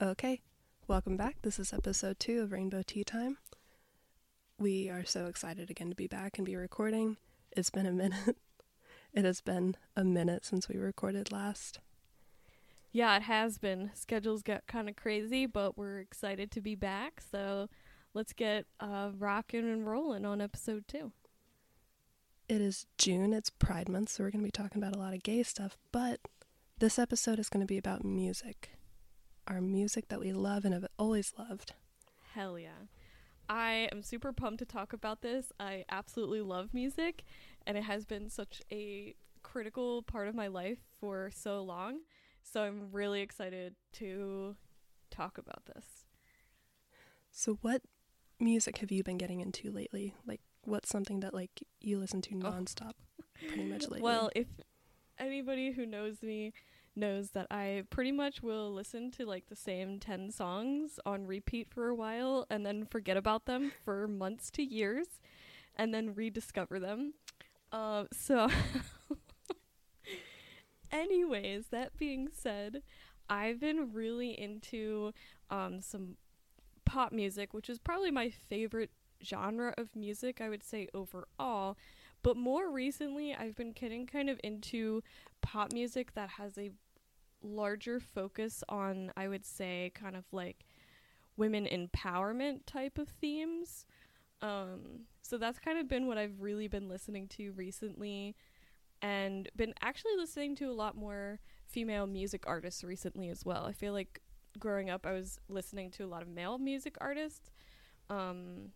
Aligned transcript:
Okay, 0.00 0.42
welcome 0.86 1.16
back. 1.16 1.38
This 1.42 1.58
is 1.58 1.72
episode 1.72 2.20
two 2.20 2.40
of 2.42 2.52
Rainbow 2.52 2.82
Tea 2.86 3.02
Time. 3.02 3.38
We 4.56 4.88
are 4.88 5.04
so 5.04 5.26
excited 5.26 5.70
again 5.70 5.88
to 5.88 5.96
be 5.96 6.06
back 6.06 6.38
and 6.38 6.46
be 6.46 6.54
recording. 6.54 7.16
It's 7.50 7.70
been 7.70 7.84
a 7.84 7.90
minute. 7.90 8.36
it 9.12 9.24
has 9.24 9.40
been 9.40 9.74
a 9.96 10.04
minute 10.04 10.44
since 10.44 10.68
we 10.68 10.76
recorded 10.76 11.32
last. 11.32 11.80
Yeah, 12.92 13.16
it 13.16 13.22
has 13.22 13.58
been. 13.58 13.90
Schedules 13.92 14.44
got 14.44 14.68
kind 14.68 14.88
of 14.88 14.94
crazy, 14.94 15.46
but 15.46 15.76
we're 15.76 15.98
excited 15.98 16.52
to 16.52 16.60
be 16.60 16.76
back. 16.76 17.20
So 17.32 17.68
let's 18.14 18.32
get 18.32 18.66
uh, 18.78 19.10
rocking 19.18 19.68
and 19.68 19.84
rolling 19.84 20.24
on 20.24 20.40
episode 20.40 20.84
two. 20.86 21.10
It 22.48 22.60
is 22.60 22.86
June, 22.98 23.32
it's 23.32 23.50
Pride 23.50 23.88
Month, 23.88 24.10
so 24.10 24.22
we're 24.22 24.30
going 24.30 24.44
to 24.44 24.46
be 24.46 24.52
talking 24.52 24.80
about 24.80 24.94
a 24.94 25.00
lot 25.00 25.12
of 25.12 25.24
gay 25.24 25.42
stuff, 25.42 25.76
but 25.90 26.20
this 26.78 27.00
episode 27.00 27.40
is 27.40 27.48
going 27.48 27.62
to 27.62 27.66
be 27.66 27.78
about 27.78 28.04
music. 28.04 28.77
Our 29.48 29.62
music 29.62 30.08
that 30.08 30.20
we 30.20 30.32
love 30.32 30.66
and 30.66 30.74
have 30.74 30.86
always 30.98 31.32
loved. 31.38 31.72
Hell 32.34 32.58
yeah. 32.58 32.86
I 33.48 33.88
am 33.90 34.02
super 34.02 34.30
pumped 34.30 34.58
to 34.58 34.66
talk 34.66 34.92
about 34.92 35.22
this. 35.22 35.52
I 35.58 35.86
absolutely 35.90 36.42
love 36.42 36.74
music, 36.74 37.24
and 37.66 37.78
it 37.78 37.84
has 37.84 38.04
been 38.04 38.28
such 38.28 38.60
a 38.70 39.14
critical 39.42 40.02
part 40.02 40.28
of 40.28 40.34
my 40.34 40.48
life 40.48 40.80
for 41.00 41.30
so 41.34 41.62
long. 41.62 42.00
So 42.42 42.62
I'm 42.62 42.92
really 42.92 43.22
excited 43.22 43.74
to 43.94 44.54
talk 45.10 45.38
about 45.38 45.64
this. 45.64 46.04
So, 47.30 47.58
what 47.62 47.80
music 48.38 48.78
have 48.78 48.92
you 48.92 49.02
been 49.02 49.16
getting 49.16 49.40
into 49.40 49.70
lately? 49.70 50.14
Like, 50.26 50.40
what's 50.64 50.90
something 50.90 51.20
that 51.20 51.32
like 51.32 51.62
you 51.80 51.98
listen 51.98 52.20
to 52.22 52.34
oh. 52.34 52.50
nonstop, 52.50 52.92
oh. 53.20 53.24
pretty 53.46 53.64
much 53.64 53.82
lately? 53.88 54.02
Well, 54.02 54.30
if 54.36 54.46
anybody 55.18 55.72
who 55.72 55.86
knows 55.86 56.22
me 56.22 56.52
knows 56.98 57.30
that 57.30 57.46
I 57.50 57.84
pretty 57.90 58.12
much 58.12 58.42
will 58.42 58.72
listen 58.72 59.10
to 59.12 59.24
like 59.24 59.46
the 59.48 59.56
same 59.56 59.98
10 59.98 60.30
songs 60.30 60.98
on 61.06 61.26
repeat 61.26 61.68
for 61.70 61.88
a 61.88 61.94
while 61.94 62.46
and 62.50 62.66
then 62.66 62.84
forget 62.84 63.16
about 63.16 63.46
them 63.46 63.72
for 63.84 64.06
months 64.08 64.50
to 64.52 64.62
years 64.62 65.06
and 65.76 65.94
then 65.94 66.14
rediscover 66.14 66.78
them. 66.78 67.14
Uh, 67.70 68.04
so, 68.12 68.48
anyways, 70.92 71.66
that 71.70 71.96
being 71.96 72.28
said, 72.32 72.82
I've 73.30 73.60
been 73.60 73.92
really 73.92 74.30
into 74.30 75.12
um, 75.50 75.80
some 75.80 76.16
pop 76.84 77.12
music, 77.12 77.52
which 77.52 77.68
is 77.68 77.78
probably 77.78 78.10
my 78.10 78.30
favorite 78.30 78.90
genre 79.24 79.74
of 79.76 79.94
music, 79.94 80.40
I 80.40 80.48
would 80.48 80.64
say 80.64 80.88
overall. 80.94 81.76
But 82.22 82.36
more 82.36 82.70
recently, 82.70 83.34
I've 83.34 83.54
been 83.54 83.72
getting 83.72 84.06
kind 84.06 84.28
of 84.28 84.40
into 84.42 85.02
pop 85.40 85.72
music 85.72 86.14
that 86.14 86.30
has 86.30 86.58
a 86.58 86.72
larger 87.42 88.00
focus 88.00 88.64
on, 88.68 89.12
I 89.16 89.28
would 89.28 89.44
say, 89.44 89.92
kind 89.94 90.16
of 90.16 90.24
like 90.32 90.64
women 91.36 91.66
empowerment 91.66 92.60
type 92.66 92.98
of 92.98 93.08
themes. 93.08 93.86
Um, 94.42 95.06
so 95.22 95.38
that's 95.38 95.58
kind 95.58 95.78
of 95.78 95.88
been 95.88 96.06
what 96.06 96.18
I've 96.18 96.40
really 96.40 96.68
been 96.68 96.88
listening 96.88 97.28
to 97.28 97.52
recently 97.52 98.36
and 99.02 99.48
been 99.56 99.74
actually 99.80 100.16
listening 100.16 100.56
to 100.56 100.66
a 100.66 100.72
lot 100.72 100.96
more 100.96 101.38
female 101.66 102.06
music 102.06 102.44
artists 102.46 102.82
recently 102.82 103.28
as 103.28 103.44
well. 103.44 103.64
I 103.66 103.72
feel 103.72 103.92
like 103.92 104.20
growing 104.58 104.90
up 104.90 105.06
I 105.06 105.12
was 105.12 105.38
listening 105.48 105.90
to 105.92 106.04
a 106.04 106.08
lot 106.08 106.22
of 106.22 106.28
male 106.28 106.58
music 106.58 106.96
artists. 107.00 107.50
Um, 108.10 108.70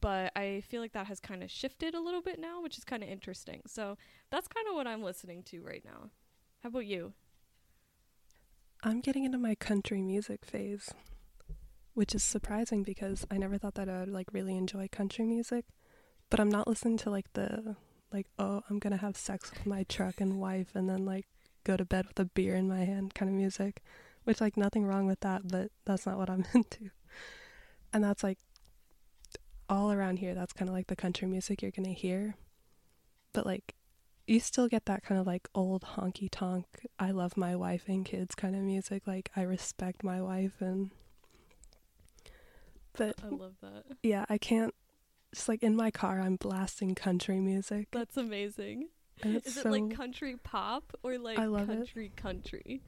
but 0.00 0.32
I 0.36 0.62
feel 0.68 0.80
like 0.80 0.92
that 0.92 1.06
has 1.06 1.20
kind 1.20 1.42
of 1.42 1.50
shifted 1.50 1.94
a 1.94 2.00
little 2.00 2.22
bit 2.22 2.38
now, 2.38 2.62
which 2.62 2.78
is 2.78 2.84
kind 2.84 3.02
of 3.02 3.08
interesting. 3.08 3.62
So 3.66 3.96
that's 4.30 4.48
kind 4.48 4.66
of 4.68 4.74
what 4.74 4.86
I'm 4.86 5.02
listening 5.02 5.42
to 5.44 5.62
right 5.62 5.84
now. 5.84 6.10
How 6.62 6.68
about 6.68 6.86
you? 6.86 7.12
I'm 8.84 9.00
getting 9.00 9.24
into 9.24 9.38
my 9.38 9.54
country 9.54 10.02
music 10.02 10.44
phase, 10.44 10.92
which 11.94 12.16
is 12.16 12.24
surprising 12.24 12.82
because 12.82 13.24
I 13.30 13.38
never 13.38 13.56
thought 13.56 13.74
that 13.74 13.88
I 13.88 14.00
would 14.00 14.08
like 14.08 14.32
really 14.32 14.56
enjoy 14.56 14.88
country 14.90 15.24
music. 15.24 15.66
But 16.30 16.40
I'm 16.40 16.50
not 16.50 16.66
listening 16.66 16.96
to 16.98 17.10
like 17.10 17.32
the 17.34 17.76
like 18.12 18.26
oh 18.40 18.62
I'm 18.68 18.80
gonna 18.80 18.96
have 18.96 19.16
sex 19.16 19.52
with 19.52 19.66
my 19.66 19.84
truck 19.84 20.20
and 20.20 20.40
wife 20.40 20.74
and 20.74 20.88
then 20.88 21.04
like 21.04 21.26
go 21.62 21.76
to 21.76 21.84
bed 21.84 22.06
with 22.08 22.18
a 22.18 22.24
beer 22.24 22.56
in 22.56 22.68
my 22.68 22.84
hand 22.84 23.14
kind 23.14 23.30
of 23.30 23.36
music, 23.36 23.82
which 24.24 24.40
like 24.40 24.56
nothing 24.56 24.84
wrong 24.84 25.06
with 25.06 25.20
that, 25.20 25.42
but 25.46 25.70
that's 25.84 26.04
not 26.04 26.18
what 26.18 26.28
I'm 26.28 26.44
into. 26.54 26.90
And 27.92 28.02
that's 28.02 28.24
like 28.24 28.38
all 29.68 29.92
around 29.92 30.18
here. 30.18 30.34
That's 30.34 30.52
kind 30.52 30.68
of 30.68 30.74
like 30.74 30.88
the 30.88 30.96
country 30.96 31.28
music 31.28 31.62
you're 31.62 31.70
gonna 31.70 31.90
hear. 31.90 32.34
But 33.32 33.46
like 33.46 33.76
you 34.32 34.40
still 34.40 34.68
get 34.68 34.86
that 34.86 35.02
kind 35.02 35.20
of 35.20 35.26
like 35.26 35.48
old 35.54 35.82
honky 35.82 36.28
tonk 36.30 36.66
I 36.98 37.10
love 37.10 37.36
my 37.36 37.54
wife 37.54 37.84
and 37.88 38.04
kids 38.04 38.34
kind 38.34 38.54
of 38.56 38.62
music 38.62 39.06
like 39.06 39.30
I 39.36 39.42
respect 39.42 40.02
my 40.02 40.20
wife 40.22 40.60
and 40.60 40.90
but 42.96 43.14
I 43.24 43.28
love 43.28 43.54
that. 43.62 43.84
Yeah, 44.02 44.26
I 44.28 44.38
can't 44.38 44.74
just 45.34 45.48
like 45.48 45.62
in 45.62 45.76
my 45.76 45.90
car 45.90 46.20
I'm 46.20 46.36
blasting 46.36 46.94
country 46.94 47.40
music. 47.40 47.88
That's 47.90 48.16
amazing. 48.16 48.88
Is 49.24 49.56
it 49.56 49.66
like 49.66 49.94
country 49.96 50.36
pop 50.42 50.92
or 51.02 51.18
like 51.18 51.38
I 51.38 51.46
love 51.46 51.68
country 51.68 52.06
it. 52.06 52.16
country? 52.16 52.82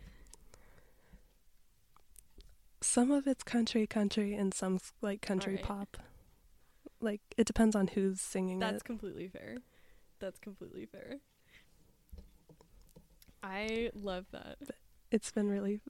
Some 2.80 3.10
of 3.10 3.26
it's 3.26 3.42
country 3.42 3.86
country 3.86 4.34
and 4.34 4.52
some 4.52 4.78
like 5.00 5.22
country 5.22 5.54
right. 5.54 5.64
pop. 5.64 5.96
Like 7.00 7.20
it 7.36 7.46
depends 7.46 7.74
on 7.74 7.88
who's 7.88 8.20
singing 8.20 8.58
That's 8.58 8.78
it. 8.78 8.84
completely 8.84 9.28
fair. 9.28 9.58
That's 10.20 10.38
completely 10.38 10.86
fair. 10.86 11.18
I 13.44 13.90
love 13.94 14.24
that. 14.32 14.56
It's 15.10 15.30
been 15.30 15.48
really 15.48 15.80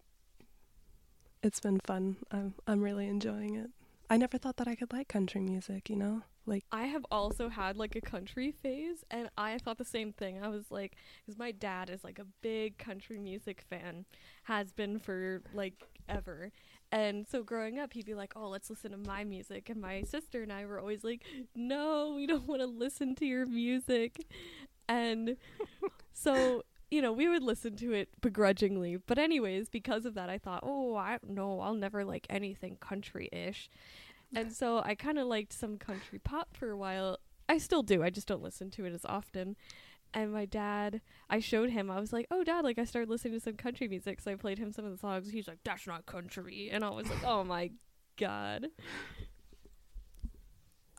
it's 1.43 1.61
been 1.61 1.79
fun. 1.87 2.17
I'm 2.33 2.55
I'm 2.67 2.83
really 2.83 3.07
enjoying 3.07 3.55
it. 3.55 3.71
I 4.11 4.17
never 4.17 4.39
thought 4.39 4.57
that 4.57 4.69
I 4.69 4.75
could 4.75 4.93
like 4.93 5.09
country 5.09 5.41
music, 5.41 5.89
you 5.89 5.97
know? 5.97 6.23
Like 6.47 6.65
I 6.73 6.87
have 6.87 7.07
also 7.11 7.49
had 7.49 7.77
like 7.77 7.95
a 7.95 8.01
country 8.01 8.51
phase 8.51 9.05
and 9.11 9.31
I 9.39 9.59
thought 9.59 9.79
the 9.79 9.85
same 9.85 10.13
thing. 10.13 10.43
I 10.43 10.49
was 10.49 10.71
like 10.71 10.97
cuz 11.27 11.39
my 11.39 11.53
dad 11.53 11.91
is 11.91 12.03
like 12.03 12.19
a 12.19 12.27
big 12.43 12.77
country 12.77 13.19
music 13.19 13.65
fan, 13.71 14.05
has 14.45 14.73
been 14.73 14.99
for 14.99 15.43
like 15.55 15.75
ever. 16.09 16.51
And 16.91 17.27
so 17.27 17.45
growing 17.45 17.79
up, 17.79 17.93
he'd 17.93 18.05
be 18.05 18.15
like, 18.15 18.35
"Oh, 18.37 18.49
let's 18.49 18.69
listen 18.69 18.91
to 18.91 18.99
my 18.99 19.25
music," 19.25 19.71
and 19.71 19.81
my 19.81 20.03
sister 20.03 20.43
and 20.43 20.53
I 20.53 20.67
were 20.67 20.81
always 20.81 21.03
like, 21.05 21.23
"No, 21.55 22.15
we 22.15 22.27
don't 22.27 22.47
want 22.47 22.61
to 22.61 22.67
listen 22.67 23.15
to 23.17 23.27
your 23.27 23.47
music." 23.47 24.27
And 24.89 25.37
so 26.13 26.63
you 26.95 27.03
know, 27.03 27.13
we 27.13 27.29
would 27.29 27.43
listen 27.43 27.75
to 27.77 27.93
it 27.93 28.09
begrudgingly. 28.21 28.97
But 28.97 29.19
anyways, 29.19 29.69
because 29.69 30.07
of 30.07 30.15
that, 30.15 30.31
I 30.31 30.39
thought, 30.39 30.61
"Oh, 30.63 30.95
I 30.95 31.19
don't 31.19 31.35
know, 31.35 31.61
I'll 31.61 31.75
never 31.75 32.05
like 32.05 32.27
anything 32.31 32.77
country-ish." 32.77 33.69
And 34.37 34.53
so 34.53 34.83
I 34.85 34.95
kind 34.95 35.19
of 35.19 35.27
liked 35.27 35.53
some 35.53 35.79
country 35.79 36.19
pop 36.19 36.57
for 36.57 36.71
a 36.71 36.77
while. 36.77 37.19
I 37.49 37.59
still 37.59 37.83
do. 37.83 38.03
I 38.03 38.11
just 38.11 38.27
don't 38.27 38.43
listen 38.43 38.71
to 38.73 38.85
it 38.85 38.95
as 38.95 39.05
often 39.05 39.57
and 40.15 40.33
my 40.33 40.45
dad 40.45 41.01
i 41.29 41.41
showed 41.41 41.71
him 41.71 41.91
i 41.91 41.99
was 41.99 42.13
like 42.13 42.27
oh 42.31 42.45
dad 42.45 42.65
like 42.65 42.79
i 42.79 42.85
started 42.85 43.11
listening 43.11 43.35
to 43.35 43.41
some 43.41 43.55
country 43.55 43.89
music 43.89 44.21
so 44.21 44.31
i 44.31 44.37
played 44.37 44.59
him 44.59 44.73
some 44.73 44.85
of 44.85 44.93
the 44.93 44.99
songs 44.99 45.29
he's 45.31 45.49
like 45.49 45.59
that's 45.65 45.87
not 45.87 46.07
country 46.07 46.71
and 46.73 46.85
i 46.85 46.89
was 46.89 47.11
like 47.11 47.25
oh 47.25 47.43
my 47.43 47.69
god 48.17 48.69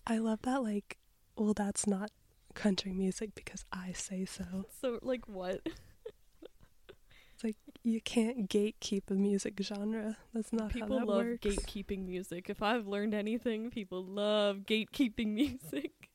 i 0.05 0.17
love 0.17 0.41
that 0.41 0.61
like 0.61 0.97
well 1.37 1.53
that's 1.53 1.87
not 1.87 2.11
country 2.53 2.91
music 2.91 3.33
because 3.35 3.63
i 3.71 3.91
say 3.93 4.25
so 4.25 4.65
so 4.81 4.99
like 5.01 5.27
what 5.27 5.65
it's 7.35 7.43
like 7.43 7.57
you 7.83 7.99
can't 8.01 8.49
gatekeep 8.49 9.03
a 9.11 9.13
music 9.13 9.53
genre 9.61 10.17
that's 10.33 10.51
not 10.53 10.69
people 10.69 10.97
how 10.99 11.05
that 11.05 11.07
works. 11.07 11.39
People 11.41 11.51
love 11.51 11.57
works. 11.57 11.65
gatekeeping 11.65 12.05
music 12.05 12.49
if 12.49 12.61
i've 12.63 12.87
learned 12.87 13.13
anything 13.13 13.69
people 13.69 14.03
love 14.03 14.59
gatekeeping 14.65 15.27
music 15.33 15.91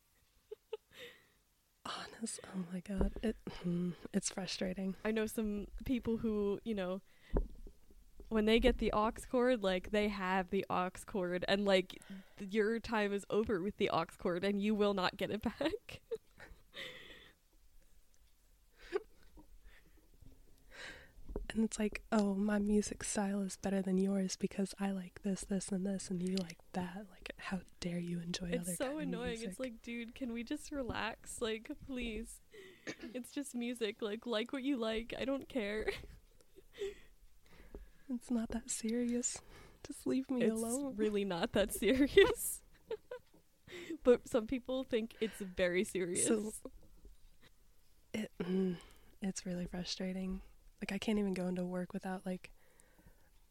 honest. 1.84 2.40
Oh 2.44 2.64
my 2.72 2.80
god, 2.80 3.12
it 3.22 3.36
hmm, 3.62 3.90
it's 4.12 4.30
frustrating. 4.30 4.94
I 5.04 5.10
know 5.10 5.26
some 5.26 5.66
people 5.84 6.18
who 6.18 6.60
you 6.64 6.74
know 6.74 7.00
when 8.28 8.44
they 8.44 8.60
get 8.60 8.78
the 8.78 8.92
aux 8.92 9.12
cord, 9.30 9.62
like 9.62 9.90
they 9.90 10.08
have 10.08 10.50
the 10.50 10.64
aux 10.70 10.90
cord, 11.06 11.44
and 11.48 11.64
like 11.64 11.98
th- 12.38 12.52
your 12.52 12.78
time 12.78 13.12
is 13.12 13.24
over 13.30 13.60
with 13.62 13.76
the 13.78 13.90
aux 13.90 14.06
cord, 14.18 14.44
and 14.44 14.60
you 14.62 14.74
will 14.74 14.94
not 14.94 15.16
get 15.16 15.30
it 15.30 15.42
back. 15.58 16.00
And 21.54 21.64
it's 21.64 21.78
like, 21.78 22.02
oh, 22.12 22.34
my 22.34 22.58
music 22.58 23.04
style 23.04 23.40
is 23.42 23.56
better 23.56 23.82
than 23.82 23.98
yours 23.98 24.36
because 24.36 24.74
I 24.80 24.90
like 24.90 25.20
this, 25.22 25.42
this, 25.48 25.68
and 25.70 25.86
this, 25.86 26.10
and 26.10 26.22
you 26.22 26.36
like 26.36 26.58
that. 26.72 27.06
Like, 27.10 27.32
how 27.38 27.60
dare 27.80 27.98
you 27.98 28.20
enjoy 28.20 28.48
it's 28.48 28.60
other? 28.62 28.70
It's 28.70 28.78
so 28.78 28.98
annoying. 28.98 29.30
Music. 29.30 29.48
It's 29.48 29.60
like, 29.60 29.82
dude, 29.82 30.14
can 30.14 30.32
we 30.32 30.44
just 30.44 30.70
relax? 30.72 31.40
Like, 31.40 31.70
please. 31.86 32.40
it's 33.14 33.32
just 33.32 33.54
music. 33.54 33.96
Like, 34.00 34.26
like 34.26 34.52
what 34.52 34.62
you 34.62 34.76
like. 34.76 35.14
I 35.18 35.24
don't 35.24 35.48
care. 35.48 35.86
it's 38.14 38.30
not 38.30 38.50
that 38.50 38.70
serious. 38.70 39.38
Just 39.86 40.06
leave 40.06 40.30
me 40.30 40.42
it's 40.42 40.60
alone. 40.60 40.94
Really, 40.96 41.24
not 41.24 41.52
that 41.52 41.72
serious. 41.74 42.60
but 44.04 44.28
some 44.28 44.46
people 44.46 44.84
think 44.84 45.14
it's 45.20 45.40
very 45.40 45.84
serious. 45.84 46.26
So, 46.26 46.52
it, 48.12 48.30
mm, 48.42 48.76
it's 49.22 49.46
really 49.46 49.66
frustrating 49.66 50.40
like 50.82 50.92
I 50.92 50.98
can't 50.98 51.18
even 51.18 51.34
go 51.34 51.46
into 51.46 51.64
work 51.64 51.92
without 51.92 52.24
like 52.24 52.50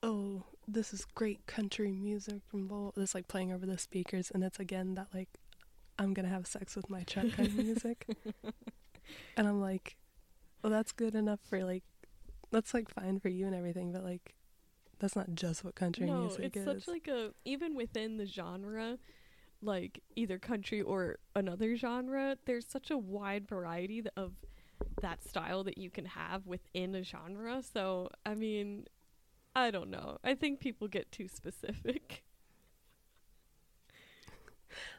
oh, 0.02 0.44
this 0.68 0.94
is 0.94 1.06
great 1.16 1.46
country 1.46 1.92
music 1.92 2.42
from 2.48 2.68
blah, 2.68 2.92
this 2.96 3.16
like 3.16 3.28
playing 3.28 3.52
over 3.52 3.66
the 3.66 3.78
speakers, 3.78 4.32
and 4.32 4.44
it's 4.44 4.60
again 4.60 4.96
that 4.96 5.08
like 5.14 5.30
I'm 5.98 6.14
gonna 6.14 6.30
have 6.30 6.48
sex 6.48 6.76
with 6.76 6.90
my 6.90 7.04
truck 7.04 7.32
kind 7.32 7.48
of 7.50 7.56
music, 7.56 8.08
and 9.38 9.48
I'm 9.48 9.62
like, 9.62 9.98
well, 10.64 10.72
that's 10.72 10.92
good 10.92 11.16
enough 11.16 11.40
for 11.44 11.64
like, 11.64 11.84
that's 12.52 12.74
like 12.74 12.90
fine 12.90 13.20
for 13.20 13.30
you 13.30 13.46
and 13.46 13.56
everything, 13.56 13.92
but 13.92 14.04
like, 14.04 14.36
that's 15.00 15.16
not 15.16 15.34
just 15.34 15.64
what 15.64 15.76
country 15.76 16.06
music 16.06 16.16
is. 16.16 16.38
no, 16.38 16.42
music 16.42 16.46
it's 16.46 16.58
is. 16.58 16.86
such 16.86 16.94
like 16.94 17.08
a 17.08 17.32
even 17.46 17.76
within 17.76 18.18
the 18.18 18.26
genre, 18.26 18.98
like 19.62 20.02
either 20.16 20.38
country 20.40 20.82
or 20.82 21.20
another 21.36 21.76
genre. 21.76 22.38
There's 22.46 22.66
such 22.66 22.92
a 22.92 22.98
wide 22.98 23.48
variety 23.48 24.04
of 24.16 24.34
that 25.02 25.24
style 25.24 25.64
that 25.64 25.78
you 25.78 25.90
can 25.90 26.06
have 26.06 26.46
within 26.46 26.96
a 26.96 27.04
genre. 27.04 27.62
So 27.62 28.10
I 28.26 28.36
mean, 28.36 28.86
I 29.56 29.72
don't 29.72 29.90
know. 29.90 30.18
I 30.24 30.36
think 30.36 30.60
people 30.60 30.88
get 30.88 31.12
too 31.12 31.28
specific. 31.28 32.24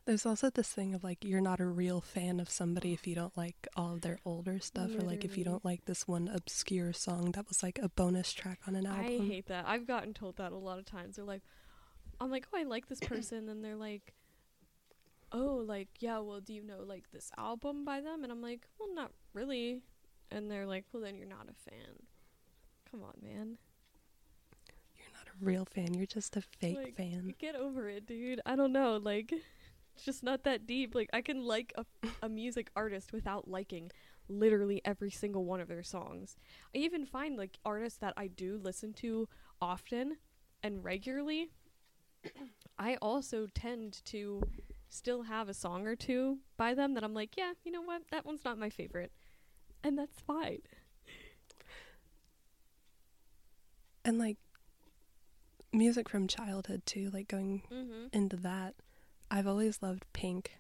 There's 0.05 0.27
also 0.27 0.51
this 0.51 0.69
thing 0.69 0.95
of 0.95 1.05
like 1.05 1.25
you're 1.25 1.41
not 1.41 1.61
a 1.61 1.67
real 1.67 2.01
fan 2.01 2.41
of 2.41 2.51
somebody 2.51 2.93
if 2.93 3.07
you 3.07 3.15
don't 3.15 3.37
like 3.37 3.69
all 3.77 3.95
of 3.95 4.01
their 4.01 4.19
older 4.25 4.59
stuff, 4.59 4.91
or 4.95 5.03
like 5.03 5.25
if 5.25 5.39
you 5.39 5.45
don't 5.45 5.63
mm. 5.63 5.67
like 5.67 5.85
this 5.85 6.09
one 6.09 6.29
obscure 6.29 6.93
song 6.93 7.33
that 7.33 7.49
was 7.49 7.63
like 7.63 7.79
a 7.81 7.89
bonus 7.89 8.33
track 8.33 8.61
on 8.67 8.75
an 8.75 8.87
album. 8.87 9.05
I 9.05 9.27
hate 9.27 9.47
that. 9.47 9.67
I've 9.67 9.87
gotten 9.87 10.13
told 10.13 10.37
that 10.39 10.53
a 10.53 10.57
lot 10.57 10.79
of 10.79 10.85
times. 10.85 11.17
They're 11.17 11.25
like, 11.25 11.43
I'm 12.21 12.31
like, 12.31 12.47
oh, 12.53 12.59
I 12.59 12.65
like 12.65 12.89
this 12.89 13.01
person, 13.07 13.49
and 13.49 13.65
they're 13.65 13.77
like, 13.77 14.15
oh, 15.33 15.63
like, 15.67 15.89
yeah, 16.01 16.19
well, 16.19 16.41
do 16.41 16.53
you 16.53 16.63
know 16.63 16.81
like 16.85 17.11
this 17.13 17.31
album 17.39 17.85
by 17.85 18.01
them? 18.01 18.23
And 18.23 18.33
I'm 18.33 18.43
like, 18.43 18.67
well, 18.79 18.93
not 18.95 19.13
really. 19.33 19.83
And 20.31 20.51
they're 20.51 20.67
like, 20.67 20.85
well, 20.93 21.03
then 21.03 21.17
you're 21.17 21.27
not 21.29 21.49
a 21.49 21.71
fan. 21.71 22.07
Come 22.91 23.03
on, 23.03 23.15
man. 23.23 23.59
You're 24.97 25.13
not 25.15 25.27
a 25.29 25.45
real 25.45 25.65
fan. 25.65 25.95
You're 25.95 26.07
just 26.07 26.37
a 26.37 26.43
fake 26.43 26.77
Like, 26.77 26.97
fan. 26.97 27.35
Get 27.39 27.57
over 27.57 27.89
it, 27.89 28.07
dude. 28.07 28.41
I 28.47 28.57
don't 28.57 28.73
know, 28.73 28.97
like, 28.97 29.33
it's 29.33 30.05
just 30.05 30.23
not 30.23 30.45
that 30.45 30.67
deep. 30.67 30.95
Like, 30.95 31.11
I 31.13 31.21
can 31.23 31.43
like 31.43 31.73
a, 31.77 31.85
a 32.23 32.29
music 32.29 32.71
artist 32.77 33.13
without 33.13 33.49
liking 33.49 33.91
literally 34.29 34.81
every 34.85 35.11
single 35.11 35.45
one 35.45 35.61
of 35.61 35.69
their 35.69 35.83
songs. 35.83 36.37
I 36.75 36.79
even 36.79 37.05
find 37.05 37.37
like 37.37 37.59
artists 37.65 37.99
that 37.99 38.15
I 38.17 38.29
do 38.29 38.59
listen 38.63 38.93
to 38.95 39.29
often 39.61 40.17
and 40.63 40.85
regularly. 40.85 41.51
I 42.79 42.97
also 43.03 43.47
tend 43.55 44.01
to 44.07 44.43
still 44.91 45.23
have 45.23 45.49
a 45.49 45.55
song 45.55 45.87
or 45.87 45.97
two 45.97 46.39
by 46.59 46.75
them 46.75 46.93
that 46.95 47.03
I'm 47.05 47.15
like, 47.15 47.37
yeah, 47.37 47.53
you 47.65 47.73
know 47.73 47.81
what? 47.83 48.03
That 48.11 48.27
one's 48.27 48.45
not 48.45 48.59
my 48.59 48.69
favorite. 48.69 49.13
And 49.83 49.97
that's 49.99 50.21
fine. 50.21 50.61
And 54.05 54.19
like 54.19 54.37
music 55.73 56.09
from 56.09 56.27
childhood 56.27 56.83
too, 56.87 57.11
like 57.13 57.29
going 57.29 57.63
Mm-hmm. 57.73 58.07
into 58.13 58.37
that. 58.37 58.75
I've 59.31 59.47
always 59.47 59.81
loved 59.83 60.05
Pink, 60.13 60.53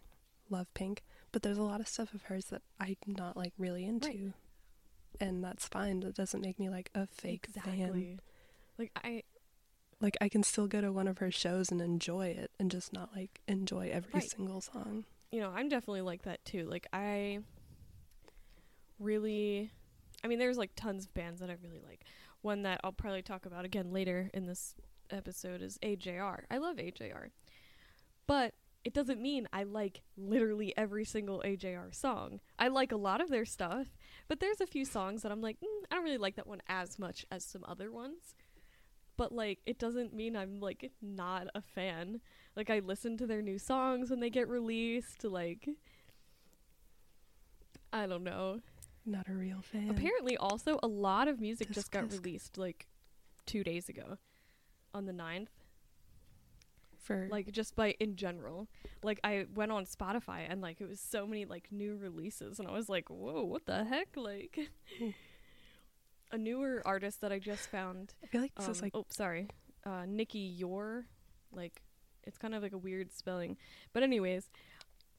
love 0.48 0.72
Pink, 0.74 1.02
but 1.32 1.42
there's 1.42 1.58
a 1.58 1.62
lot 1.62 1.80
of 1.80 1.88
stuff 1.88 2.14
of 2.14 2.22
hers 2.24 2.46
that 2.46 2.62
I'm 2.78 2.96
not 3.06 3.36
like 3.36 3.52
really 3.58 3.84
into. 3.84 4.32
And 5.20 5.42
that's 5.42 5.66
fine. 5.66 6.00
That 6.00 6.14
doesn't 6.14 6.40
make 6.40 6.58
me 6.58 6.68
like 6.70 6.90
a 6.94 7.06
fake 7.06 7.48
fan. 7.52 8.20
Like 8.78 8.92
I 8.96 9.24
Like 10.00 10.16
I 10.20 10.28
can 10.28 10.42
still 10.42 10.66
go 10.66 10.80
to 10.80 10.90
one 10.92 11.06
of 11.08 11.18
her 11.18 11.30
shows 11.30 11.70
and 11.70 11.80
enjoy 11.80 12.28
it 12.28 12.50
and 12.58 12.70
just 12.70 12.92
not 12.92 13.10
like 13.14 13.40
enjoy 13.46 13.90
every 13.92 14.10
Right. 14.20 14.30
single 14.30 14.60
song. 14.60 15.04
you 15.30 15.40
know, 15.40 15.50
I'm 15.54 15.68
definitely 15.68 16.00
like 16.00 16.22
that 16.22 16.44
too. 16.44 16.66
Like 16.66 16.86
I 16.92 17.40
really 18.98 19.70
I 20.22 20.28
mean 20.28 20.38
there's 20.38 20.58
like 20.58 20.72
tons 20.76 21.04
of 21.06 21.14
bands 21.14 21.40
that 21.40 21.50
I 21.50 21.56
really 21.62 21.80
like. 21.86 22.02
One 22.42 22.62
that 22.62 22.80
I'll 22.84 22.92
probably 22.92 23.22
talk 23.22 23.46
about 23.46 23.64
again 23.64 23.92
later 23.92 24.30
in 24.34 24.46
this 24.46 24.74
episode 25.10 25.62
is 25.62 25.78
AJR. 25.82 26.44
I 26.50 26.58
love 26.58 26.76
AJR. 26.76 27.30
But 28.26 28.54
it 28.84 28.94
doesn't 28.94 29.20
mean 29.20 29.46
I 29.52 29.64
like 29.64 30.00
literally 30.16 30.72
every 30.76 31.04
single 31.04 31.42
AJR 31.44 31.94
song. 31.94 32.40
I 32.58 32.68
like 32.68 32.92
a 32.92 32.96
lot 32.96 33.20
of 33.20 33.28
their 33.28 33.44
stuff, 33.44 33.88
but 34.28 34.40
there's 34.40 34.60
a 34.62 34.66
few 34.66 34.86
songs 34.86 35.20
that 35.22 35.30
I'm 35.32 35.42
like, 35.42 35.58
mm, 35.60 35.84
I 35.90 35.94
don't 35.96 36.04
really 36.04 36.16
like 36.16 36.36
that 36.36 36.46
one 36.46 36.62
as 36.66 36.98
much 36.98 37.26
as 37.30 37.44
some 37.44 37.62
other 37.68 37.92
ones. 37.92 38.34
But 39.20 39.32
like, 39.32 39.58
it 39.66 39.78
doesn't 39.78 40.14
mean 40.14 40.34
I'm 40.34 40.60
like 40.60 40.92
not 41.02 41.48
a 41.54 41.60
fan. 41.60 42.22
Like, 42.56 42.70
I 42.70 42.78
listen 42.78 43.18
to 43.18 43.26
their 43.26 43.42
new 43.42 43.58
songs 43.58 44.08
when 44.08 44.20
they 44.20 44.30
get 44.30 44.48
released. 44.48 45.24
Like, 45.24 45.68
I 47.92 48.06
don't 48.06 48.24
know. 48.24 48.60
Not 49.04 49.28
a 49.28 49.34
real 49.34 49.60
fan. 49.60 49.90
Apparently, 49.90 50.38
also 50.38 50.78
a 50.82 50.86
lot 50.86 51.28
of 51.28 51.38
music 51.38 51.68
Tisk, 51.68 51.74
just 51.74 51.90
got 51.90 52.04
tisk. 52.04 52.12
released 52.24 52.56
like 52.56 52.86
two 53.44 53.62
days 53.62 53.90
ago, 53.90 54.16
on 54.94 55.04
the 55.04 55.12
9th. 55.12 55.48
for 56.98 57.28
like 57.30 57.52
just 57.52 57.76
by 57.76 57.94
in 58.00 58.14
general 58.16 58.68
like 59.02 59.18
i 59.24 59.46
went 59.54 59.72
on 59.72 59.84
spotify 59.84 60.40
and 60.48 60.60
like 60.60 60.80
it 60.80 60.88
was 60.88 61.00
so 61.00 61.26
many 61.26 61.44
like 61.46 61.66
new 61.70 61.96
releases 61.96 62.58
and 62.58 62.68
i 62.68 62.72
was 62.72 62.88
like 62.88 63.08
whoa 63.08 63.42
what 63.42 63.64
the 63.66 63.84
heck 63.84 64.08
like 64.16 64.70
Hmm. 64.98 65.10
A 66.32 66.38
newer 66.38 66.82
artist 66.84 67.20
that 67.20 67.32
i 67.32 67.38
just 67.38 67.70
found 67.70 68.14
I 68.22 68.26
feel 68.26 68.40
like 68.40 68.54
this 68.54 68.66
um, 68.66 68.72
is 68.72 68.82
like 68.82 68.92
oh 68.94 69.06
sorry 69.08 69.48
uh 69.84 70.04
nikki 70.06 70.38
yor 70.38 71.06
like 71.52 71.82
it's 72.24 72.38
kind 72.38 72.54
of 72.54 72.62
like 72.62 72.72
a 72.72 72.78
weird 72.78 73.12
spelling 73.12 73.56
but 73.92 74.02
anyways 74.02 74.50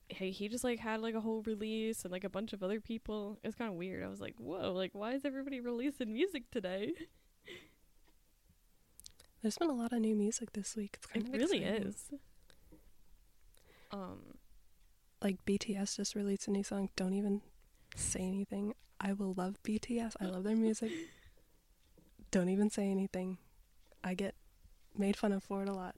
hey 0.07 0.31
he 0.31 0.47
just 0.47 0.63
like 0.63 0.79
had 0.79 1.01
like 1.01 1.15
a 1.15 1.21
whole 1.21 1.41
release 1.43 2.03
and 2.03 2.11
like 2.11 2.23
a 2.23 2.29
bunch 2.29 2.53
of 2.53 2.61
other 2.63 2.79
people 2.79 3.37
it's 3.43 3.55
kind 3.55 3.69
of 3.69 3.75
weird 3.75 4.03
i 4.03 4.07
was 4.07 4.21
like 4.21 4.35
whoa 4.37 4.71
like 4.71 4.91
why 4.93 5.13
is 5.13 5.25
everybody 5.25 5.59
releasing 5.59 6.13
music 6.13 6.49
today 6.51 6.93
there's 9.41 9.57
been 9.57 9.69
a 9.69 9.73
lot 9.73 9.91
of 9.91 9.99
new 9.99 10.15
music 10.15 10.53
this 10.53 10.75
week. 10.75 10.97
It's 10.97 11.07
kind 11.07 11.27
it 11.27 11.33
of 11.33 11.39
really 11.39 11.63
exciting. 11.63 11.87
is 11.87 12.09
um 13.91 14.19
Like 15.21 15.43
BTS 15.45 15.97
just 15.97 16.15
released 16.15 16.47
a 16.47 16.51
new 16.51 16.63
song. 16.63 16.89
Don't 16.95 17.13
even 17.13 17.41
say 17.95 18.21
anything. 18.21 18.73
I 19.01 19.13
will 19.13 19.33
love 19.33 19.57
BTS. 19.63 20.15
I 20.21 20.25
love 20.25 20.43
their 20.43 20.55
music. 20.67 20.91
Don't 22.29 22.49
even 22.49 22.69
say 22.69 22.89
anything. 22.89 23.37
I 24.03 24.13
get 24.13 24.35
made 24.97 25.17
fun 25.17 25.31
of 25.31 25.43
for 25.43 25.63
it 25.63 25.69
a 25.69 25.73
lot. 25.73 25.95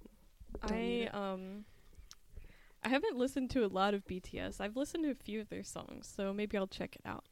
Don't 0.66 0.74
I 0.74 1.10
um 1.14 1.66
I 2.84 2.90
haven't 2.90 3.18
listened 3.18 3.50
to 3.52 3.66
a 3.66 3.68
lot 3.68 3.94
of 3.94 4.06
BTS. 4.06 4.60
I've 4.60 4.76
listened 4.76 5.04
to 5.04 5.12
a 5.12 5.16
few 5.16 5.40
of 5.40 5.50
their 5.50 5.64
songs, 5.64 6.12
so 6.14 6.34
maybe 6.34 6.58
I'll 6.58 6.68
check 6.68 6.96
it 6.96 7.02
out. 7.06 7.26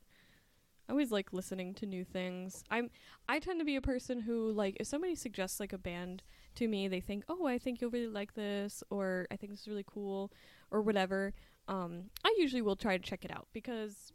I 0.88 0.92
always 0.94 1.12
like 1.12 1.32
listening 1.34 1.74
to 1.76 1.86
new 1.86 2.04
things. 2.04 2.64
I'm 2.70 2.90
I 3.30 3.40
tend 3.40 3.60
to 3.60 3.66
be 3.66 3.76
a 3.76 3.82
person 3.82 4.22
who 4.22 4.52
like 4.52 4.78
if 4.80 4.88
somebody 4.88 5.16
suggests 5.16 5.60
like 5.60 5.74
a 5.74 5.78
band 5.78 6.24
to 6.56 6.68
me, 6.68 6.88
they 6.88 7.00
think, 7.00 7.24
"Oh, 7.30 7.46
I 7.46 7.58
think 7.58 7.80
you'll 7.80 7.92
really 7.92 8.08
like 8.08 8.34
this," 8.34 8.84
or 8.90 9.26
"I 9.32 9.38
think 9.38 9.52
this 9.52 9.62
is 9.62 9.68
really 9.68 9.86
cool," 9.88 10.32
or 10.70 10.82
whatever. 10.82 11.34
Um, 11.68 12.10
I 12.26 12.36
usually 12.38 12.62
will 12.62 12.76
try 12.76 12.98
to 12.98 13.04
check 13.04 13.24
it 13.24 13.32
out 13.32 13.48
because, 13.54 14.12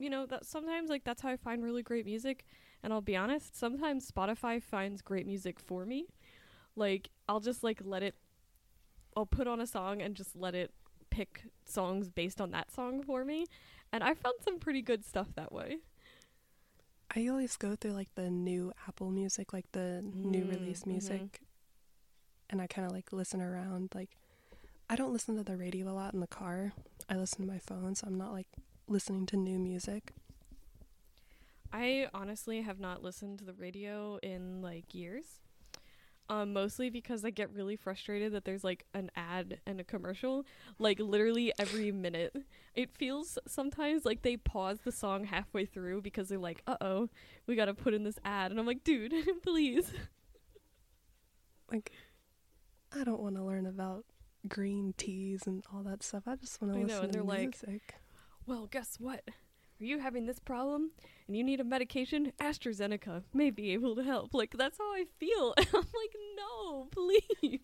you 0.00 0.10
know, 0.10 0.26
that 0.26 0.46
sometimes 0.46 0.90
like 0.90 1.04
that's 1.04 1.22
how 1.22 1.30
I 1.30 1.36
find 1.36 1.62
really 1.64 1.82
great 1.82 2.06
music. 2.06 2.46
And 2.82 2.92
I'll 2.92 3.02
be 3.02 3.16
honest, 3.16 3.56
sometimes 3.58 4.10
Spotify 4.10 4.62
finds 4.62 5.02
great 5.02 5.26
music 5.26 5.60
for 5.60 5.86
me. 5.86 6.06
Like 6.76 7.10
I'll 7.28 7.40
just 7.40 7.64
like 7.64 7.80
let 7.84 8.02
it. 8.02 8.16
I'll 9.16 9.26
put 9.26 9.46
on 9.48 9.60
a 9.60 9.66
song 9.66 10.02
and 10.02 10.14
just 10.16 10.36
let 10.36 10.54
it 10.54 10.72
pick 11.10 11.44
songs 11.64 12.08
based 12.10 12.40
on 12.40 12.52
that 12.52 12.70
song 12.72 13.02
for 13.02 13.24
me, 13.24 13.46
and 13.92 14.02
I 14.04 14.14
found 14.14 14.36
some 14.42 14.58
pretty 14.60 14.82
good 14.82 15.04
stuff 15.04 15.28
that 15.36 15.52
way. 15.52 15.78
I 17.14 17.28
always 17.28 17.56
go 17.56 17.76
through 17.76 17.92
like 17.92 18.14
the 18.14 18.30
new 18.30 18.72
Apple 18.88 19.10
Music, 19.10 19.52
like 19.52 19.70
the 19.72 20.02
new 20.02 20.46
Mm, 20.46 20.46
release 20.46 20.86
mhm. 20.86 20.86
music, 20.86 21.40
and 22.48 22.60
I 22.60 22.66
kind 22.66 22.86
of 22.86 22.92
like 22.92 23.12
listen 23.12 23.40
around. 23.40 23.90
Like, 23.94 24.10
I 24.88 24.96
don't 24.96 25.12
listen 25.12 25.36
to 25.36 25.44
the 25.44 25.56
radio 25.56 25.88
a 25.90 25.94
lot 25.94 26.14
in 26.14 26.20
the 26.20 26.26
car. 26.26 26.72
I 27.08 27.16
listen 27.16 27.46
to 27.46 27.52
my 27.52 27.58
phone, 27.58 27.94
so 27.94 28.06
I'm 28.06 28.18
not 28.18 28.32
like 28.32 28.48
listening 28.90 29.24
to 29.26 29.36
new 29.36 29.58
music. 29.58 30.12
I 31.72 32.08
honestly 32.12 32.62
have 32.62 32.80
not 32.80 33.02
listened 33.02 33.38
to 33.38 33.44
the 33.44 33.52
radio 33.52 34.18
in 34.22 34.60
like 34.60 34.94
years. 34.94 35.24
Um, 36.28 36.52
mostly 36.52 36.90
because 36.90 37.24
I 37.24 37.30
get 37.30 37.52
really 37.52 37.74
frustrated 37.74 38.32
that 38.34 38.44
there's 38.44 38.62
like 38.62 38.84
an 38.94 39.10
ad 39.16 39.58
and 39.66 39.80
a 39.80 39.84
commercial, 39.84 40.46
like 40.78 41.00
literally 41.00 41.52
every 41.58 41.90
minute. 41.90 42.36
It 42.74 42.90
feels 42.96 43.36
sometimes 43.48 44.04
like 44.04 44.22
they 44.22 44.36
pause 44.36 44.78
the 44.84 44.92
song 44.92 45.24
halfway 45.24 45.64
through 45.64 46.02
because 46.02 46.28
they're 46.28 46.38
like, 46.38 46.62
"Uh 46.68 46.76
oh, 46.80 47.08
we 47.48 47.56
gotta 47.56 47.74
put 47.74 47.94
in 47.94 48.04
this 48.04 48.18
ad," 48.24 48.52
and 48.52 48.60
I'm 48.60 48.66
like, 48.66 48.84
"Dude, 48.84 49.12
please." 49.42 49.92
Like, 51.70 51.90
I 52.96 53.02
don't 53.02 53.20
want 53.20 53.34
to 53.36 53.42
learn 53.42 53.66
about 53.66 54.04
green 54.48 54.94
teas 54.96 55.46
and 55.46 55.64
all 55.74 55.82
that 55.82 56.02
stuff. 56.02 56.24
I 56.26 56.36
just 56.36 56.60
want 56.62 56.74
to 56.74 56.80
know, 56.80 56.86
listen 56.86 57.04
and 57.04 57.12
to 57.12 57.18
they're 57.18 57.26
like, 57.26 57.62
music. 57.66 57.94
Well, 58.50 58.66
guess 58.68 58.96
what? 58.98 59.22
Are 59.80 59.84
you 59.84 60.00
having 60.00 60.26
this 60.26 60.40
problem 60.40 60.90
and 61.28 61.36
you 61.36 61.44
need 61.44 61.60
a 61.60 61.64
medication? 61.64 62.32
AstraZeneca 62.40 63.22
may 63.32 63.50
be 63.50 63.70
able 63.72 63.94
to 63.94 64.02
help. 64.02 64.34
Like 64.34 64.54
that's 64.58 64.76
how 64.76 64.92
I 64.92 65.04
feel. 65.20 65.54
And 65.56 65.68
I'm 65.74 65.80
like, 65.80 66.14
no, 66.36 66.88
please. 66.90 67.60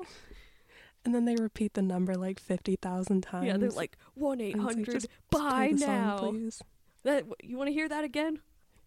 and 1.04 1.14
then 1.14 1.26
they 1.26 1.36
repeat 1.36 1.74
the 1.74 1.82
number 1.82 2.14
like 2.14 2.40
fifty 2.40 2.76
thousand 2.76 3.24
times. 3.24 3.46
Yeah, 3.46 3.58
they're 3.58 3.68
like 3.70 3.98
one 4.14 4.40
eight 4.40 4.54
And 4.54 4.62
it's 4.62 4.66
like, 4.68 4.76
hundred. 4.86 4.92
just 4.94 5.08
Buy 5.30 5.38
play 5.68 5.72
the 5.74 5.78
song, 5.80 5.88
now. 5.88 6.18
please. 6.18 6.62
That 7.04 7.24
you 7.42 7.58
want 7.58 7.68
to 7.68 7.74
hear 7.74 7.88
that 7.90 8.04
again? 8.04 8.40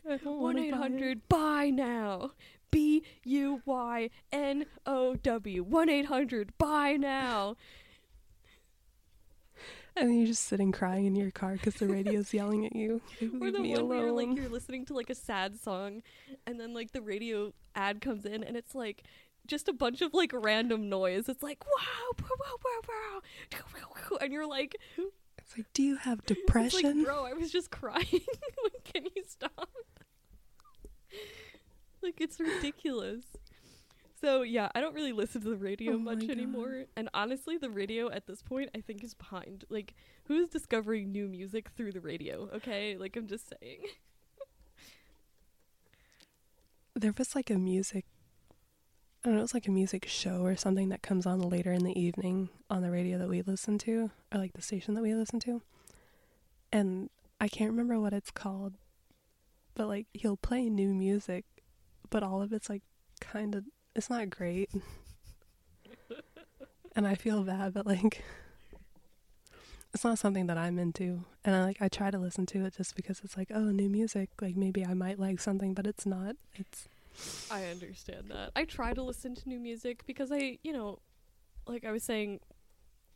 One 0.04 0.20
wanna 0.42 0.62
eight 0.62 0.72
buy 0.72 0.78
it. 0.78 0.82
hundred. 0.82 1.30
Buy 1.30 1.70
now. 1.70 2.32
B 2.72 3.04
U 3.24 3.62
Y 3.66 4.10
N 4.32 4.66
O 4.88 5.16
W 5.16 5.64
1 5.64 5.90
800 5.90 6.58
buy 6.58 6.94
now. 6.98 7.56
And 9.98 10.10
then 10.10 10.18
you're 10.18 10.28
just 10.28 10.44
sitting 10.44 10.72
crying 10.74 11.06
in 11.06 11.16
your 11.16 11.32
car 11.32 11.54
because 11.54 11.76
the 11.76 11.88
radio's 11.88 12.34
yelling 12.34 12.66
at 12.66 12.76
you. 12.76 13.02
Like, 13.22 13.32
Or 13.42 13.46
Leave 13.46 13.54
the 13.54 13.60
me 13.60 13.74
one 13.76 13.88
where 13.88 14.08
alone. 14.08 14.30
like 14.30 14.38
you're 14.38 14.50
listening 14.50 14.86
to 14.88 14.94
like 14.94 15.10
a 15.10 15.16
sad 15.16 15.58
song 15.60 16.02
and 16.46 16.60
then 16.60 16.74
like 16.74 16.92
the 16.92 17.02
radio 17.02 17.54
ad 17.76 18.02
comes 18.02 18.26
in 18.26 18.44
and 18.44 18.58
it's 18.58 18.76
like 18.76 19.04
just 19.48 19.68
a 19.70 19.74
bunch 19.74 20.02
of 20.02 20.14
like 20.14 20.32
random 20.34 20.90
noise. 20.90 21.30
It's 21.30 21.42
like 21.44 21.64
wow, 21.66 22.12
wow, 22.22 22.56
wow, 22.66 23.22
wow, 23.54 24.18
and 24.22 24.34
you're 24.34 24.48
like, 24.48 24.76
It's 24.98 25.58
like, 25.58 25.68
do 25.74 25.82
you 25.84 25.96
have 25.98 26.20
it's 26.28 26.30
like, 26.32 26.40
depression? 26.46 27.04
bro, 27.04 27.26
I 27.26 27.34
was 27.34 27.52
just 27.52 27.72
crying. 27.72 28.06
like, 28.12 28.84
can 28.94 29.06
you 29.16 29.24
stop? 29.28 29.70
like 32.02 32.20
it's 32.20 32.40
ridiculous. 32.40 33.24
So 34.26 34.42
yeah, 34.42 34.70
I 34.74 34.82
don't 34.82 34.96
really 34.96 35.12
listen 35.12 35.42
to 35.42 35.50
the 35.50 35.56
radio 35.56 35.94
Oh 35.94 36.00
much 36.00 36.28
anymore. 36.30 36.86
And 36.96 37.10
honestly, 37.14 37.58
the 37.58 37.70
radio 37.70 38.10
at 38.10 38.26
this 38.26 38.42
point 38.42 38.72
I 38.74 38.82
think 38.82 39.04
is 39.04 39.14
behind. 39.14 39.66
Like 39.70 39.94
who's 40.24 40.50
discovering 40.50 41.12
new 41.12 41.28
music 41.28 41.70
through 41.78 41.92
the 41.92 42.02
radio? 42.02 42.50
Okay? 42.56 42.98
Like 42.98 43.16
I'm 43.16 43.28
just 43.28 43.54
saying. 43.62 43.82
there 46.96 47.14
was 47.16 47.36
like 47.36 47.52
a 47.52 47.60
music 47.60 48.06
I 49.24 49.28
don't 49.28 49.36
know, 49.36 49.42
it 49.42 49.44
was 49.44 49.54
like 49.54 49.68
a 49.68 49.72
music 49.72 50.08
show 50.08 50.42
or 50.42 50.56
something 50.56 50.90
that 50.90 51.04
comes 51.04 51.28
on 51.28 51.42
later 51.42 51.72
in 51.72 51.84
the 51.84 52.00
evening 52.00 52.50
on 52.68 52.82
the 52.82 52.90
radio 52.90 53.20
that 53.20 53.30
we 53.30 53.44
listen 53.44 53.78
to, 53.80 54.10
or 54.34 54.40
like 54.40 54.54
the 54.54 54.62
station 54.62 54.96
that 54.96 55.04
we 55.04 55.14
listen 55.14 55.40
to. 55.42 55.62
And 56.72 57.12
I 57.40 57.48
can't 57.48 57.70
remember 57.70 58.00
what 58.00 58.14
it's 58.14 58.32
called, 58.32 58.74
but 59.76 59.88
like 59.88 60.08
he'll 60.14 60.38
play 60.38 60.68
new 60.68 60.96
music, 60.96 61.46
but 62.10 62.24
all 62.24 62.42
of 62.42 62.54
it's 62.54 62.70
like 62.70 62.82
kind 63.20 63.54
of, 63.54 63.66
it's 63.96 64.10
not 64.10 64.30
great. 64.30 64.70
and 66.96 67.08
I 67.08 67.16
feel 67.16 67.44
bad, 67.44 67.74
but 67.74 67.86
like, 67.86 68.24
it's 69.94 70.04
not 70.04 70.20
something 70.20 70.48
that 70.48 70.58
I'm 70.58 70.78
into. 70.78 71.24
And 71.44 71.56
I 71.56 71.64
like, 71.64 71.82
I 71.82 71.88
try 71.88 72.12
to 72.12 72.20
listen 72.20 72.46
to 72.48 72.66
it 72.66 72.76
just 72.76 72.96
because 72.96 73.22
it's 73.24 73.38
like, 73.38 73.52
oh, 73.54 73.72
new 73.72 73.90
music. 73.90 74.30
Like 74.42 74.58
maybe 74.58 74.86
I 74.86 74.94
might 74.94 75.20
like 75.20 75.40
something, 75.40 75.74
but 75.74 75.88
it's 75.88 76.06
not. 76.06 76.36
It's, 76.56 76.88
I 77.50 77.64
understand 77.66 78.26
that. 78.30 78.52
I 78.56 78.66
try 78.66 78.94
to 78.94 79.02
listen 79.02 79.36
to 79.36 79.50
new 79.50 79.60
music 79.60 80.06
because 80.06 80.32
I, 80.32 80.60
you 80.64 80.74
know, 80.74 81.00
like 81.66 81.86
I 81.86 81.92
was 81.92 82.04
saying 82.04 82.42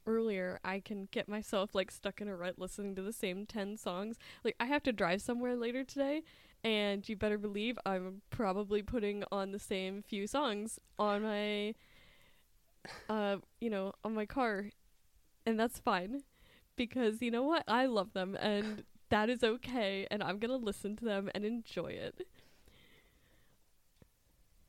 earlier, 0.07 0.59
I 0.63 0.79
can 0.79 1.09
get 1.11 1.27
myself 1.27 1.75
like 1.75 1.91
stuck 1.91 2.21
in 2.21 2.29
a 2.29 2.35
rut 2.35 2.57
listening 2.57 2.95
to 2.95 3.01
the 3.01 3.13
same 3.13 3.45
10 3.45 3.77
songs. 3.77 4.17
Like 4.43 4.55
I 4.59 4.65
have 4.65 4.83
to 4.83 4.93
drive 4.93 5.21
somewhere 5.21 5.55
later 5.55 5.83
today 5.83 6.23
and 6.63 7.07
you 7.07 7.15
better 7.15 7.37
believe 7.37 7.77
I'm 7.85 8.21
probably 8.29 8.81
putting 8.81 9.23
on 9.31 9.51
the 9.51 9.59
same 9.59 10.03
few 10.03 10.27
songs 10.27 10.79
on 10.97 11.23
my 11.23 11.75
uh, 13.09 13.37
you 13.59 13.69
know, 13.69 13.93
on 14.03 14.13
my 14.13 14.25
car. 14.25 14.65
And 15.45 15.59
that's 15.59 15.79
fine 15.79 16.23
because 16.75 17.21
you 17.21 17.31
know 17.31 17.43
what? 17.43 17.63
I 17.67 17.85
love 17.85 18.13
them 18.13 18.37
and 18.39 18.83
that 19.09 19.29
is 19.29 19.43
okay 19.43 20.07
and 20.11 20.21
I'm 20.21 20.37
going 20.39 20.51
to 20.51 20.65
listen 20.65 20.95
to 20.97 21.05
them 21.05 21.29
and 21.33 21.45
enjoy 21.45 21.87
it. 21.87 22.27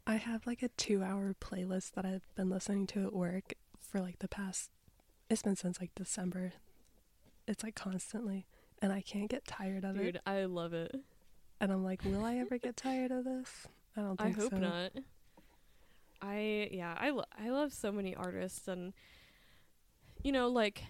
I 0.07 0.17
have 0.17 0.47
like 0.47 0.63
a 0.63 0.69
two 0.69 1.03
hour 1.03 1.35
playlist 1.41 1.93
that 1.93 2.05
I've 2.05 2.35
been 2.35 2.51
listening 2.51 2.87
to 2.89 3.05
at 3.05 3.13
work 3.13 3.55
for 3.79 4.01
like 4.01 4.19
the 4.19 4.29
past, 4.29 4.71
it's 5.29 5.43
been 5.43 5.57
since 5.57 5.81
like 5.81 5.95
December. 5.95 6.55
It's 7.47 7.63
like 7.63 7.75
constantly, 7.75 8.47
and 8.81 8.93
I 8.93 9.03
can't 9.03 9.29
get 9.29 9.45
tired 9.45 9.85
of 9.85 9.97
it. 9.97 10.03
Dude, 10.03 10.21
I 10.27 10.45
love 10.45 10.73
it. 10.73 10.95
And 11.61 11.71
I'm 11.71 11.85
like, 11.85 12.05
will 12.05 12.25
I 12.25 12.37
ever 12.37 12.59
get 12.59 12.77
tired 12.77 13.11
of 13.11 13.25
this? 13.25 13.67
I 13.97 14.01
don't 14.01 14.19
think 14.19 14.37
so. 14.37 14.41
I 14.41 14.45
hope 14.45 14.53
so. 14.53 14.59
not. 14.59 14.93
I 16.23 16.69
yeah, 16.71 16.95
I 16.99 17.11
lo- 17.11 17.25
I 17.39 17.51
love 17.51 17.73
so 17.73 17.91
many 17.91 18.15
artists 18.15 18.69
and 18.69 18.93
you 20.23 20.33
know 20.33 20.49
like 20.49 20.83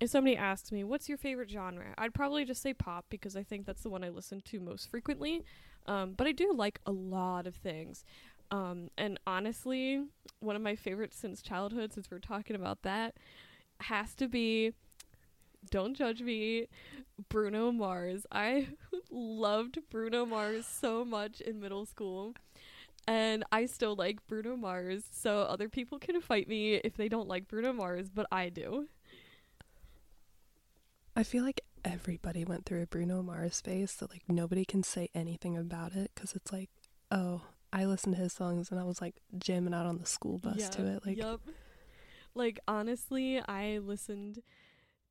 if 0.00 0.08
somebody 0.08 0.36
asks 0.36 0.72
me 0.72 0.84
what's 0.84 1.08
your 1.08 1.18
favorite 1.18 1.50
genre, 1.50 1.94
I'd 1.98 2.14
probably 2.14 2.44
just 2.44 2.62
say 2.62 2.72
pop 2.72 3.04
because 3.10 3.36
I 3.36 3.42
think 3.42 3.66
that's 3.66 3.82
the 3.82 3.90
one 3.90 4.02
I 4.02 4.08
listen 4.08 4.40
to 4.46 4.60
most 4.60 4.90
frequently. 4.90 5.44
Um, 5.86 6.14
but 6.16 6.26
I 6.26 6.32
do 6.32 6.52
like 6.54 6.80
a 6.86 6.92
lot 6.92 7.46
of 7.46 7.54
things. 7.54 8.04
Um, 8.50 8.88
and 8.98 9.18
honestly, 9.26 10.04
one 10.40 10.56
of 10.56 10.62
my 10.62 10.74
favorites 10.74 11.18
since 11.18 11.42
childhood, 11.42 11.92
since 11.92 12.10
we're 12.10 12.18
talking 12.18 12.56
about 12.56 12.82
that, 12.82 13.14
has 13.80 14.14
to 14.16 14.28
be 14.28 14.72
don't 15.68 15.96
judge 15.96 16.22
me, 16.22 16.68
Bruno 17.28 17.72
Mars. 17.72 18.26
I 18.32 18.68
loved 19.10 19.78
Bruno 19.90 20.24
Mars 20.24 20.66
so 20.66 21.04
much 21.04 21.40
in 21.40 21.60
middle 21.60 21.84
school. 21.86 22.34
And 23.06 23.44
I 23.50 23.66
still 23.66 23.96
like 23.96 24.26
Bruno 24.28 24.56
Mars, 24.56 25.04
so 25.10 25.40
other 25.40 25.68
people 25.68 25.98
can 25.98 26.20
fight 26.20 26.48
me 26.48 26.74
if 26.74 26.96
they 26.96 27.08
don't 27.08 27.28
like 27.28 27.48
Bruno 27.48 27.72
Mars, 27.72 28.08
but 28.14 28.26
I 28.30 28.50
do. 28.50 28.88
I 31.16 31.22
feel 31.22 31.42
like 31.42 31.62
everybody 31.84 32.44
went 32.44 32.66
through 32.66 32.82
a 32.82 32.86
Bruno 32.86 33.22
Mars 33.22 33.60
phase 33.60 33.94
that 33.96 34.10
like 34.10 34.22
nobody 34.28 34.64
can 34.64 34.82
say 34.82 35.08
anything 35.14 35.56
about 35.56 35.94
it 35.94 36.12
because 36.14 36.34
it's 36.34 36.52
like, 36.52 36.70
oh, 37.10 37.42
I 37.72 37.84
listened 37.84 38.16
to 38.16 38.22
his 38.22 38.32
songs 38.32 38.70
and 38.70 38.78
I 38.78 38.84
was 38.84 39.00
like 39.00 39.16
jamming 39.38 39.74
out 39.74 39.86
on 39.86 39.98
the 39.98 40.06
school 40.06 40.38
bus 40.38 40.68
to 40.70 40.86
it. 40.86 41.06
Like, 41.06 41.16
Yup. 41.16 41.40
Like 42.34 42.60
honestly, 42.68 43.40
I 43.40 43.78
listened 43.78 44.42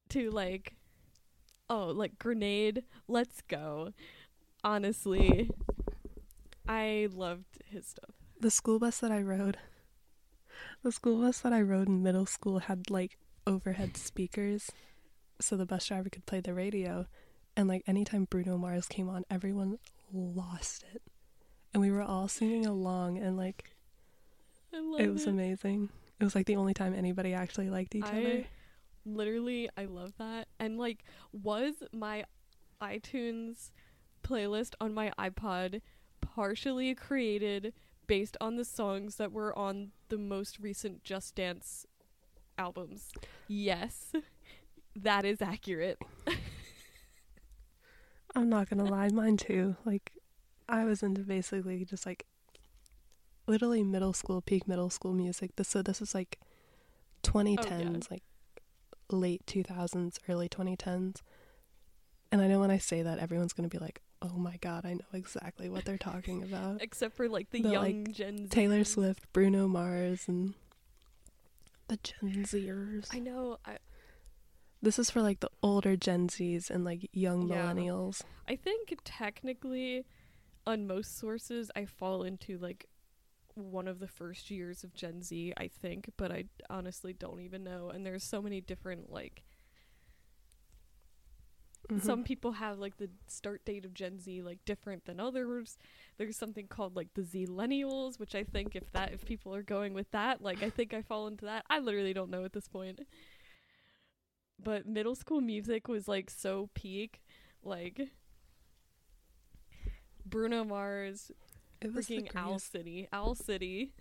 to 0.10 0.30
like 0.32 0.76
oh, 1.70 1.88
like 1.88 2.18
Grenade, 2.18 2.84
Let's 3.08 3.42
Go. 3.42 3.94
Honestly, 4.64 5.50
I 6.68 7.08
loved 7.14 7.60
his 7.66 7.88
stuff. 7.88 8.16
the 8.40 8.52
school 8.52 8.80
bus 8.80 9.00
that 9.00 9.12
I 9.12 9.22
rode, 9.22 9.58
the 10.84 10.92
school 10.92 11.22
bus 11.22 11.40
that 11.42 11.54
I 11.54 11.62
rode 11.62 11.88
in 11.88 12.04
middle 12.04 12.26
school 12.26 12.60
had 12.60 12.90
like 12.90 13.18
overhead 13.46 13.98
speakers, 13.98 14.72
so 15.40 15.56
the 15.56 15.66
bus 15.66 15.86
driver 15.86 16.10
could 16.10 16.26
play 16.26 16.40
the 16.42 16.54
radio, 16.54 17.06
and 17.56 17.68
like 17.68 17.84
anytime 17.88 18.26
Bruno 18.30 18.58
Mars 18.58 18.88
came 18.88 19.10
on, 19.10 19.24
everyone 19.30 19.78
lost 20.12 20.84
it, 20.94 21.02
and 21.74 21.82
we 21.82 21.92
were 21.92 22.02
all 22.02 22.28
singing 22.28 22.66
along, 22.66 23.18
and 23.18 23.38
like 23.38 23.76
I 24.74 24.80
love 24.80 25.00
it 25.02 25.14
was 25.14 25.26
amazing. 25.26 25.90
It 26.20 26.24
was 26.24 26.36
like 26.36 26.48
the 26.48 26.58
only 26.58 26.74
time 26.74 26.94
anybody 26.94 27.34
actually 27.34 27.70
liked 27.70 27.96
each 27.96 28.04
I 28.04 28.20
other. 28.20 28.46
Literally 29.06 29.70
I 29.78 29.86
love 29.86 30.14
that. 30.18 30.48
And 30.60 30.78
like 30.78 31.04
was 31.32 31.76
my 31.92 32.26
iTunes 32.82 33.72
playlist 34.24 34.74
on 34.80 34.94
my 34.94 35.12
iPod 35.18 35.82
partially 36.22 36.94
created 36.96 37.74
based 38.08 38.36
on 38.42 38.56
the 38.56 38.66
songs 38.66 39.16
that 39.16 39.32
were 39.32 39.58
on 39.58 39.92
the 40.10 40.18
most 40.18 40.60
recent 40.60 41.04
Just 41.04 41.36
Dance 41.36 41.86
albums. 42.58 43.12
Yes. 43.48 44.14
That 44.96 45.24
is 45.24 45.42
accurate. 45.42 45.98
I'm 48.36 48.50
not 48.50 48.70
gonna 48.70 48.84
lie, 48.84 49.10
mine 49.10 49.38
too. 49.38 49.76
Like, 49.86 50.12
I 50.68 50.84
was 50.84 51.04
into 51.04 51.22
basically 51.22 51.86
just 51.86 52.06
like 52.06 52.26
literally 53.48 53.84
middle 53.84 54.14
school, 54.14 54.42
peak 54.42 54.68
middle 54.68 54.90
school 54.90 55.14
music. 55.14 55.56
This 55.56 55.70
so 55.70 55.82
this 55.82 56.02
is 56.02 56.14
like 56.14 56.40
2010s, 57.24 58.12
like 58.12 58.24
late 59.12 59.46
2000s, 59.46 60.18
early 60.28 60.50
2010s. 60.50 61.22
And 62.32 62.42
I 62.42 62.48
know 62.48 62.60
when 62.60 62.72
I 62.72 62.78
say 62.78 63.02
that, 63.02 63.20
everyone's 63.20 63.54
gonna 63.54 63.70
be 63.70 63.80
like, 63.80 64.02
"Oh 64.22 64.38
my 64.38 64.58
god, 64.58 64.86
I 64.86 64.94
know 64.94 65.06
exactly 65.14 65.68
what 65.70 65.86
they're 65.86 65.98
talking 65.98 66.44
about." 66.44 66.78
Except 66.82 67.16
for 67.16 67.28
like 67.28 67.50
the, 67.50 67.62
The, 67.62 67.70
young 67.70 68.04
like, 68.06 68.12
Gen 68.12 68.38
Z. 68.38 68.50
Taylor 68.50 68.84
Swift, 68.84 69.32
Bruno 69.34 69.68
Mars, 69.68 70.28
and 70.28 70.54
the 71.88 71.98
Gen 71.98 72.44
Zers. 72.46 73.08
I 73.12 73.20
know. 73.20 73.58
I 73.66 73.78
This 74.82 75.00
is 75.00 75.10
for 75.10 75.22
like 75.22 75.40
the 75.40 75.50
older 75.64 75.96
Gen 75.98 76.28
Zs 76.28 76.70
and 76.70 76.86
like 76.86 77.10
young 77.12 77.50
Yeah. 77.50 77.56
millennials. 77.74 78.22
I 78.48 78.56
think 78.56 78.96
technically 79.04 80.06
on 80.68 80.86
most 80.86 81.18
sources 81.18 81.72
I 81.76 81.86
fall 81.86 82.22
into 82.24 82.58
like 82.60 82.86
one 83.56 83.88
of 83.88 84.00
the 84.00 84.08
first 84.08 84.50
years 84.52 84.84
of 84.84 84.94
Gen 84.94 85.22
Z, 85.24 85.54
I 85.58 85.68
think, 85.68 86.10
but 86.18 86.32
I 86.32 86.46
honestly 86.70 87.14
don't 87.14 87.42
even 87.42 87.64
know. 87.64 87.90
And 87.90 88.06
there's 88.06 88.24
so 88.24 88.42
many 88.42 88.62
different 88.62 89.12
like 89.12 89.44
Mhm. 91.90 92.00
some 92.02 92.24
people 92.24 92.54
have 92.54 92.78
like 92.80 92.98
the 92.98 93.10
start 93.28 93.66
date 93.66 93.84
of 93.86 93.94
Gen 93.94 94.20
Z 94.20 94.42
like 94.42 94.60
different 94.66 95.06
than 95.06 95.20
others. 95.20 95.78
There's 96.18 96.38
something 96.38 96.68
called 96.68 96.96
like 96.96 97.10
the 97.16 97.22
Zillennials, 97.24 98.20
which 98.20 98.36
I 98.36 98.44
think 98.44 98.76
if 98.76 98.92
that 98.94 99.14
if 99.14 99.26
people 99.26 99.54
are 99.56 99.64
going 99.64 99.94
with 99.94 100.10
that, 100.12 100.42
like 100.42 100.64
I 100.64 100.70
think 100.70 100.94
I 100.94 101.02
fall 101.02 101.28
into 101.28 101.46
that. 101.46 101.66
I 101.70 101.80
literally 101.80 102.14
don't 102.14 102.30
know 102.32 102.46
at 102.46 102.54
this 102.54 102.68
point. 102.68 103.02
But 104.60 104.86
middle 104.86 105.16
school 105.16 105.42
music 105.42 105.88
was 105.88 106.08
like 106.08 106.30
so 106.30 106.70
peak, 106.74 107.22
like 107.64 108.12
Bruno 110.26 110.64
Mars, 110.64 111.32
it 111.82 111.94
was 111.94 112.08
freaking 112.08 112.36
Owl 112.36 112.60
City, 112.60 113.08
Owl 113.14 113.36
City, 113.36 113.94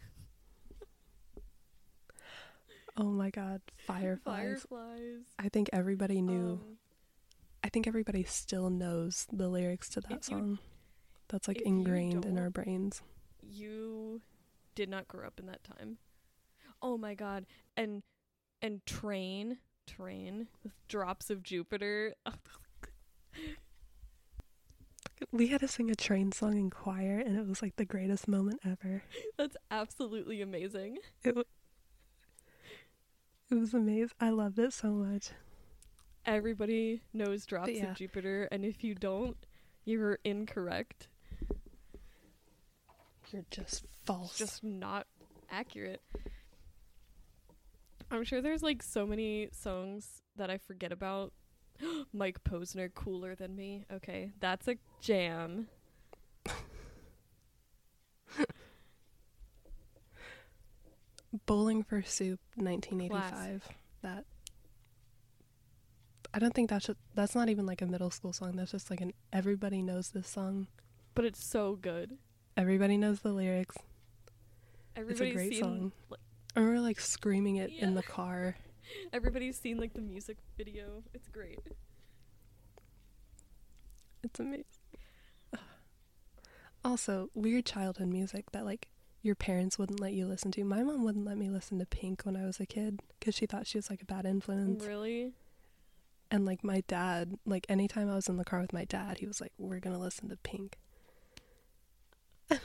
Oh 2.97 3.04
my 3.12 3.30
god, 3.30 3.61
Fireflies. 3.87 4.64
Fireflies. 4.66 5.23
I 5.38 5.49
think 5.49 5.70
everybody 5.73 6.20
knew. 6.20 6.61
Um, 6.61 6.78
I 7.62 7.68
think 7.68 7.87
everybody 7.87 8.25
still 8.25 8.70
knows 8.70 9.26
the 9.32 9.49
lyrics 9.49 9.88
to 9.90 10.00
that 10.00 10.11
If 10.11 10.16
you- 10.30 10.37
song. 10.37 10.58
That's 11.28 11.47
like 11.47 11.61
ingrained 11.61 12.25
in 12.25 12.38
our 12.38 12.50
brains. 12.50 13.02
you 13.42 14.20
did 14.75 14.88
not 14.88 15.06
grow 15.08 15.26
up 15.26 15.38
in 15.38 15.47
that 15.47 15.62
time. 15.62 15.99
Oh 16.82 16.97
my 16.99 17.14
god. 17.14 17.47
And 17.76 18.02
and 18.62 18.85
train, 18.87 19.58
train 19.87 20.49
with 20.64 20.73
drops 20.88 21.30
of 21.30 21.42
Jupiter. 21.42 22.14
We 25.33 25.49
had 25.49 25.61
to 25.61 25.69
sing 25.69 25.91
a 25.91 25.95
train 25.95 26.33
song 26.33 26.57
in 26.57 26.71
choir, 26.71 27.19
and 27.19 27.37
it 27.37 27.47
was 27.47 27.63
like 27.63 27.77
the 27.77 27.85
greatest 27.85 28.29
moment 28.29 28.61
ever. 28.65 29.03
That's 29.37 29.57
absolutely 29.71 30.41
amazing. 30.41 30.99
It 31.25 31.31
w- 31.31 31.45
it 33.51 33.55
was 33.55 33.75
amazing. 33.75 34.17
I 34.21 34.31
loved 34.31 34.59
it 34.59 34.73
so 34.73 34.89
much. 34.89 35.31
Everybody 36.27 37.03
knows 37.13 37.47
drops 37.47 37.71
yeah. 37.71 37.91
of 37.91 37.97
Jupiter, 37.97 38.49
and 38.53 38.65
if 38.65 38.85
you 38.85 38.95
don't, 38.95 39.37
you're 39.85 40.19
incorrect. 40.25 41.09
You're 43.33 43.45
just 43.51 43.85
false. 44.05 44.37
Just 44.37 44.63
not 44.63 45.07
accurate. 45.51 46.03
I'm 48.11 48.25
sure 48.25 48.41
there's 48.41 48.63
like 48.63 48.83
so 48.83 49.07
many 49.07 49.49
songs 49.53 50.23
that 50.37 50.51
I 50.51 50.59
forget 50.59 50.93
about. 50.93 51.33
Mike 52.12 52.42
Posner, 52.44 52.92
cooler 52.92 53.35
than 53.35 53.54
me. 53.56 53.85
Okay, 53.92 54.32
that's 54.40 54.68
a 54.68 54.76
jam. 55.00 55.68
Bowling 61.47 61.82
for 61.82 62.02
Soup, 62.02 62.40
1985. 62.56 63.68
That 64.02 64.25
I 66.32 66.38
don't 66.38 66.54
think 66.54 66.70
that's 66.70 66.87
just, 66.87 66.99
that's 67.14 67.35
not 67.35 67.49
even 67.49 67.66
like 67.66 67.82
a 67.82 67.87
middle 67.87 68.11
school 68.11 68.32
song. 68.32 68.52
That's 68.56 68.70
just 68.73 68.90
like 68.90 69.00
an 69.00 69.12
everybody 69.32 69.82
knows 69.82 70.11
this 70.11 70.28
song. 70.28 70.68
But 71.14 71.25
it's 71.25 71.44
so 71.44 71.76
good. 71.76 72.16
Everybody 72.56 72.97
knows 72.97 73.20
the 73.20 73.32
lyrics. 73.32 73.76
Everybody's 74.97 75.20
it's 75.20 75.30
a 75.30 75.35
great 75.35 75.52
seen, 75.52 75.62
song. 75.62 75.92
like- 76.11 76.20
I 76.56 76.61
remember 76.61 76.80
like 76.80 76.99
screaming 76.99 77.56
it 77.56 77.70
in 77.70 77.94
the 77.94 78.02
car. 78.02 78.56
Everybody's 79.12 79.59
seen 79.59 79.78
like 79.78 79.95
the 79.95 80.00
music 80.00 80.38
video. 80.57 81.02
It's 81.14 81.28
great. 81.28 81.61
It's 84.23 84.40
amazing. 84.40 84.64
Also, 86.85 87.28
weird 87.35 87.66
childhood 87.66 88.07
music 88.07 88.52
that 88.52 88.64
like 88.64 88.87
your 89.21 89.35
parents 89.35 89.78
wouldn't 89.78 90.00
let 90.00 90.12
you 90.12 90.26
listen 90.26 90.52
to. 90.52 90.64
My 90.64 90.83
mom 90.83 91.02
wouldn't 91.04 91.26
let 91.26 91.37
me 91.37 91.50
listen 91.50 91.78
to 91.80 91.87
Pink 91.87 92.23
when 92.23 92.37
I 92.37 92.47
was 92.47 92.61
a 92.61 92.66
kid 92.66 93.00
because 93.18 93.35
she 93.35 93.47
thought 93.47 93.66
she 93.66 93.76
was 93.76 93.90
like 93.90 94.00
a 94.00 94.07
bad 94.07 94.25
influence. 94.25 94.85
Really? 94.85 95.33
And 96.30 96.47
like 96.47 96.62
my 96.62 96.83
dad, 96.87 97.37
like 97.45 97.66
anytime 97.68 98.09
I 98.09 98.14
was 98.14 98.28
in 98.28 98.37
the 98.37 98.45
car 98.45 98.61
with 98.61 98.73
my 98.73 98.85
dad, 98.85 99.18
he 99.18 99.26
was 99.26 99.40
like, 99.40 99.52
"We're 99.59 99.80
gonna 99.80 99.99
listen 99.99 100.28
to 100.28 100.37
Pink." 100.37 100.78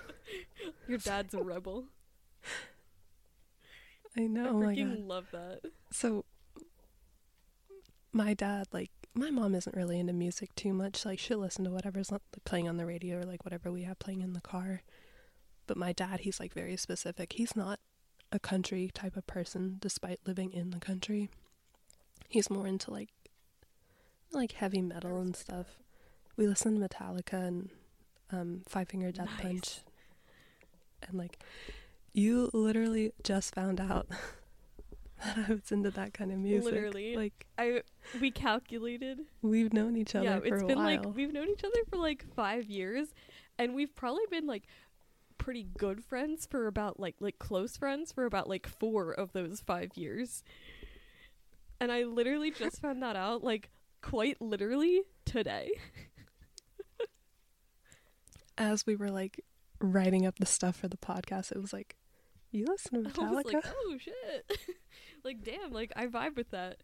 Your 0.88 1.00
dad's 1.00 1.34
a 1.34 1.42
rebel. 1.42 1.86
I 4.17 4.22
know. 4.22 4.46
I 4.46 4.50
oh 4.50 4.53
freaking 4.53 5.08
love 5.08 5.27
that. 5.32 5.62
So 5.91 6.25
my 8.12 8.34
dad, 8.34 8.67
like 8.72 8.91
my 9.15 9.32
mom 9.32 9.55
isn't 9.55 9.75
really 9.75 10.00
into 10.00 10.13
music 10.13 10.53
too 10.55 10.74
much. 10.74 11.05
Like 11.05 11.20
she'll 11.20 11.39
listen 11.39 11.65
to 11.65 11.72
whatever's 11.72 12.12
playing 12.46 12.67
on 12.67 12.77
the 12.77 12.86
radio 12.86 13.20
or 13.20 13.24
like 13.24 13.43
whatever 13.46 13.72
we 13.72 13.84
have 13.84 14.00
playing 14.00 14.22
in 14.22 14.34
the 14.34 14.41
car. 14.41 14.82
But 15.67 15.77
my 15.77 15.93
dad, 15.93 16.22
he's 16.22 16.39
like 16.39 16.53
very 16.53 16.77
specific. 16.77 17.34
He's 17.34 17.55
not 17.55 17.79
a 18.32 18.39
country 18.39 18.89
type 18.93 19.15
of 19.15 19.27
person 19.27 19.77
despite 19.79 20.20
living 20.25 20.51
in 20.51 20.72
the 20.72 20.79
country. 20.79 21.29
He's 22.29 22.50
more 22.50 22.67
into 22.67 22.91
like 22.91 23.10
like 24.32 24.53
heavy 24.53 24.82
metal 24.82 25.20
and 25.20 25.36
stuff. 25.36 25.77
We 26.36 26.48
listen 26.48 26.79
to 26.79 26.88
Metallica 26.88 27.48
and 27.48 27.70
um 28.32 28.62
Five 28.67 28.89
Finger 28.89 29.12
Death 29.12 29.29
Nice. 29.38 29.41
Punch. 29.41 29.79
And 31.08 31.17
like 31.17 31.39
you 32.13 32.50
literally 32.53 33.12
just 33.24 33.55
found 33.55 33.82
out 33.82 34.08
that 35.25 35.50
I 35.50 35.53
was 35.53 35.72
into 35.72 35.91
that 35.91 36.13
kind 36.13 36.32
of 36.32 36.38
music. 36.38 36.72
Literally. 36.72 37.15
Like 37.15 37.48
I 37.58 37.82
we 38.22 38.32
calculated. 38.32 39.19
we've 39.41 39.73
known 39.73 39.97
each 39.97 40.15
other 40.15 40.26
yeah, 40.26 40.39
for 40.39 40.56
it's 40.56 40.63
a 40.63 40.65
been 40.65 40.78
while. 40.78 40.86
like 40.86 41.15
we've 41.15 41.34
known 41.34 41.49
each 41.49 41.63
other 41.63 41.80
for 41.89 41.97
like 41.97 42.26
5 42.36 42.69
years 42.69 43.08
and 43.58 43.73
we've 43.73 43.93
probably 43.95 44.23
been 44.30 44.47
like 44.47 44.63
pretty 45.38 45.67
good 45.78 46.04
friends 46.04 46.45
for 46.45 46.67
about 46.67 46.99
like 46.99 47.15
like 47.19 47.39
close 47.39 47.76
friends 47.76 48.12
for 48.12 48.26
about 48.26 48.47
like 48.47 48.67
4 48.67 49.12
of 49.12 49.34
those 49.34 49.62
5 49.62 49.91
years. 49.95 50.43
And 51.80 51.91
I 51.91 52.04
literally 52.04 52.52
just 52.52 52.82
found 52.82 53.02
that 53.02 53.15
out 53.15 53.43
like 53.43 53.69
quite 54.02 54.41
literally 54.41 55.02
today. 55.26 55.71
As 58.58 58.86
we 58.86 58.95
were 58.95 59.10
like 59.10 59.43
writing 59.80 60.26
up 60.26 60.38
the 60.38 60.45
stuff 60.45 60.78
for 60.78 60.88
the 60.88 60.97
podcast, 60.97 61.52
it 61.52 61.60
was 61.60 61.73
like, 61.73 61.95
you 62.54 62.66
listen 62.68 63.04
to 63.04 63.10
I 63.22 63.30
was 63.32 63.44
Metallica? 63.46 63.54
like, 63.54 63.66
"Oh 63.68 63.98
shit." 64.00 64.58
like 65.24 65.44
damn, 65.44 65.72
like 65.72 65.92
I 65.96 66.08
vibe 66.08 66.36
with 66.38 66.52
that. 66.52 66.78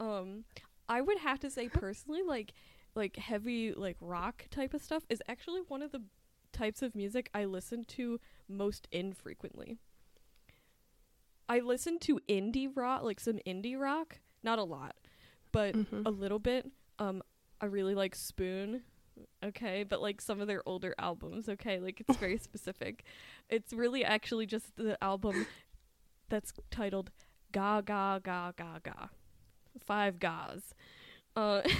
Um 0.00 0.44
I 0.88 1.00
would 1.00 1.18
have 1.18 1.40
to 1.40 1.50
say 1.50 1.68
personally 1.68 2.22
like 2.22 2.52
like 2.94 3.16
heavy 3.16 3.72
like 3.72 3.96
rock 4.00 4.46
type 4.50 4.74
of 4.74 4.82
stuff 4.82 5.04
is 5.08 5.22
actually 5.28 5.60
one 5.68 5.82
of 5.82 5.90
the 5.92 6.02
types 6.52 6.82
of 6.82 6.94
music 6.94 7.28
I 7.34 7.44
listen 7.46 7.84
to 7.96 8.20
most 8.48 8.86
infrequently. 8.92 9.78
I 11.48 11.60
listen 11.60 11.98
to 12.00 12.20
indie 12.28 12.70
rock, 12.74 13.02
like 13.02 13.20
some 13.20 13.38
indie 13.46 13.78
rock, 13.78 14.20
not 14.42 14.58
a 14.58 14.64
lot, 14.64 14.94
but 15.52 15.74
Mhm. 15.74 16.06
a 16.06 16.10
little 16.10 16.38
bit. 16.38 16.70
Um 16.98 17.22
I 17.60 17.66
really 17.66 17.94
like 17.94 18.14
Spoon, 18.14 18.82
okay, 19.44 19.84
but 19.84 20.00
like 20.02 20.20
some 20.20 20.40
of 20.40 20.46
their 20.46 20.62
older 20.66 20.94
albums, 20.98 21.48
okay, 21.48 21.78
like 21.78 22.00
it's 22.06 22.18
very 22.18 22.38
specific. 22.48 23.04
It's 23.48 23.72
really 23.72 24.04
actually 24.04 24.46
just 24.46 24.76
the 24.76 25.02
album 25.02 25.46
that's 26.28 26.52
titled 26.70 27.10
Ga 27.52 27.80
Ga 27.80 28.18
Ga 28.18 28.52
Ga 28.56 28.78
Ga. 28.82 29.08
Five 29.80 30.18
Gas. 30.20 30.74
Uh 31.36 31.62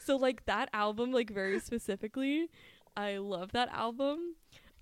So 0.00 0.16
like 0.16 0.46
that 0.46 0.70
album 0.72 1.12
like 1.12 1.30
very 1.30 1.60
specifically, 1.60 2.48
I 2.96 3.18
love 3.18 3.52
that 3.52 3.68
album. 3.68 4.36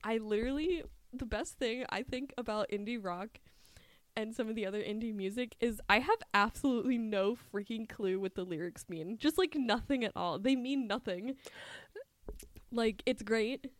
I 0.05 0.19
literally 0.19 0.85
the 1.13 1.27
best 1.27 1.59
thing 1.59 1.85
I 1.91 2.03
think 2.03 2.33
about 2.39 2.71
indie 2.71 3.03
rock 3.03 3.41
and 4.17 4.35
some 4.35 4.49
of 4.49 4.55
the 4.55 4.67
other 4.67 4.81
indie 4.81 5.15
music 5.15 5.57
is 5.61 5.81
I 5.89 6.01
have 6.01 6.19
absolutely 6.33 6.99
no 6.99 7.37
freaking 7.53 7.89
clue 7.89 8.19
what 8.19 8.35
the 8.35 8.45
lyrics 8.45 8.87
mean. 8.89 9.19
Just 9.19 9.39
like 9.39 9.55
nothing 9.55 10.05
at 10.05 10.13
all. 10.17 10.39
They 10.39 10.57
mean 10.57 10.87
nothing. 10.87 11.37
Like 12.73 13.03
it's 13.07 13.23
great. 13.23 13.71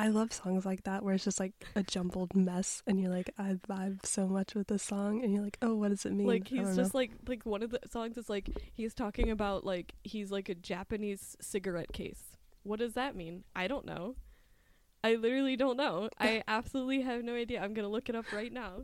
I 0.00 0.08
love 0.08 0.32
songs 0.32 0.64
like 0.64 0.84
that 0.84 1.02
where 1.02 1.14
it's 1.14 1.24
just 1.24 1.40
like 1.40 1.52
a 1.74 1.82
jumbled 1.82 2.36
mess, 2.36 2.84
and 2.86 3.00
you're 3.00 3.10
like, 3.10 3.34
I 3.36 3.56
vibe 3.68 4.06
so 4.06 4.28
much 4.28 4.54
with 4.54 4.68
this 4.68 4.84
song, 4.84 5.24
and 5.24 5.34
you're 5.34 5.42
like, 5.42 5.58
oh, 5.60 5.74
what 5.74 5.88
does 5.88 6.06
it 6.06 6.12
mean? 6.12 6.28
Like 6.28 6.46
he's 6.46 6.76
just 6.76 6.94
know. 6.94 7.00
like 7.00 7.10
like 7.26 7.44
one 7.44 7.64
of 7.64 7.70
the 7.70 7.80
songs 7.90 8.16
is 8.16 8.30
like 8.30 8.48
he's 8.72 8.94
talking 8.94 9.28
about 9.30 9.64
like 9.64 9.94
he's 10.04 10.30
like 10.30 10.48
a 10.48 10.54
Japanese 10.54 11.36
cigarette 11.40 11.92
case. 11.92 12.22
What 12.62 12.78
does 12.78 12.92
that 12.94 13.16
mean? 13.16 13.42
I 13.56 13.66
don't 13.66 13.84
know. 13.84 14.14
I 15.02 15.16
literally 15.16 15.56
don't 15.56 15.76
know. 15.76 16.10
I 16.18 16.42
absolutely 16.46 17.02
have 17.02 17.24
no 17.24 17.34
idea. 17.34 17.60
I'm 17.60 17.74
gonna 17.74 17.88
look 17.88 18.08
it 18.08 18.14
up 18.14 18.32
right 18.32 18.52
now. 18.52 18.82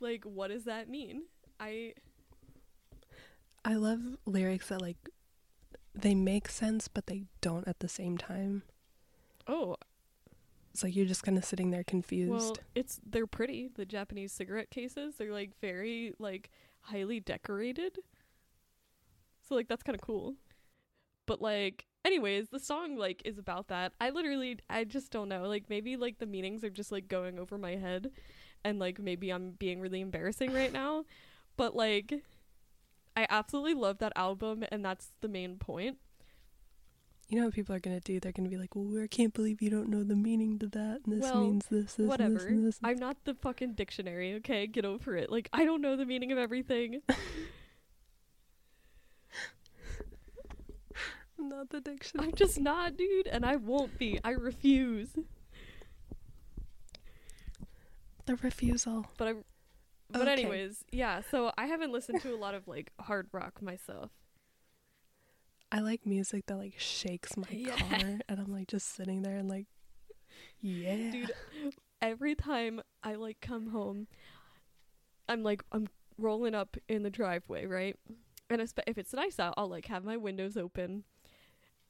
Like, 0.00 0.24
what 0.24 0.48
does 0.50 0.64
that 0.64 0.88
mean? 0.88 1.22
I 1.60 1.94
I 3.64 3.74
love 3.74 4.00
lyrics 4.26 4.68
that 4.68 4.82
like 4.82 5.08
they 5.94 6.14
make 6.14 6.48
sense, 6.48 6.88
but 6.88 7.06
they 7.06 7.24
don't 7.40 7.66
at 7.68 7.78
the 7.80 7.88
same 7.88 8.18
time. 8.18 8.62
oh 9.46 9.76
It's 10.72 10.82
like 10.82 10.94
you're 10.96 11.06
just 11.06 11.22
kind 11.22 11.38
of 11.38 11.44
sitting 11.44 11.70
there 11.70 11.84
confused. 11.84 12.30
well, 12.30 12.56
it's 12.74 13.00
they're 13.08 13.26
pretty. 13.26 13.70
The 13.74 13.86
Japanese 13.86 14.32
cigarette 14.32 14.70
cases. 14.70 15.14
They're 15.16 15.32
like 15.32 15.52
very 15.60 16.12
like 16.18 16.50
highly 16.80 17.20
decorated. 17.20 17.98
So 19.48 19.54
like 19.54 19.68
that's 19.68 19.82
kind 19.82 19.94
of 19.94 20.02
cool. 20.02 20.34
But 21.26 21.40
like 21.40 21.86
anyways, 22.04 22.48
the 22.50 22.58
song 22.58 22.96
like 22.96 23.22
is 23.24 23.38
about 23.38 23.68
that. 23.68 23.92
I 24.00 24.10
literally 24.10 24.58
I 24.68 24.84
just 24.84 25.10
don't 25.10 25.28
know. 25.28 25.44
Like 25.48 25.70
maybe 25.70 25.96
like 25.96 26.18
the 26.18 26.26
meanings 26.26 26.64
are 26.64 26.70
just 26.70 26.92
like 26.92 27.08
going 27.08 27.38
over 27.38 27.56
my 27.56 27.76
head 27.76 28.10
and 28.64 28.78
like 28.78 28.98
maybe 28.98 29.30
I'm 29.30 29.52
being 29.52 29.80
really 29.80 30.00
embarrassing 30.00 30.52
right 30.52 30.72
now. 30.72 31.04
But 31.56 31.76
like 31.76 32.22
I 33.16 33.26
absolutely 33.30 33.74
love 33.74 33.98
that 33.98 34.12
album 34.16 34.64
and 34.72 34.84
that's 34.84 35.10
the 35.20 35.28
main 35.28 35.56
point. 35.56 35.98
you 37.28 37.38
know 37.38 37.46
what 37.46 37.54
people 37.54 37.74
are 37.74 37.80
gonna 37.80 38.00
do? 38.00 38.20
They're 38.20 38.32
gonna 38.32 38.48
be 38.50 38.56
like, 38.58 38.74
"Well, 38.76 39.02
I 39.02 39.06
can't 39.06 39.32
believe 39.32 39.62
you 39.62 39.70
don't 39.70 39.88
know 39.88 40.02
the 40.04 40.14
meaning 40.16 40.58
to 40.60 40.66
that, 40.68 41.00
and 41.04 41.14
this 41.14 41.22
Well, 41.22 41.40
means 41.42 41.66
this, 41.70 41.94
this, 41.94 41.98
and 41.98 42.04
this, 42.04 42.08
Whatever. 42.08 42.46
and 42.46 42.66
this." 42.66 42.78
I'm 42.82 42.98
not 42.98 43.16
the 43.24 43.34
fucking 43.34 43.74
dictionary, 43.74 44.34
okay? 44.34 44.66
Get 44.66 44.84
over 44.84 45.16
it. 45.16 45.30
Like 45.30 45.48
I 45.52 45.64
don't 45.64 45.80
know 45.80 45.96
the 45.96 46.04
meaning 46.06 46.32
of 46.32 46.38
everything. 46.38 47.00
I'm 51.38 51.48
not 51.48 51.70
the 51.70 51.80
dictionary. 51.80 52.28
I'm 52.28 52.34
just 52.34 52.60
not, 52.60 52.96
dude, 52.96 53.26
and 53.26 53.44
I 53.44 53.56
won't 53.56 53.98
be. 53.98 54.20
I 54.22 54.30
refuse. 54.30 55.10
The 58.26 58.36
refusal. 58.36 59.06
But 59.18 59.28
I 59.28 59.32
But 60.10 60.22
Okay. 60.22 60.32
anyways, 60.32 60.84
yeah, 60.92 61.20
so 61.30 61.52
I 61.58 61.66
haven't 61.66 61.92
listened 61.92 62.20
to 62.22 62.34
a 62.34 62.36
lot 62.36 62.54
of 62.54 62.66
like 62.68 62.92
hard 63.00 63.28
rock 63.32 63.60
myself. 63.62 64.10
I 65.72 65.80
like 65.80 66.06
music 66.06 66.46
that 66.46 66.56
like 66.56 66.78
shakes 66.78 67.36
my 67.36 67.46
Yeah. 67.50 67.76
car, 67.76 68.20
and 68.28 68.40
I'm 68.40 68.52
like 68.52 68.68
just 68.68 68.94
sitting 68.94 69.22
there 69.22 69.36
and 69.36 69.48
like 69.48 69.66
Yeah. 70.60 71.10
Dude, 71.10 71.32
every 72.00 72.34
time 72.34 72.80
I 73.02 73.14
like 73.16 73.40
come 73.40 73.68
home, 73.68 74.06
I'm 75.28 75.42
like 75.42 75.62
I'm 75.72 75.88
rolling 76.18 76.54
up 76.54 76.76
in 76.88 77.02
the 77.02 77.10
driveway, 77.10 77.66
right? 77.66 77.96
And 78.50 78.60
if 78.60 78.98
it's 78.98 79.12
nice 79.12 79.38
out, 79.40 79.54
I'll 79.56 79.68
like 79.68 79.86
have 79.86 80.04
my 80.04 80.16
windows 80.16 80.56
open, 80.56 81.04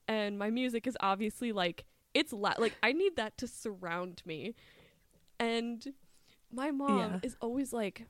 and 0.09 0.39
my 0.39 0.51
music 0.51 0.87
is 0.87 0.97
obviously 1.01 1.53
like 1.53 1.85
it's 2.15 2.33
loud. 2.33 2.59
Like 2.59 2.77
I 2.83 2.93
need 2.93 3.17
that 3.17 3.37
to 3.39 3.47
surround 3.47 4.23
me, 4.25 4.55
and 5.39 5.93
my 6.55 6.71
mom 6.71 6.99
Yeah. 6.99 7.19
is 7.23 7.37
always 7.41 7.73
like, 7.73 8.07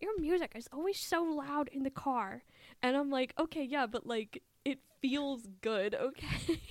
"Your 0.00 0.18
music 0.20 0.52
is 0.54 0.68
always 0.72 0.98
so 0.98 1.22
loud 1.22 1.68
in 1.68 1.82
the 1.82 1.90
car," 1.90 2.42
and 2.82 2.96
I'm 2.96 3.10
like, 3.10 3.34
"Okay, 3.38 3.64
yeah, 3.64 3.86
but 3.86 4.06
like 4.06 4.42
it 4.64 4.80
feels 5.00 5.46
good, 5.60 5.94
okay." 5.94 6.60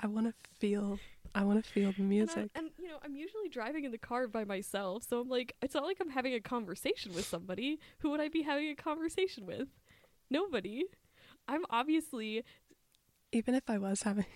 I 0.00 0.06
want 0.06 0.26
to 0.26 0.34
feel. 0.58 0.98
I 1.34 1.42
want 1.44 1.64
to 1.64 1.70
feel 1.70 1.92
the 1.92 2.00
And, 2.02 2.08
music. 2.10 2.50
and 2.54 2.70
you 2.78 2.88
know, 2.88 2.98
I'm 3.02 3.16
usually 3.16 3.48
driving 3.48 3.84
in 3.84 3.90
the 3.90 3.98
car 3.98 4.28
by 4.28 4.44
myself, 4.44 5.02
so 5.08 5.20
I'm 5.20 5.28
like, 5.28 5.54
it's 5.62 5.74
not 5.74 5.84
like 5.84 5.98
I'm 6.00 6.10
having 6.10 6.34
a 6.34 6.40
conversation 6.40 7.12
with 7.14 7.26
somebody. 7.26 7.80
Who 8.00 8.10
would 8.10 8.20
I 8.20 8.28
be 8.28 8.42
having 8.42 8.68
a 8.68 8.74
conversation 8.76 9.46
with? 9.46 9.68
Nobody. 10.30 10.84
I'm 11.48 11.64
obviously 11.70 12.44
Even 13.32 13.54
if 13.54 13.68
I 13.68 13.78
was 13.78 14.02
having. 14.02 14.26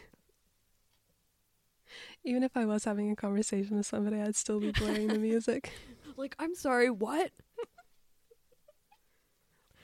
Even 2.24 2.42
if 2.42 2.56
I 2.56 2.64
was 2.64 2.84
having 2.84 3.10
a 3.10 3.16
conversation 3.16 3.76
with 3.76 3.86
somebody, 3.86 4.20
I'd 4.20 4.36
still 4.36 4.60
be 4.60 4.72
blaring 4.72 5.08
the 5.08 5.18
music. 5.18 5.72
like, 6.16 6.34
I'm 6.38 6.54
sorry, 6.54 6.90
what? 6.90 7.30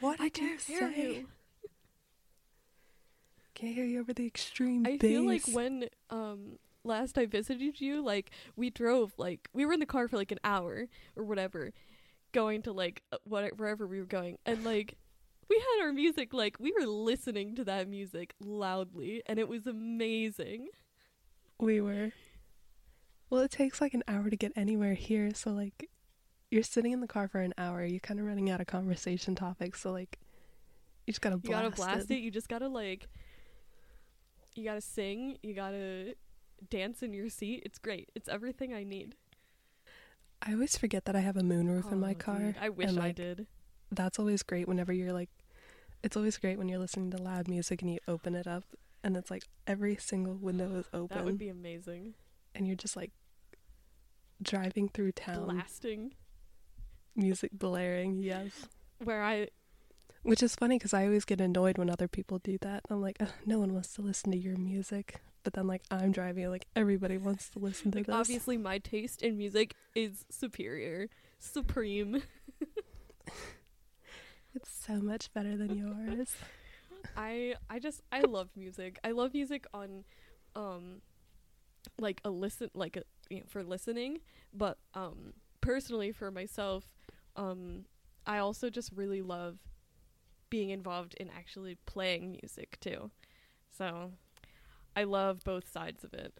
What 0.01 0.21
I 0.21 0.29
can't 0.29 0.61
hear 0.61 0.89
you. 0.91 1.29
Can't 3.55 3.75
hear 3.75 3.85
you 3.85 4.01
over 4.01 4.13
the 4.13 4.27
extreme 4.27 4.85
I 4.87 4.93
bass. 4.97 5.01
feel 5.01 5.25
like 5.27 5.47
when 5.49 5.89
um 6.11 6.59
last 6.83 7.17
I 7.17 7.27
visited 7.27 7.81
you, 7.81 8.03
like 8.03 8.31
we 8.57 8.71
drove 8.71 9.13
like 9.17 9.49
we 9.53 9.65
were 9.65 9.73
in 9.73 9.81
the 9.81 9.87
car 9.87 10.09
for 10.09 10.17
like 10.17 10.33
an 10.33 10.41
hour 10.45 10.87
or 11.17 11.25
whatever, 11.25 11.73
going 12.33 12.63
to 12.63 12.73
like 12.73 13.03
uh, 13.13 13.19
what 13.25 13.57
wherever 13.59 13.87
we 13.87 14.01
were 14.01 14.07
going, 14.07 14.39
and 14.45 14.65
like 14.65 14.97
we 15.49 15.57
had 15.57 15.85
our 15.87 15.93
music 15.93 16.35
like 16.35 16.57
we 16.59 16.73
were 16.73 16.87
listening 16.87 17.55
to 17.55 17.65
that 17.65 17.89
music 17.89 18.35
loudly, 18.41 19.23
and 19.27 19.39
it 19.39 19.49
was 19.49 19.67
amazing. 19.67 20.69
We 21.65 21.81
were. 21.81 22.13
Well, 23.31 23.43
it 23.43 23.51
takes 23.51 23.81
like 23.81 23.95
an 23.95 24.05
hour 24.07 24.31
to 24.31 24.37
get 24.37 24.53
anywhere 24.55 24.95
here, 24.95 25.33
so 25.35 25.51
like 25.51 25.91
you're 26.51 26.63
sitting 26.63 26.93
in 26.93 27.01
the 27.01 27.09
car 27.09 27.27
for 27.27 27.41
an 27.41 27.55
hour, 27.59 27.85
you're 27.85 28.01
kind 28.01 28.21
of 28.21 28.27
running 28.27 28.51
out 28.51 28.61
of 28.61 28.67
conversation 28.67 29.35
topics, 29.35 29.81
so 29.81 29.91
like 29.91 30.19
you 31.07 31.13
just 31.13 31.21
gotta 31.21 31.37
You 31.37 31.51
blast, 31.51 31.63
gotta 31.65 31.77
blast 31.77 32.11
it. 32.11 32.19
You 32.19 32.31
just 32.31 32.49
gotta 32.49 32.69
like, 32.69 33.09
you 34.55 34.65
gotta 34.65 34.81
sing. 34.81 35.39
You 35.43 35.55
gotta 35.55 36.15
dance 36.71 37.03
in 37.03 37.13
your 37.13 37.29
seat. 37.29 37.63
It's 37.67 37.79
great. 37.79 38.11
It's 38.15 38.29
everything 38.29 38.73
I 38.73 38.85
need. 38.85 39.17
I 40.41 40.53
always 40.53 40.77
forget 40.77 41.07
that 41.07 41.17
I 41.17 41.21
have 41.21 41.37
a 41.37 41.43
moonroof 41.43 41.91
in 41.91 41.95
Oh, 41.95 41.97
my 41.97 42.13
dude, 42.13 42.19
car. 42.19 42.55
I 42.61 42.69
wish 42.69 42.91
and, 42.91 43.01
I 43.01 43.13
did. 43.13 43.47
That's 43.91 44.19
always 44.19 44.43
great 44.43 44.69
whenever 44.69 44.93
you're 44.93 45.13
like, 45.13 45.31
it's 46.03 46.17
always 46.17 46.37
great 46.37 46.59
when 46.59 46.69
you're 46.69 46.79
listening 46.79 47.11
to 47.13 47.17
loud 47.17 47.49
music 47.49 47.81
and 47.83 47.91
you 47.91 47.99
open 48.07 48.35
it 48.35 48.47
up 48.47 48.65
and 49.05 49.17
it's 49.17 49.31
like 49.31 49.45
every 49.67 49.95
single 49.97 50.35
window 50.35 50.75
is 50.75 50.87
open 50.93 51.17
That 51.17 51.25
would 51.25 51.39
be 51.39 51.49
amazing. 51.49 52.15
and 52.55 52.67
you're 52.67 52.75
just 52.77 52.97
like 52.97 53.13
driving 54.43 54.89
through 54.89 55.13
town, 55.13 55.45
Blasting. 55.45 56.15
music 57.15 57.53
blaring. 57.53 58.19
Yes. 58.23 58.67
Where 58.99 59.23
I 59.23 59.49
Which 60.23 60.43
is 60.43 60.57
funny 60.57 60.79
because 60.79 60.93
I 60.95 61.05
always 61.05 61.25
get 61.25 61.41
annoyed 61.41 61.79
when 61.79 61.89
other 61.91 62.09
people 62.09 62.39
do 62.39 62.59
that. 62.63 62.83
I'm 62.91 63.01
like, 63.01 63.19
no 63.47 63.59
one 63.61 63.73
wants 63.75 63.93
to 63.95 64.03
listen 64.03 64.33
to 64.33 64.39
your 64.39 64.57
music. 64.57 65.21
But 65.45 65.53
then, 65.53 65.67
like, 65.67 65.83
I'm 65.91 66.11
driving, 66.11 66.49
like, 66.49 66.65
everybody 66.75 67.19
wants 67.19 67.51
to 67.51 67.59
listen 67.59 67.91
to 67.91 67.99
like 67.99 68.07
this. 68.07 68.15
obviously 68.15 68.57
my 68.57 68.79
taste 68.79 69.21
in 69.23 69.37
music 69.37 69.75
is 69.95 70.25
superior, 70.31 71.09
supreme. 71.39 72.23
It's 74.55 74.71
so 74.87 74.95
much 75.01 75.33
better 75.33 75.57
than 75.57 75.77
yours. 75.77 76.35
I 77.17 77.55
I 77.71 77.79
just 77.79 78.03
I 78.13 78.21
love 78.21 78.51
music. 78.57 78.99
I 79.05 79.13
love 79.13 79.35
music 79.35 79.67
on 79.73 80.05
um 80.57 81.03
like 81.99 82.21
a 82.25 82.31
listen 82.31 82.71
like 82.75 82.97
a 82.97 83.03
you 83.31 83.39
know, 83.39 83.45
for 83.49 83.63
listening, 83.63 84.19
but 84.53 84.79
um 84.95 85.35
personally 85.61 86.13
for 86.13 86.31
myself 86.31 86.85
um 87.37 87.85
I 88.27 88.39
also 88.39 88.71
just 88.71 88.93
really 88.95 89.23
love 89.23 89.59
being 90.51 90.71
involved 90.71 91.15
in 91.15 91.29
actually 91.31 91.77
playing 91.87 92.39
music 92.43 92.79
too. 92.81 93.11
So 93.77 94.13
I 94.97 95.05
love 95.05 95.43
both 95.45 95.71
sides 95.71 96.05
of 96.05 96.15
it. 96.15 96.33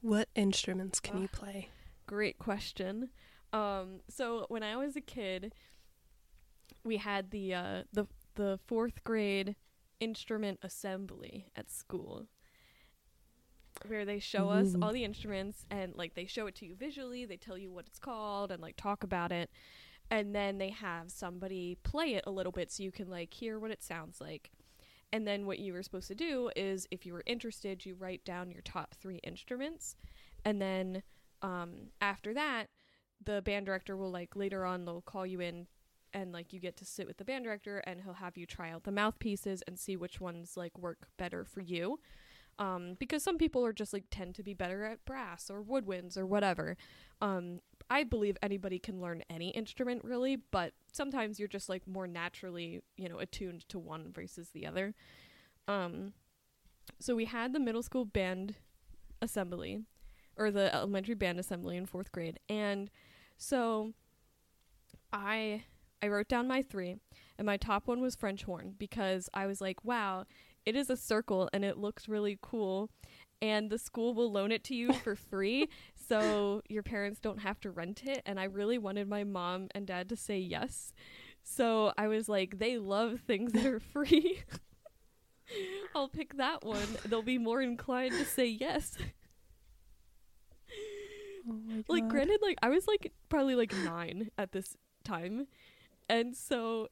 What 0.00 0.28
instruments 0.34 1.00
can 1.00 1.22
you 1.22 1.28
play? 1.28 1.68
Great 2.06 2.38
question. 2.38 3.10
Um, 3.52 4.00
so 4.08 4.46
when 4.48 4.62
I 4.62 4.76
was 4.76 4.96
a 4.96 5.00
kid, 5.00 5.54
we 6.84 6.98
had 6.98 7.30
the 7.30 7.54
uh, 7.54 7.82
the 7.92 8.06
the 8.36 8.58
fourth 8.66 9.02
grade 9.04 9.56
instrument 10.00 10.58
assembly 10.62 11.46
at 11.56 11.70
school, 11.70 12.28
where 13.86 14.04
they 14.04 14.18
show 14.18 14.48
us 14.48 14.74
all 14.80 14.92
the 14.92 15.04
instruments 15.04 15.66
and 15.70 15.94
like 15.96 16.14
they 16.14 16.26
show 16.26 16.46
it 16.46 16.54
to 16.56 16.66
you 16.66 16.74
visually. 16.74 17.26
They 17.26 17.36
tell 17.36 17.58
you 17.58 17.70
what 17.70 17.86
it's 17.86 17.98
called 17.98 18.50
and 18.50 18.62
like 18.62 18.76
talk 18.76 19.02
about 19.02 19.32
it, 19.32 19.50
and 20.10 20.34
then 20.34 20.58
they 20.58 20.70
have 20.70 21.10
somebody 21.10 21.76
play 21.82 22.14
it 22.14 22.24
a 22.26 22.30
little 22.30 22.52
bit 22.52 22.70
so 22.70 22.82
you 22.82 22.92
can 22.92 23.10
like 23.10 23.34
hear 23.34 23.58
what 23.58 23.70
it 23.70 23.82
sounds 23.82 24.20
like. 24.20 24.50
And 25.12 25.26
then 25.26 25.46
what 25.46 25.58
you 25.58 25.72
were 25.72 25.82
supposed 25.82 26.08
to 26.08 26.14
do 26.14 26.50
is, 26.56 26.88
if 26.90 27.06
you 27.06 27.12
were 27.12 27.22
interested, 27.26 27.86
you 27.86 27.94
write 27.94 28.24
down 28.24 28.50
your 28.50 28.62
top 28.62 28.94
three 28.94 29.18
instruments, 29.18 29.96
and 30.44 30.60
then 30.60 31.02
um, 31.42 31.90
after 32.00 32.34
that, 32.34 32.66
the 33.24 33.40
band 33.42 33.66
director 33.66 33.96
will 33.96 34.10
like 34.10 34.36
later 34.36 34.64
on 34.64 34.84
they'll 34.84 35.00
call 35.00 35.24
you 35.26 35.40
in 35.40 35.66
and 36.16 36.32
like 36.32 36.54
you 36.54 36.58
get 36.58 36.78
to 36.78 36.84
sit 36.86 37.06
with 37.06 37.18
the 37.18 37.24
band 37.24 37.44
director 37.44 37.78
and 37.86 38.00
he'll 38.00 38.14
have 38.14 38.38
you 38.38 38.46
try 38.46 38.70
out 38.70 38.84
the 38.84 38.90
mouthpieces 38.90 39.62
and 39.68 39.78
see 39.78 39.96
which 39.96 40.18
ones 40.18 40.56
like 40.56 40.76
work 40.78 41.06
better 41.18 41.44
for 41.44 41.60
you. 41.60 42.00
Um, 42.58 42.96
because 42.98 43.22
some 43.22 43.36
people 43.36 43.66
are 43.66 43.72
just 43.74 43.92
like 43.92 44.04
tend 44.10 44.34
to 44.36 44.42
be 44.42 44.54
better 44.54 44.84
at 44.84 45.04
brass 45.04 45.50
or 45.50 45.62
woodwinds 45.62 46.16
or 46.16 46.24
whatever. 46.24 46.78
Um, 47.20 47.60
I 47.90 48.02
believe 48.02 48.38
anybody 48.42 48.78
can 48.78 48.98
learn 48.98 49.24
any 49.28 49.50
instrument 49.50 50.02
really, 50.04 50.36
but 50.36 50.72
sometimes 50.90 51.38
you're 51.38 51.48
just 51.48 51.68
like 51.68 51.86
more 51.86 52.06
naturally, 52.06 52.80
you 52.96 53.10
know, 53.10 53.18
attuned 53.18 53.68
to 53.68 53.78
one 53.78 54.10
versus 54.10 54.48
the 54.54 54.66
other. 54.66 54.94
Um, 55.68 56.14
so 56.98 57.14
we 57.14 57.26
had 57.26 57.52
the 57.52 57.60
middle 57.60 57.82
school 57.82 58.06
band 58.06 58.54
assembly 59.20 59.82
or 60.38 60.50
the 60.50 60.74
elementary 60.74 61.14
band 61.14 61.38
assembly 61.38 61.76
in 61.76 61.84
fourth 61.84 62.10
grade. 62.10 62.40
And 62.48 62.90
so 63.36 63.92
I 65.12 65.64
I 66.06 66.08
wrote 66.08 66.28
down 66.28 66.46
my 66.46 66.62
three, 66.62 66.94
and 67.36 67.46
my 67.46 67.56
top 67.56 67.88
one 67.88 68.00
was 68.00 68.14
French 68.14 68.44
horn 68.44 68.74
because 68.78 69.28
I 69.34 69.46
was 69.46 69.60
like, 69.60 69.84
wow, 69.84 70.24
it 70.64 70.76
is 70.76 70.88
a 70.88 70.96
circle 70.96 71.50
and 71.52 71.64
it 71.64 71.78
looks 71.78 72.08
really 72.08 72.38
cool. 72.40 72.90
And 73.42 73.70
the 73.70 73.78
school 73.78 74.14
will 74.14 74.30
loan 74.30 74.52
it 74.52 74.62
to 74.64 74.76
you 74.76 74.92
for 74.92 75.16
free, 75.30 75.68
so 75.96 76.62
your 76.68 76.84
parents 76.84 77.18
don't 77.18 77.40
have 77.40 77.58
to 77.62 77.72
rent 77.72 78.04
it. 78.06 78.22
And 78.24 78.38
I 78.38 78.44
really 78.44 78.78
wanted 78.78 79.08
my 79.08 79.24
mom 79.24 79.66
and 79.74 79.84
dad 79.84 80.08
to 80.10 80.16
say 80.16 80.38
yes. 80.38 80.92
So 81.42 81.92
I 81.98 82.06
was 82.06 82.28
like, 82.28 82.60
they 82.60 82.78
love 82.78 83.18
things 83.26 83.52
that 83.54 83.66
are 83.66 83.80
free. 83.80 84.44
I'll 85.94 86.08
pick 86.08 86.36
that 86.36 86.64
one. 86.64 86.86
They'll 87.04 87.22
be 87.22 87.38
more 87.38 87.60
inclined 87.60 88.12
to 88.12 88.24
say 88.24 88.46
yes. 88.46 88.96
Oh 91.48 91.60
my 91.64 91.84
like 91.86 92.08
granted 92.08 92.40
like 92.42 92.58
i 92.60 92.68
was 92.68 92.88
like 92.88 93.12
probably 93.28 93.54
like 93.54 93.72
nine 93.84 94.30
at 94.36 94.50
this 94.50 94.76
time 95.04 95.46
and 96.08 96.36
so 96.36 96.88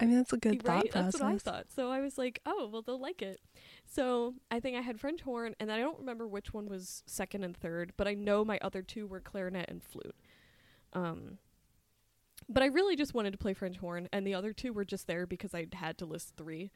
I 0.00 0.06
mean, 0.06 0.16
that's 0.16 0.32
a 0.32 0.36
good 0.36 0.66
right 0.66 0.92
thought 0.92 1.04
that's 1.04 1.20
what 1.20 1.22
i 1.32 1.38
thought. 1.38 1.66
So 1.74 1.90
i 1.90 2.00
was 2.00 2.18
like 2.18 2.40
oh 2.46 2.68
well 2.72 2.82
they'll 2.82 3.00
like 3.00 3.22
it. 3.22 3.40
So 3.84 4.34
i 4.50 4.60
think 4.60 4.76
i 4.76 4.80
had 4.80 5.00
french 5.00 5.22
horn 5.22 5.54
and 5.58 5.72
i 5.72 5.78
don't 5.78 5.98
remember 5.98 6.26
which 6.26 6.52
one 6.54 6.68
was 6.68 7.02
second 7.06 7.44
and 7.44 7.56
third 7.56 7.92
but 7.96 8.06
i 8.06 8.14
know 8.14 8.44
my 8.44 8.58
other 8.62 8.82
two 8.82 9.06
were 9.06 9.20
clarinet 9.20 9.68
and 9.68 9.82
flute. 9.82 10.16
Um 10.92 11.38
but 12.48 12.62
i 12.62 12.66
really 12.66 12.96
just 12.96 13.14
wanted 13.14 13.32
to 13.32 13.38
play 13.38 13.54
french 13.54 13.78
horn 13.78 14.08
and 14.12 14.26
the 14.26 14.34
other 14.34 14.52
two 14.52 14.72
were 14.72 14.84
just 14.84 15.06
there 15.06 15.26
because 15.26 15.54
i 15.54 15.66
had 15.72 15.98
to 15.98 16.06
list 16.06 16.34
three. 16.36 16.70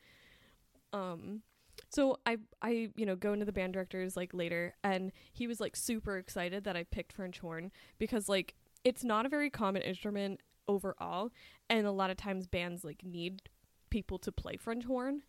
Um 0.93 1.43
so 1.89 2.19
I 2.27 2.39
I 2.61 2.91
you 2.97 3.07
know 3.07 3.17
go 3.17 3.33
into 3.33 3.45
the 3.45 3.53
band 3.53 3.73
directors 3.73 4.17
like 4.17 4.35
later 4.35 4.75
and 4.83 5.13
he 5.33 5.47
was 5.47 5.61
like 5.61 5.77
super 5.77 6.19
excited 6.19 6.65
that 6.65 6.77
I 6.77 6.85
picked 6.85 7.13
French 7.13 7.39
horn 7.39 7.71
because 7.99 8.29
like 8.29 8.55
it's 8.85 9.05
not 9.05 9.27
a 9.27 9.29
very 9.29 9.51
common 9.51 9.83
instrument 9.83 10.41
overall 10.69 11.31
and 11.69 11.87
a 11.87 11.93
lot 11.93 12.11
of 12.11 12.17
times 12.17 12.47
bands 12.47 12.85
like 12.85 13.05
need 13.05 13.43
people 13.91 14.19
to 14.19 14.33
play 14.33 14.57
French 14.57 14.85
horn. 14.85 15.23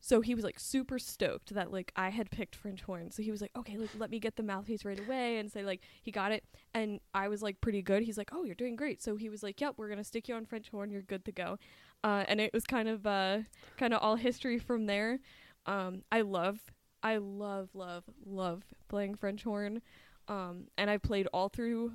So 0.00 0.20
he 0.20 0.34
was 0.34 0.44
like 0.44 0.60
super 0.60 0.98
stoked 0.98 1.54
that 1.54 1.72
like 1.72 1.90
I 1.96 2.10
had 2.10 2.30
picked 2.30 2.54
French 2.54 2.82
horn. 2.82 3.10
So 3.10 3.22
he 3.22 3.30
was 3.30 3.40
like, 3.40 3.50
"Okay, 3.56 3.76
like 3.76 3.90
let 3.98 4.10
me 4.10 4.20
get 4.20 4.36
the 4.36 4.42
mouthpiece 4.42 4.84
right 4.84 5.00
away." 5.00 5.38
And 5.38 5.50
say 5.50 5.64
like 5.64 5.80
he 6.02 6.10
got 6.10 6.32
it 6.32 6.44
and 6.74 7.00
I 7.14 7.28
was 7.28 7.42
like 7.42 7.60
pretty 7.60 7.82
good. 7.82 8.02
He's 8.02 8.18
like, 8.18 8.30
"Oh, 8.32 8.44
you're 8.44 8.54
doing 8.54 8.76
great." 8.76 9.02
So 9.02 9.16
he 9.16 9.28
was 9.28 9.42
like, 9.42 9.60
"Yep, 9.60 9.74
we're 9.76 9.88
to 9.94 10.04
stick 10.04 10.28
you 10.28 10.34
on 10.34 10.44
French 10.44 10.70
horn. 10.70 10.90
You're 10.90 11.02
good 11.02 11.24
to 11.24 11.32
go." 11.32 11.58
Uh, 12.04 12.24
and 12.28 12.40
it 12.40 12.52
was 12.52 12.64
kind 12.64 12.88
of 12.88 13.06
uh 13.06 13.38
kind 13.78 13.94
of 13.94 14.00
all 14.02 14.16
history 14.16 14.58
from 14.58 14.86
there. 14.86 15.18
Um, 15.64 16.02
I 16.12 16.20
love 16.20 16.60
I 17.06 17.18
love, 17.18 17.70
love, 17.72 18.02
love 18.24 18.64
playing 18.88 19.14
French 19.14 19.44
horn. 19.44 19.80
Um, 20.26 20.64
and 20.76 20.90
I 20.90 20.98
played 20.98 21.28
all 21.32 21.48
through, 21.48 21.92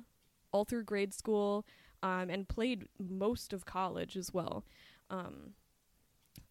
all 0.52 0.64
through 0.64 0.84
grade 0.84 1.12
school, 1.12 1.66
um, 2.02 2.30
and 2.30 2.48
played 2.48 2.86
most 2.98 3.52
of 3.52 3.64
college 3.64 4.16
as 4.16 4.32
well. 4.32 4.64
Um, 5.10 5.54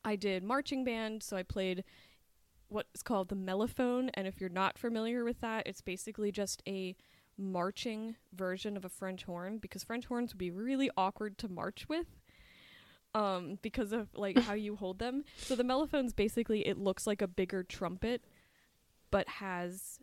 I 0.03 0.15
did 0.15 0.43
marching 0.43 0.83
band, 0.83 1.23
so 1.23 1.37
I 1.37 1.43
played 1.43 1.83
what's 2.69 3.03
called 3.03 3.29
the 3.29 3.35
mellophone. 3.35 4.09
And 4.13 4.27
if 4.27 4.39
you're 4.39 4.49
not 4.49 4.77
familiar 4.77 5.23
with 5.23 5.41
that, 5.41 5.67
it's 5.67 5.81
basically 5.81 6.31
just 6.31 6.63
a 6.67 6.95
marching 7.37 8.15
version 8.33 8.77
of 8.77 8.85
a 8.85 8.89
French 8.89 9.23
horn 9.23 9.57
because 9.57 9.83
French 9.83 10.05
horns 10.05 10.33
would 10.33 10.37
be 10.37 10.51
really 10.51 10.89
awkward 10.95 11.37
to 11.39 11.47
march 11.47 11.87
with 11.89 12.05
um 13.13 13.57
because 13.61 13.91
of 13.91 14.07
like 14.13 14.37
how 14.39 14.53
you 14.53 14.75
hold 14.75 14.99
them. 14.99 15.23
So 15.37 15.55
the 15.55 15.63
mellophone's 15.63 16.13
basically 16.13 16.67
it 16.67 16.77
looks 16.77 17.07
like 17.07 17.21
a 17.21 17.27
bigger 17.27 17.63
trumpet 17.63 18.23
but 19.09 19.27
has 19.27 19.99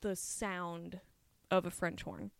the 0.00 0.14
sound 0.14 1.00
of 1.50 1.64
a 1.64 1.70
French 1.70 2.02
horn 2.02 2.30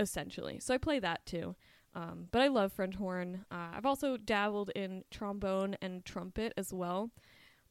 essentially. 0.00 0.58
So 0.58 0.74
I 0.74 0.78
play 0.78 0.98
that 0.98 1.24
too. 1.26 1.54
Um, 1.94 2.28
but 2.30 2.40
I 2.40 2.48
love 2.48 2.72
French 2.72 2.94
horn. 2.96 3.44
Uh, 3.50 3.68
I've 3.74 3.86
also 3.86 4.16
dabbled 4.16 4.70
in 4.74 5.04
trombone 5.10 5.76
and 5.82 6.04
trumpet 6.04 6.52
as 6.56 6.72
well. 6.72 7.10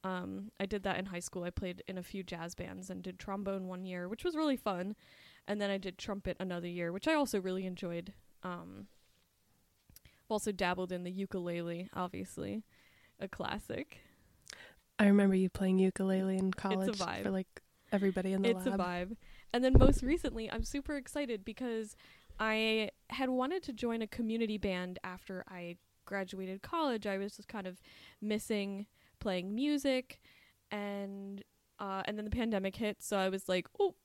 Um, 0.03 0.51
I 0.59 0.65
did 0.65 0.83
that 0.83 0.97
in 0.97 1.07
high 1.07 1.19
school. 1.19 1.43
I 1.43 1.49
played 1.49 1.83
in 1.87 1.97
a 1.97 2.03
few 2.03 2.23
jazz 2.23 2.55
bands 2.55 2.89
and 2.89 3.01
did 3.01 3.19
trombone 3.19 3.67
one 3.67 3.85
year, 3.85 4.07
which 4.07 4.23
was 4.23 4.35
really 4.35 4.57
fun. 4.57 4.95
And 5.47 5.59
then 5.59 5.69
I 5.69 5.77
did 5.77 5.97
trumpet 5.97 6.37
another 6.39 6.67
year, 6.67 6.91
which 6.91 7.07
I 7.07 7.13
also 7.13 7.41
really 7.41 7.65
enjoyed. 7.65 8.13
Um, 8.43 8.87
I've 10.05 10.31
also 10.31 10.51
dabbled 10.51 10.91
in 10.91 11.03
the 11.03 11.11
ukulele, 11.11 11.89
obviously, 11.93 12.63
a 13.19 13.27
classic. 13.27 13.99
I 14.99 15.07
remember 15.07 15.35
you 15.35 15.49
playing 15.49 15.79
ukulele 15.79 16.37
in 16.37 16.51
college 16.51 16.89
It's 16.89 17.03
for 17.23 17.31
like 17.31 17.61
everybody 17.91 18.33
in 18.33 18.41
the 18.41 18.49
it's 18.49 18.65
lab. 18.65 18.79
a 18.79 18.83
vibe. 18.83 19.17
And 19.53 19.63
then 19.63 19.73
most 19.77 20.03
recently, 20.03 20.51
I'm 20.51 20.63
super 20.63 20.95
excited 20.95 21.43
because 21.43 21.95
I 22.39 22.91
had 23.10 23.30
wanted 23.30 23.63
to 23.63 23.73
join 23.73 24.02
a 24.02 24.08
community 24.08 24.58
band 24.58 24.97
after 25.04 25.43
I 25.49 25.78
graduated 26.06 26.62
college. 26.62 27.06
I 27.06 27.17
was 27.17 27.36
just 27.36 27.47
kind 27.47 27.67
of 27.67 27.82
missing 28.21 28.88
playing 29.19 29.54
music, 29.54 30.21
and 30.71 31.43
uh, 31.80 32.04
and 32.06 32.17
then 32.17 32.25
the 32.25 32.32
pandemic 32.32 32.75
hit, 32.75 33.02
so 33.02 33.17
I 33.17 33.30
was 33.30 33.47
like, 33.49 33.67
oh, 33.80 33.95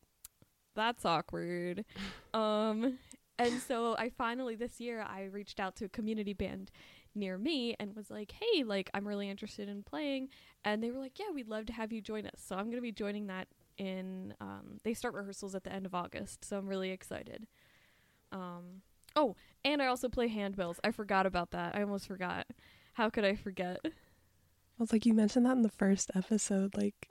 that's 0.74 1.04
awkward. 1.04 1.84
um, 2.34 2.98
and 3.38 3.60
so 3.60 3.96
I 3.96 4.10
finally 4.10 4.54
this 4.56 4.80
year 4.80 5.02
I 5.02 5.24
reached 5.24 5.60
out 5.60 5.76
to 5.76 5.86
a 5.86 5.88
community 5.88 6.32
band 6.32 6.70
near 7.14 7.38
me 7.38 7.76
and 7.78 7.94
was 7.94 8.10
like, 8.10 8.32
hey, 8.32 8.64
like 8.64 8.90
I'm 8.94 9.06
really 9.06 9.30
interested 9.30 9.68
in 9.68 9.82
playing, 9.84 10.28
and 10.64 10.82
they 10.82 10.90
were 10.90 10.98
like, 10.98 11.18
yeah, 11.18 11.30
we'd 11.32 11.48
love 11.48 11.66
to 11.66 11.72
have 11.72 11.92
you 11.92 12.00
join 12.00 12.26
us. 12.26 12.42
So 12.44 12.56
I'm 12.56 12.68
gonna 12.70 12.82
be 12.82 12.92
joining 12.92 13.28
that 13.28 13.48
in 13.76 14.34
um 14.40 14.78
they 14.84 14.94
start 14.94 15.14
rehearsals 15.14 15.54
at 15.54 15.64
the 15.64 15.72
end 15.72 15.86
of 15.86 15.94
August, 15.94 16.44
so 16.44 16.58
I'm 16.58 16.66
really 16.66 16.90
excited. 16.90 17.46
Um 18.34 18.82
oh, 19.16 19.36
and 19.64 19.80
I 19.80 19.86
also 19.86 20.08
play 20.08 20.28
handbells. 20.28 20.78
I 20.82 20.90
forgot 20.90 21.24
about 21.24 21.52
that. 21.52 21.74
I 21.76 21.82
almost 21.82 22.08
forgot. 22.08 22.46
How 22.94 23.08
could 23.08 23.24
I 23.24 23.36
forget? 23.36 23.80
I 23.84 23.90
was 24.78 24.92
like, 24.92 25.06
you 25.06 25.14
mentioned 25.14 25.46
that 25.46 25.56
in 25.56 25.62
the 25.62 25.70
first 25.70 26.10
episode. 26.14 26.76
Like, 26.76 27.08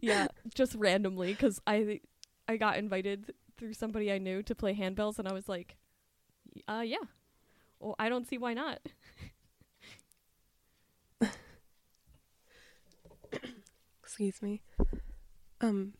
yeah, 0.00 0.28
just 0.54 0.74
randomly 0.74 1.34
cuz 1.34 1.60
I 1.66 2.00
I 2.48 2.56
got 2.56 2.78
invited 2.78 3.34
through 3.58 3.74
somebody 3.74 4.10
I 4.10 4.18
knew 4.18 4.42
to 4.42 4.54
play 4.54 4.74
handbells 4.74 5.18
and 5.18 5.28
I 5.28 5.32
was 5.32 5.48
like, 5.48 5.76
uh 6.66 6.82
yeah. 6.84 7.04
Well, 7.78 7.94
I 7.98 8.08
don't 8.08 8.26
see 8.26 8.38
why 8.38 8.54
not. 8.54 8.80
excuse 14.02 14.40
me. 14.40 14.62
Um, 15.60 15.92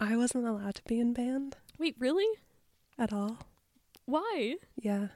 I 0.00 0.16
wasn't 0.16 0.48
allowed 0.48 0.74
to 0.76 0.82
be 0.84 0.98
in 0.98 1.12
band 1.12 1.56
Wait, 1.78 1.96
really? 1.98 2.26
at 2.98 3.12
all. 3.12 3.38
Why? 4.06 4.56
Yeah. 4.76 5.08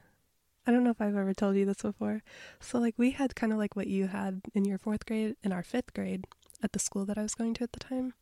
I 0.65 0.71
don't 0.71 0.83
know 0.83 0.91
if 0.91 1.01
I've 1.01 1.15
ever 1.15 1.33
told 1.33 1.55
you 1.55 1.65
this 1.65 1.81
before. 1.81 2.21
So, 2.59 2.79
like, 2.79 2.95
we 2.97 3.11
had 3.11 3.35
kind 3.35 3.51
of 3.51 3.57
like 3.59 3.75
what 3.75 3.87
you 3.87 4.07
had 4.07 4.41
in 4.53 4.65
your 4.65 4.77
fourth 4.77 5.05
grade, 5.05 5.35
in 5.43 5.51
our 5.51 5.63
fifth 5.63 5.93
grade 5.93 6.25
at 6.61 6.73
the 6.73 6.79
school 6.79 7.05
that 7.05 7.17
I 7.17 7.23
was 7.23 7.35
going 7.35 7.53
to 7.55 7.63
at 7.63 7.71
the 7.71 7.79
time. 7.79 8.13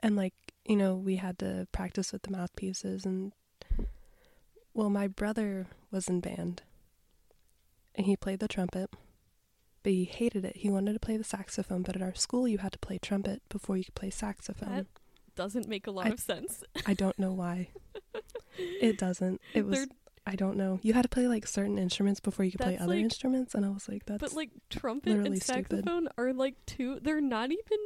And, 0.00 0.16
like, 0.16 0.34
you 0.64 0.76
know, 0.76 0.94
we 0.94 1.16
had 1.16 1.38
to 1.40 1.66
practice 1.72 2.12
with 2.12 2.22
the 2.22 2.30
mouthpieces. 2.30 3.04
And, 3.04 3.32
well, 4.72 4.88
my 4.88 5.08
brother 5.08 5.66
was 5.90 6.08
in 6.08 6.20
band 6.20 6.62
and 7.94 8.06
he 8.06 8.16
played 8.16 8.38
the 8.38 8.48
trumpet, 8.48 8.90
but 9.82 9.92
he 9.92 10.04
hated 10.04 10.44
it. 10.44 10.58
He 10.58 10.70
wanted 10.70 10.92
to 10.92 11.00
play 11.00 11.16
the 11.16 11.24
saxophone, 11.24 11.82
but 11.82 11.96
at 11.96 12.02
our 12.02 12.14
school, 12.14 12.46
you 12.46 12.58
had 12.58 12.72
to 12.72 12.78
play 12.78 12.98
trumpet 12.98 13.42
before 13.48 13.76
you 13.76 13.84
could 13.84 13.96
play 13.96 14.10
saxophone. 14.10 14.76
That 14.76 14.86
doesn't 15.38 15.68
make 15.68 15.86
a 15.86 15.90
lot 15.90 16.06
I- 16.06 16.10
of 16.10 16.20
sense. 16.20 16.62
I 16.86 16.92
don't 16.94 17.18
know 17.18 17.32
why. 17.32 17.68
It 18.58 18.98
doesn't. 18.98 19.40
It 19.54 19.64
was. 19.64 19.78
They're- 19.78 19.86
I 20.26 20.34
don't 20.36 20.58
know. 20.58 20.78
You 20.82 20.92
had 20.92 21.02
to 21.02 21.08
play 21.08 21.26
like 21.26 21.46
certain 21.46 21.78
instruments 21.78 22.20
before 22.20 22.44
you 22.44 22.50
could 22.50 22.60
play 22.60 22.76
other 22.76 22.88
like- 22.94 22.98
instruments, 23.02 23.54
and 23.54 23.64
I 23.64 23.70
was 23.70 23.88
like, 23.88 24.04
"That's 24.04 24.20
But 24.20 24.34
like 24.34 24.50
trumpet 24.68 25.12
and 25.12 25.40
stupid. 25.42 25.68
saxophone 25.70 26.08
are 26.18 26.34
like 26.34 26.54
two. 26.66 26.98
They're 27.00 27.22
not 27.22 27.50
even. 27.50 27.78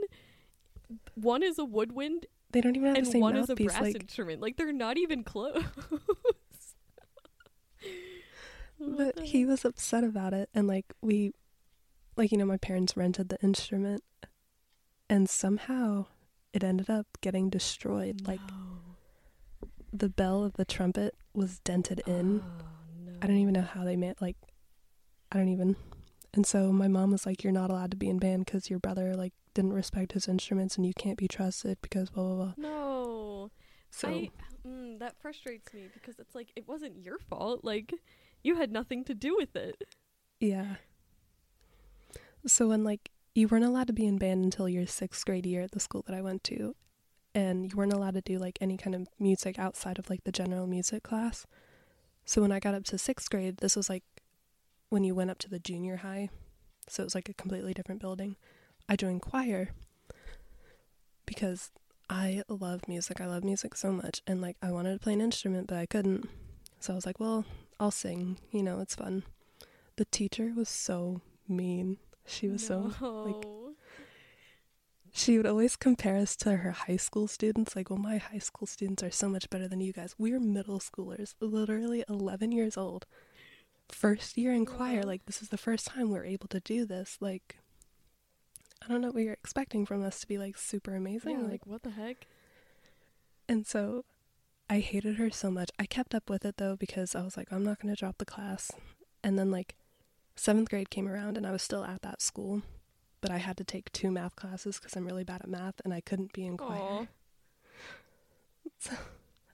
One 1.14 1.42
is 1.44 1.58
a 1.58 1.64
woodwind 1.64 2.26
they 2.50 2.60
don't 2.60 2.74
even 2.76 2.88
have 2.88 2.96
and 2.98 3.06
the 3.06 3.10
same 3.12 3.20
one 3.20 3.36
is 3.36 3.48
a 3.48 3.54
brass 3.54 3.80
Like, 3.80 3.96
instrument. 4.00 4.40
Like 4.42 4.56
they're 4.56 4.72
not 4.72 4.98
even 4.98 5.22
close. 5.24 5.62
But 8.78 9.20
he 9.20 9.46
was 9.46 9.64
upset 9.64 10.02
about 10.02 10.34
it, 10.34 10.48
and 10.52 10.66
like 10.66 10.92
we, 11.00 11.32
like 12.16 12.32
you 12.32 12.38
know, 12.38 12.44
my 12.44 12.56
parents 12.56 12.96
rented 12.96 13.28
the 13.28 13.38
instrument, 13.40 14.02
and 15.08 15.30
somehow 15.30 16.06
it 16.52 16.62
ended 16.64 16.90
up 16.90 17.06
getting 17.20 17.48
destroyed. 17.50 18.26
Like 18.26 18.40
No. 18.50 18.96
the 19.92 20.08
bell 20.08 20.44
of 20.44 20.54
the 20.54 20.64
trumpet 20.64 21.14
was 21.34 21.58
dented 21.60 22.02
in. 22.06 22.40
Oh, 22.44 22.64
no. 23.04 23.12
I 23.22 23.26
don't 23.26 23.36
even 23.38 23.54
know 23.54 23.62
how 23.62 23.84
they 23.84 23.96
made 23.96 24.20
like. 24.20 24.36
I 25.30 25.38
don't 25.38 25.48
even. 25.48 25.76
And 26.34 26.46
so 26.46 26.72
my 26.72 26.88
mom 26.88 27.10
was 27.10 27.26
like, 27.26 27.42
"You're 27.44 27.52
not 27.52 27.70
allowed 27.70 27.90
to 27.90 27.96
be 27.96 28.08
in 28.08 28.18
band 28.18 28.46
because 28.46 28.70
your 28.70 28.78
brother 28.78 29.14
like 29.14 29.32
didn't 29.54 29.72
respect 29.74 30.12
his 30.12 30.28
instruments, 30.28 30.76
and 30.76 30.86
you 30.86 30.92
can't 30.94 31.18
be 31.18 31.28
trusted 31.28 31.78
because 31.82 32.10
blah 32.10 32.24
blah 32.24 32.34
blah." 32.36 32.54
No. 32.56 33.50
So 33.90 34.08
I, 34.08 34.30
mm, 34.66 34.98
that 34.98 35.16
frustrates 35.20 35.72
me 35.74 35.88
because 35.92 36.18
it's 36.18 36.34
like 36.34 36.50
it 36.56 36.66
wasn't 36.66 36.96
your 37.02 37.18
fault. 37.18 37.60
Like 37.64 37.92
you 38.42 38.56
had 38.56 38.72
nothing 38.72 39.04
to 39.04 39.14
do 39.14 39.36
with 39.36 39.54
it. 39.56 39.82
yeah. 40.40 40.76
So 42.46 42.68
when 42.68 42.82
like 42.82 43.10
you 43.34 43.48
weren't 43.48 43.64
allowed 43.64 43.86
to 43.86 43.92
be 43.92 44.06
in 44.06 44.18
band 44.18 44.44
until 44.44 44.68
your 44.68 44.86
sixth 44.86 45.24
grade 45.24 45.46
year 45.46 45.62
at 45.62 45.72
the 45.72 45.80
school 45.80 46.02
that 46.06 46.16
I 46.16 46.20
went 46.20 46.44
to, 46.44 46.74
and 47.34 47.70
you 47.70 47.76
weren't 47.76 47.92
allowed 47.92 48.14
to 48.14 48.20
do 48.20 48.38
like 48.38 48.58
any 48.60 48.76
kind 48.76 48.94
of 48.94 49.08
music 49.18 49.58
outside 49.58 49.98
of 49.98 50.10
like 50.10 50.24
the 50.24 50.32
general 50.32 50.66
music 50.66 51.02
class. 51.02 51.46
So 52.24 52.42
when 52.42 52.52
I 52.52 52.60
got 52.60 52.74
up 52.74 52.84
to 52.84 52.98
sixth 52.98 53.30
grade, 53.30 53.58
this 53.58 53.74
was 53.74 53.88
like 53.88 54.04
when 54.90 55.04
you 55.04 55.14
went 55.14 55.30
up 55.30 55.38
to 55.38 55.48
the 55.50 55.58
junior 55.58 55.96
high, 55.96 56.28
so 56.88 57.02
it 57.02 57.06
was 57.06 57.14
like 57.14 57.28
a 57.28 57.34
completely 57.34 57.72
different 57.72 58.00
building. 58.00 58.36
I 58.88 58.96
joined 58.96 59.22
choir 59.22 59.70
because 61.24 61.70
I 62.10 62.42
love 62.48 62.86
music. 62.86 63.20
I 63.20 63.26
love 63.26 63.44
music 63.44 63.74
so 63.76 63.90
much, 63.92 64.20
and 64.26 64.42
like 64.42 64.56
I 64.60 64.70
wanted 64.70 64.92
to 64.92 64.98
play 64.98 65.14
an 65.14 65.20
instrument, 65.22 65.68
but 65.68 65.78
I 65.78 65.86
couldn't. 65.86 66.28
So 66.80 66.92
I 66.92 66.96
was 66.96 67.06
like, 67.06 67.18
well, 67.18 67.44
I'll 67.80 67.90
sing. 67.90 68.38
You 68.50 68.62
know, 68.62 68.80
it's 68.80 68.94
fun. 68.94 69.22
The 69.96 70.04
teacher 70.04 70.52
was 70.54 70.68
so 70.68 71.22
mean. 71.48 71.98
She 72.26 72.48
was 72.48 72.66
so 72.66 72.92
like 73.00 73.44
she 75.14 75.36
would 75.36 75.46
always 75.46 75.76
compare 75.76 76.16
us 76.16 76.34
to 76.36 76.56
her 76.56 76.70
high 76.70 76.96
school 76.96 77.28
students. 77.28 77.76
Like, 77.76 77.90
well, 77.90 77.98
my 77.98 78.16
high 78.16 78.38
school 78.38 78.66
students 78.66 79.02
are 79.02 79.10
so 79.10 79.28
much 79.28 79.50
better 79.50 79.68
than 79.68 79.80
you 79.80 79.92
guys. 79.92 80.14
We're 80.18 80.40
middle 80.40 80.80
schoolers, 80.80 81.34
literally 81.38 82.02
11 82.08 82.50
years 82.50 82.78
old. 82.78 83.04
First 83.90 84.38
year 84.38 84.54
in 84.54 84.64
choir. 84.64 85.02
Like, 85.02 85.26
this 85.26 85.42
is 85.42 85.50
the 85.50 85.58
first 85.58 85.86
time 85.86 86.10
we're 86.10 86.24
able 86.24 86.48
to 86.48 86.60
do 86.60 86.86
this. 86.86 87.18
Like, 87.20 87.58
I 88.82 88.88
don't 88.90 89.02
know 89.02 89.10
what 89.10 89.22
you're 89.22 89.34
expecting 89.34 89.84
from 89.84 90.02
us 90.02 90.18
to 90.20 90.26
be 90.26 90.38
like 90.38 90.56
super 90.56 90.94
amazing. 90.94 91.32
Yeah, 91.32 91.42
like, 91.42 91.50
like 91.50 91.66
what 91.66 91.82
the 91.82 91.90
heck? 91.90 92.26
and 93.48 93.66
so 93.66 94.04
I 94.70 94.80
hated 94.80 95.16
her 95.16 95.30
so 95.30 95.50
much. 95.50 95.70
I 95.78 95.84
kept 95.86 96.14
up 96.14 96.30
with 96.30 96.44
it 96.44 96.56
though 96.56 96.76
because 96.76 97.14
I 97.14 97.22
was 97.22 97.36
like, 97.36 97.52
I'm 97.52 97.64
not 97.64 97.80
going 97.80 97.94
to 97.94 97.98
drop 97.98 98.18
the 98.18 98.24
class. 98.24 98.70
And 99.22 99.38
then, 99.38 99.50
like, 99.50 99.76
seventh 100.42 100.68
grade 100.70 100.90
came 100.90 101.06
around 101.08 101.36
and 101.36 101.46
I 101.46 101.52
was 101.52 101.62
still 101.62 101.84
at 101.84 102.02
that 102.02 102.20
school, 102.20 102.62
but 103.20 103.30
I 103.30 103.38
had 103.38 103.56
to 103.58 103.64
take 103.64 103.92
two 103.92 104.10
math 104.10 104.34
classes 104.34 104.78
because 104.78 104.96
I'm 104.96 105.06
really 105.06 105.22
bad 105.22 105.40
at 105.42 105.48
math 105.48 105.80
and 105.84 105.94
I 105.94 106.00
couldn't 106.00 106.32
be 106.32 106.44
in 106.44 106.56
choir. 106.56 106.80
Aw. 106.80 107.06
So 108.78 108.92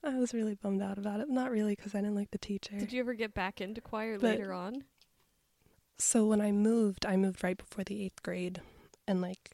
I 0.03 0.17
was 0.17 0.33
really 0.33 0.55
bummed 0.55 0.81
out 0.81 0.97
about 0.97 1.19
it. 1.19 1.29
Not 1.29 1.51
really 1.51 1.75
because 1.75 1.93
I 1.93 1.99
didn't 1.99 2.15
like 2.15 2.31
the 2.31 2.37
teacher. 2.39 2.79
Did 2.79 2.91
you 2.91 2.99
ever 3.01 3.13
get 3.13 3.33
back 3.35 3.61
into 3.61 3.81
choir 3.81 4.17
But- 4.17 4.37
later 4.39 4.53
on? 4.53 4.85
So 5.99 6.25
when 6.25 6.39
I 6.41 6.51
moved, 6.51 7.05
I 7.05 7.15
moved 7.17 7.43
right 7.43 7.57
before 7.57 7.83
the 7.83 8.03
eighth 8.03 8.23
grade. 8.23 8.61
And 9.07 9.21
like, 9.21 9.51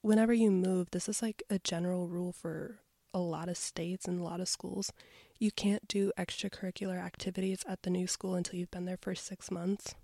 whenever 0.00 0.32
you 0.32 0.50
move, 0.50 0.90
this 0.92 1.08
is 1.08 1.20
like 1.20 1.42
a 1.50 1.58
general 1.58 2.08
rule 2.08 2.32
for 2.32 2.78
a 3.12 3.18
lot 3.18 3.48
of 3.48 3.56
states 3.56 4.06
and 4.06 4.20
a 4.20 4.22
lot 4.22 4.40
of 4.40 4.48
schools. 4.48 4.92
You 5.38 5.50
can't 5.50 5.88
do 5.88 6.12
extracurricular 6.16 6.98
activities 6.98 7.64
at 7.68 7.82
the 7.82 7.90
new 7.90 8.06
school 8.06 8.34
until 8.34 8.58
you've 8.58 8.70
been 8.70 8.84
there 8.86 8.98
for 9.00 9.14
six 9.14 9.50
months. 9.50 9.94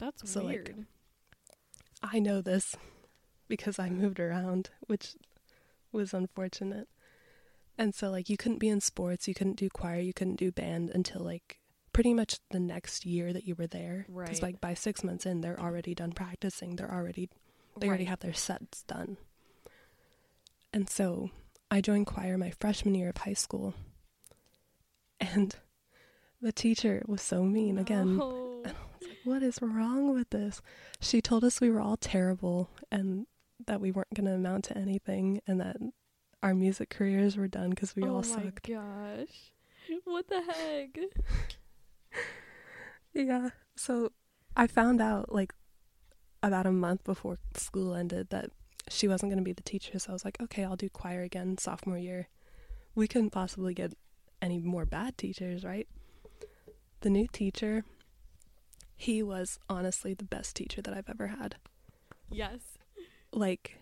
That's 0.00 0.28
So, 0.28 0.42
like, 0.42 0.54
weird. 0.54 0.86
I 2.02 2.18
know 2.18 2.40
this 2.40 2.74
because 3.46 3.78
I 3.78 3.90
moved 3.90 4.18
around, 4.18 4.70
which 4.86 5.14
was 5.92 6.14
unfortunate. 6.14 6.88
And 7.76 7.94
so 7.94 8.10
like 8.10 8.28
you 8.28 8.36
couldn't 8.36 8.58
be 8.58 8.68
in 8.68 8.80
sports, 8.80 9.28
you 9.28 9.34
couldn't 9.34 9.56
do 9.56 9.68
choir, 9.68 10.00
you 10.00 10.12
couldn't 10.12 10.36
do 10.36 10.52
band 10.52 10.90
until 10.90 11.22
like 11.22 11.58
pretty 11.92 12.14
much 12.14 12.38
the 12.50 12.60
next 12.60 13.04
year 13.04 13.32
that 13.32 13.44
you 13.44 13.54
were 13.54 13.66
there. 13.66 14.06
Right. 14.08 14.26
Because 14.26 14.42
like 14.42 14.60
by 14.60 14.74
six 14.74 15.02
months 15.02 15.26
in, 15.26 15.40
they're 15.40 15.60
already 15.60 15.94
done 15.94 16.12
practicing. 16.12 16.76
They're 16.76 16.92
already 16.92 17.28
they 17.78 17.88
already 17.88 18.04
have 18.04 18.20
their 18.20 18.34
sets 18.34 18.82
done. 18.82 19.16
And 20.72 20.88
so 20.88 21.30
I 21.70 21.80
joined 21.80 22.06
choir 22.06 22.36
my 22.38 22.50
freshman 22.50 22.94
year 22.94 23.10
of 23.10 23.16
high 23.16 23.32
school. 23.32 23.74
And 25.18 25.54
the 26.40 26.52
teacher 26.52 27.02
was 27.06 27.22
so 27.22 27.44
mean 27.44 27.78
again. 27.78 28.18
No. 28.18 28.49
What 29.24 29.42
is 29.42 29.60
wrong 29.60 30.14
with 30.14 30.30
this? 30.30 30.62
She 31.00 31.20
told 31.20 31.44
us 31.44 31.60
we 31.60 31.70
were 31.70 31.80
all 31.80 31.96
terrible 31.96 32.70
and 32.90 33.26
that 33.66 33.80
we 33.80 33.92
weren't 33.92 34.14
going 34.14 34.26
to 34.26 34.32
amount 34.32 34.64
to 34.64 34.78
anything 34.78 35.40
and 35.46 35.60
that 35.60 35.76
our 36.42 36.54
music 36.54 36.88
careers 36.90 37.36
were 37.36 37.48
done 37.48 37.70
because 37.70 37.94
we 37.94 38.04
oh 38.04 38.16
all 38.16 38.22
sucked. 38.22 38.68
Oh 38.70 38.74
my 38.74 39.16
gosh. 39.16 39.52
What 40.04 40.28
the 40.28 40.42
heck? 40.42 40.98
Yeah. 43.12 43.50
So 43.76 44.12
I 44.56 44.66
found 44.66 45.00
out 45.00 45.32
like 45.32 45.52
about 46.42 46.66
a 46.66 46.72
month 46.72 47.04
before 47.04 47.38
school 47.56 47.94
ended 47.94 48.30
that 48.30 48.50
she 48.88 49.06
wasn't 49.08 49.30
going 49.30 49.38
to 49.38 49.44
be 49.44 49.52
the 49.52 49.62
teacher. 49.62 49.98
So 49.98 50.10
I 50.10 50.12
was 50.12 50.24
like, 50.24 50.40
okay, 50.40 50.64
I'll 50.64 50.76
do 50.76 50.88
choir 50.88 51.22
again 51.22 51.58
sophomore 51.58 51.98
year. 51.98 52.28
We 52.94 53.06
couldn't 53.06 53.30
possibly 53.30 53.74
get 53.74 53.92
any 54.40 54.58
more 54.58 54.86
bad 54.86 55.18
teachers, 55.18 55.64
right? 55.64 55.86
The 57.02 57.10
new 57.10 57.26
teacher, 57.26 57.84
he 59.06 59.22
was 59.22 59.58
honestly 59.66 60.12
the 60.12 60.24
best 60.36 60.54
teacher 60.56 60.82
that 60.82 60.92
I've 60.92 61.08
ever 61.08 61.28
had. 61.28 61.56
Yes. 62.30 62.60
like 63.32 63.78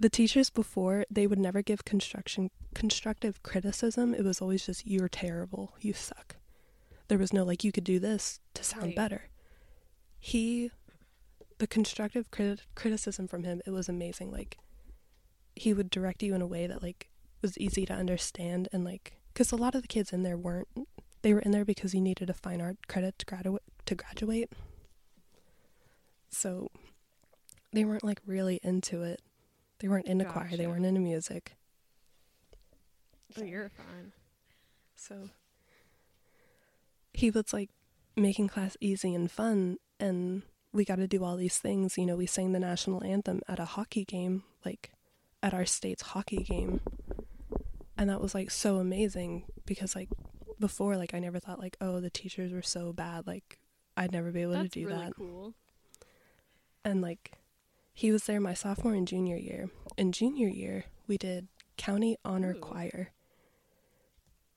the 0.00 0.08
teachers 0.08 0.48
before 0.50 1.04
they 1.10 1.26
would 1.26 1.38
never 1.38 1.60
give 1.62 1.84
construction 1.84 2.50
constructive 2.74 3.42
criticism 3.42 4.14
it 4.14 4.24
was 4.24 4.40
always 4.40 4.64
just 4.66 4.86
you're 4.86 5.08
terrible 5.08 5.74
you 5.80 5.92
suck 5.92 6.36
there 7.08 7.18
was 7.18 7.32
no 7.32 7.44
like 7.44 7.62
you 7.64 7.70
could 7.72 7.84
do 7.84 7.98
this 7.98 8.40
to 8.54 8.62
sound 8.64 8.84
Right. 8.86 8.96
better 8.96 9.22
he 10.18 10.70
the 11.58 11.66
constructive 11.66 12.30
crit- 12.30 12.66
criticism 12.74 13.26
from 13.28 13.44
him 13.44 13.60
it 13.66 13.70
was 13.70 13.88
amazing 13.88 14.30
like 14.32 14.58
he 15.54 15.72
would 15.74 15.90
direct 15.90 16.22
you 16.22 16.34
in 16.34 16.42
a 16.42 16.46
way 16.46 16.66
that 16.66 16.82
like 16.82 17.08
was 17.42 17.58
easy 17.58 17.84
to 17.86 17.92
understand 17.92 18.68
and 18.72 18.84
like 18.84 19.18
because 19.32 19.52
a 19.52 19.56
lot 19.56 19.74
of 19.74 19.82
the 19.82 19.88
kids 19.88 20.12
in 20.12 20.22
there 20.22 20.36
weren't 20.36 20.68
they 21.22 21.34
were 21.34 21.40
in 21.40 21.50
there 21.52 21.64
because 21.64 21.94
you 21.94 22.00
needed 22.00 22.30
a 22.30 22.34
fine 22.34 22.60
art 22.60 22.76
credit 22.88 23.18
to 23.18 23.26
graduate 23.26 23.62
to 23.88 23.94
graduate. 23.94 24.52
So 26.30 26.70
they 27.72 27.84
weren't 27.84 28.04
like 28.04 28.20
really 28.26 28.60
into 28.62 29.02
it. 29.02 29.20
They 29.80 29.88
weren't 29.88 30.06
into 30.06 30.24
choir. 30.24 30.50
They 30.52 30.66
weren't 30.66 30.84
into 30.84 31.00
music. 31.00 31.56
But 33.34 33.46
you're 33.46 33.70
fine. 33.70 34.12
so 34.94 35.30
he 37.12 37.30
was 37.30 37.52
like 37.52 37.70
making 38.16 38.48
class 38.48 38.76
easy 38.80 39.14
and 39.14 39.30
fun 39.30 39.76
and 39.98 40.42
we 40.72 40.84
got 40.84 40.96
to 40.96 41.06
do 41.06 41.24
all 41.24 41.36
these 41.36 41.58
things. 41.58 41.96
You 41.96 42.06
know 42.06 42.16
we 42.16 42.26
sang 42.26 42.52
the 42.52 42.60
national 42.60 43.02
anthem 43.04 43.40
at 43.48 43.58
a 43.58 43.64
hockey 43.64 44.04
game 44.04 44.44
like 44.64 44.92
at 45.42 45.54
our 45.54 45.64
state's 45.64 46.02
hockey 46.02 46.42
game. 46.42 46.80
And 47.96 48.10
that 48.10 48.20
was 48.20 48.34
like 48.34 48.50
so 48.50 48.76
amazing 48.76 49.44
because 49.64 49.96
like 49.96 50.08
before 50.60 50.96
like 50.96 51.14
i 51.14 51.20
never 51.20 51.38
thought 51.38 51.60
like 51.60 51.76
oh 51.80 52.00
the 52.00 52.10
teachers 52.10 52.52
were 52.52 52.62
so 52.62 52.92
bad 52.92 53.28
like 53.28 53.60
i'd 53.98 54.12
never 54.12 54.30
be 54.32 54.40
able 54.42 54.52
That's 54.52 54.70
to 54.72 54.80
do 54.80 54.86
really 54.86 54.98
that 55.04 55.14
cool. 55.14 55.54
and 56.84 57.02
like 57.02 57.32
he 57.92 58.12
was 58.12 58.24
there 58.24 58.40
my 58.40 58.54
sophomore 58.54 58.94
and 58.94 59.08
junior 59.08 59.36
year. 59.36 59.70
In 59.96 60.12
junior 60.12 60.46
year, 60.46 60.84
we 61.08 61.18
did 61.18 61.48
county 61.76 62.16
honor 62.24 62.54
Ooh. 62.54 62.60
choir. 62.60 63.10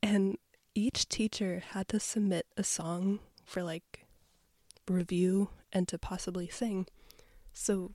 And 0.03 0.37
each 0.75 1.09
teacher 1.09 1.63
had 1.71 1.87
to 1.87 1.99
submit 1.99 2.45
a 2.55 2.63
song 2.63 3.17
for 3.43 3.63
like 3.63 4.05
review 4.87 5.49
and 5.73 5.87
to 5.87 5.97
possibly 5.97 6.47
sing. 6.49 6.85
So 7.51 7.93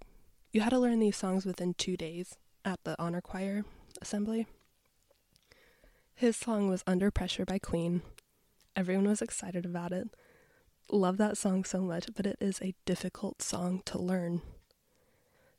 you 0.53 0.63
had 0.63 0.71
to 0.71 0.81
learn 0.81 0.99
these 0.99 1.17
songs 1.17 1.47
within 1.47 1.75
2 1.75 1.97
days 1.97 2.35
at 2.65 2.81
the 2.83 2.97
honor 3.01 3.21
choir 3.21 3.65
assembly. 4.03 4.49
His 6.13 6.37
song 6.37 6.69
was 6.69 6.83
Under 6.89 7.13
Pressure 7.13 7.45
by 7.45 7.61
Queen. 7.61 8.03
Everyone 8.75 9.07
was 9.07 9.23
excited 9.23 9.65
about 9.65 9.93
it. 9.93 10.09
Love 10.91 11.17
that 11.17 11.37
song 11.37 11.65
so 11.65 11.81
much, 11.81 12.07
but 12.15 12.27
it 12.27 12.37
is 12.41 12.61
a 12.63 12.75
difficult 12.85 13.43
song 13.43 13.83
to 13.87 13.99
learn 13.99 14.41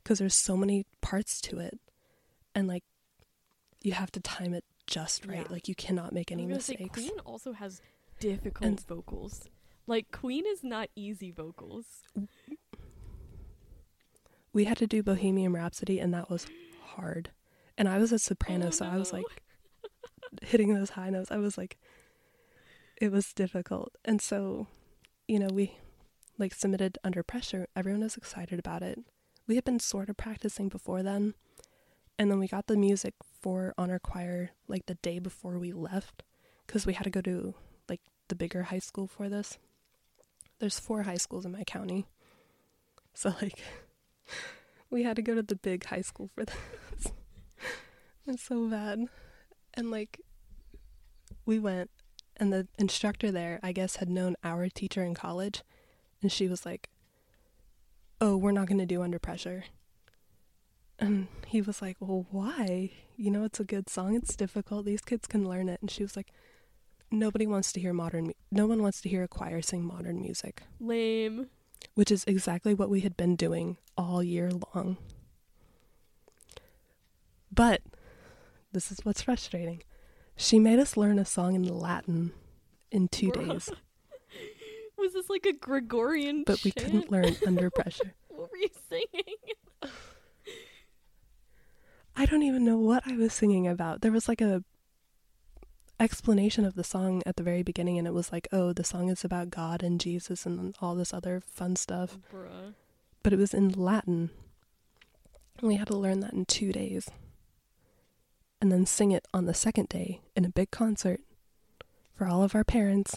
because 0.02 0.18
there's 0.18 0.34
so 0.34 0.56
many 0.56 0.86
parts 1.02 1.40
to 1.42 1.58
it 1.58 1.78
and 2.54 2.66
like 2.66 2.82
you 3.82 3.92
have 3.92 4.10
to 4.10 4.20
time 4.20 4.54
it 4.54 4.64
just 4.86 5.26
right 5.26 5.40
Yeah. 5.46 5.52
like 5.52 5.68
you 5.68 5.74
cannot 5.74 6.12
make 6.14 6.32
any 6.32 6.46
gonna 6.46 6.60
say, 6.60 6.72
mistakes 6.80 6.94
Queen 7.00 7.18
also 7.26 7.52
has 7.52 7.82
difficult 8.20 8.66
And- 8.66 8.80
vocals. 8.86 9.48
Like 9.86 10.10
Queen 10.10 10.44
is 10.46 10.64
not 10.64 10.88
easy 10.96 11.30
vocals. 11.30 11.86
we 14.52 14.64
had 14.64 14.78
to 14.78 14.86
do 14.86 15.02
bohemian 15.02 15.52
rhapsody 15.52 15.98
and 16.00 16.12
that 16.14 16.30
was 16.30 16.46
hard 16.94 17.30
and 17.76 17.86
i 17.88 17.98
was 17.98 18.12
a 18.12 18.18
soprano 18.18 18.68
Oh, 18.68 18.70
so 18.70 18.86
i 18.86 18.96
was 18.96 19.12
like 19.12 19.42
hitting 20.42 20.74
those 20.74 20.90
high 20.90 21.10
notes 21.10 21.30
i 21.30 21.36
was 21.36 21.56
like 21.58 21.76
it 23.00 23.12
was 23.12 23.32
difficult 23.34 23.92
and 24.04 24.20
so 24.20 24.66
you 25.28 25.38
know 25.38 25.48
we 25.52 25.76
like 26.38 26.54
submitted 26.54 26.98
under 27.04 27.22
pressure 27.22 27.68
everyone 27.76 28.02
was 28.02 28.16
excited 28.16 28.58
about 28.58 28.82
it. 28.82 28.98
We 29.46 29.54
had 29.54 29.64
been 29.64 29.78
sort 29.78 30.08
of 30.08 30.16
practicing 30.16 30.68
before 30.68 31.02
then 31.02 31.34
and 32.18 32.30
then 32.30 32.38
we 32.38 32.48
got 32.48 32.66
the 32.66 32.76
music 32.76 33.14
for 33.40 33.74
honor 33.78 34.00
choir 34.00 34.50
like 34.66 34.86
the 34.86 34.96
day 34.96 35.20
before 35.20 35.58
we 35.58 35.72
left 35.72 36.24
because 36.66 36.84
we 36.84 36.94
had 36.94 37.04
to 37.04 37.10
go 37.10 37.20
to 37.20 37.54
like 37.88 38.00
the 38.28 38.34
bigger 38.34 38.64
high 38.64 38.80
school 38.80 39.06
for 39.06 39.28
this. 39.28 39.58
There's 40.58 40.80
four 40.80 41.04
high 41.04 41.16
schools 41.16 41.46
in 41.46 41.52
my 41.52 41.62
county. 41.62 42.06
So 43.14 43.34
like 43.40 43.62
we 44.90 45.04
had 45.04 45.16
to 45.16 45.22
go 45.22 45.34
to 45.34 45.42
the 45.42 45.56
big 45.56 45.84
high 45.84 46.02
school 46.02 46.28
for 46.34 46.44
this. 46.46 47.12
It's 48.26 48.42
so 48.42 48.68
bad. 48.68 49.04
And 49.74 49.90
like 49.90 50.20
we 51.46 51.58
went 51.58 51.90
and 52.38 52.52
the 52.52 52.66
instructor 52.78 53.30
there 53.30 53.58
i 53.62 53.72
guess 53.72 53.96
had 53.96 54.08
known 54.08 54.36
our 54.44 54.68
teacher 54.68 55.02
in 55.04 55.14
college 55.14 55.62
and 56.22 56.30
she 56.32 56.48
was 56.48 56.64
like 56.64 56.88
oh 58.20 58.36
we're 58.36 58.52
not 58.52 58.66
going 58.66 58.78
to 58.78 58.86
do 58.86 59.02
under 59.02 59.18
pressure 59.18 59.64
and 60.98 61.28
he 61.46 61.60
was 61.62 61.80
like 61.80 61.96
well 62.00 62.26
why 62.30 62.90
you 63.16 63.30
know 63.30 63.44
it's 63.44 63.60
a 63.60 63.64
good 63.64 63.88
song 63.88 64.14
it's 64.14 64.36
difficult 64.36 64.84
these 64.84 65.00
kids 65.02 65.26
can 65.26 65.48
learn 65.48 65.68
it 65.68 65.80
and 65.80 65.90
she 65.90 66.02
was 66.02 66.16
like 66.16 66.32
nobody 67.10 67.46
wants 67.46 67.72
to 67.72 67.80
hear 67.80 67.92
modern 67.92 68.26
mu- 68.26 68.32
no 68.50 68.66
one 68.66 68.82
wants 68.82 69.00
to 69.00 69.08
hear 69.08 69.22
a 69.22 69.28
choir 69.28 69.62
sing 69.62 69.84
modern 69.84 70.20
music 70.20 70.62
Lame. 70.80 71.48
which 71.94 72.10
is 72.10 72.24
exactly 72.26 72.74
what 72.74 72.90
we 72.90 73.00
had 73.00 73.16
been 73.16 73.36
doing 73.36 73.76
all 73.96 74.22
year 74.22 74.50
long. 74.74 74.96
But 77.52 77.82
this 78.72 78.92
is 78.92 79.00
what's 79.04 79.22
frustrating. 79.22 79.82
She 80.40 80.58
made 80.60 80.78
us 80.78 80.96
learn 80.96 81.18
a 81.18 81.24
song 81.24 81.54
in 81.56 81.64
Latin 81.64 82.32
in 82.92 83.08
two 83.08 83.30
days, 83.32 83.68
Was 84.96 85.12
this 85.12 85.28
like 85.28 85.44
a 85.46 85.52
Gregorian 85.52 86.44
but 86.46 86.62
we 86.64 86.70
chant? 86.70 86.86
couldn't 86.86 87.10
learn 87.12 87.36
under 87.46 87.70
pressure. 87.78 88.14
What 88.28 88.50
were 88.50 88.56
you 88.56 88.68
singing? 88.88 89.92
I 92.16 92.24
don't 92.26 92.42
even 92.42 92.64
know 92.64 92.78
what 92.78 93.02
I 93.06 93.16
was 93.16 93.32
singing 93.32 93.66
about. 93.68 94.00
There 94.00 94.10
was 94.12 94.28
like 94.28 94.40
a 94.40 94.64
explanation 96.00 96.64
of 96.64 96.74
the 96.74 96.84
song 96.84 97.22
at 97.26 97.36
the 97.36 97.42
very 97.42 97.62
beginning 97.62 97.98
and 97.98 98.06
it 98.06 98.14
was 98.14 98.32
like, 98.32 98.48
"Oh, 98.52 98.72
the 98.72 98.84
song 98.84 99.08
is 99.08 99.24
about 99.24 99.50
God 99.50 99.82
and 99.82 100.00
Jesus 100.00 100.46
and 100.46 100.74
all 100.80 100.94
this 100.94 101.12
other 101.14 101.40
fun 101.46 101.76
stuff." 101.76 102.16
Bruh. 102.32 102.74
but 103.22 103.32
it 103.32 103.38
was 103.38 103.52
in 103.54 103.70
Latin. 103.70 104.30
And 105.58 105.68
we 105.68 105.74
had 105.76 105.88
to 105.88 105.96
learn 105.96 106.20
that 106.20 106.32
in 106.32 106.44
two 106.44 106.72
days. 106.72 107.08
And 108.60 108.72
then 108.72 108.86
sing 108.86 109.12
it 109.12 109.26
on 109.32 109.46
the 109.46 109.54
second 109.54 109.88
day 109.88 110.20
in 110.34 110.44
a 110.44 110.48
big 110.48 110.70
concert 110.70 111.20
for 112.14 112.26
all 112.26 112.42
of 112.42 112.54
our 112.54 112.64
parents. 112.64 113.16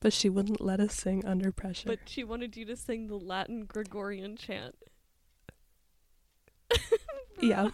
But 0.00 0.12
she 0.12 0.28
wouldn't 0.28 0.60
let 0.60 0.80
us 0.80 0.94
sing 0.94 1.24
under 1.24 1.52
pressure. 1.52 1.88
But 1.88 2.00
she 2.06 2.24
wanted 2.24 2.56
you 2.56 2.64
to 2.66 2.76
sing 2.76 3.08
the 3.08 3.18
Latin 3.18 3.64
Gregorian 3.66 4.36
chant. 4.36 4.76
yeah. 7.40 7.68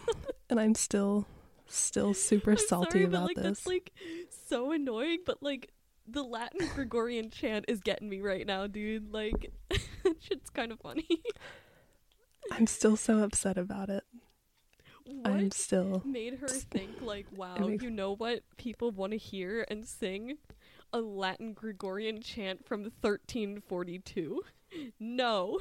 And 0.49 0.59
I'm 0.59 0.75
still 0.75 1.25
still 1.67 2.13
super 2.13 2.51
I'm 2.51 2.57
salty 2.57 2.91
sorry, 2.91 3.03
about 3.05 3.21
but, 3.21 3.27
like, 3.27 3.35
this. 3.37 3.45
That's 3.45 3.67
like 3.67 3.91
so 4.47 4.71
annoying, 4.71 5.19
but 5.25 5.41
like 5.41 5.71
the 6.07 6.23
Latin 6.23 6.67
Gregorian 6.75 7.29
chant 7.29 7.65
is 7.67 7.79
getting 7.79 8.09
me 8.09 8.19
right 8.19 8.45
now, 8.45 8.67
dude. 8.67 9.11
Like 9.11 9.51
shit's 10.19 10.49
kind 10.49 10.71
of 10.71 10.79
funny. 10.79 11.07
I'm 12.51 12.67
still 12.67 12.97
so 12.97 13.19
upset 13.19 13.57
about 13.57 13.89
it. 13.89 14.03
What 15.05 15.31
I'm 15.31 15.51
still 15.51 16.01
made 16.05 16.35
her 16.39 16.47
think 16.47 17.01
like, 17.01 17.25
wow, 17.35 17.55
makes- 17.57 17.83
you 17.83 17.89
know 17.89 18.13
what 18.15 18.43
people 18.57 18.91
want 18.91 19.11
to 19.11 19.17
hear 19.17 19.65
and 19.69 19.85
sing? 19.85 20.37
A 20.93 20.99
Latin 20.99 21.53
Gregorian 21.53 22.21
chant 22.21 22.65
from 22.65 22.81
1342. 23.01 24.41
No. 24.99 25.59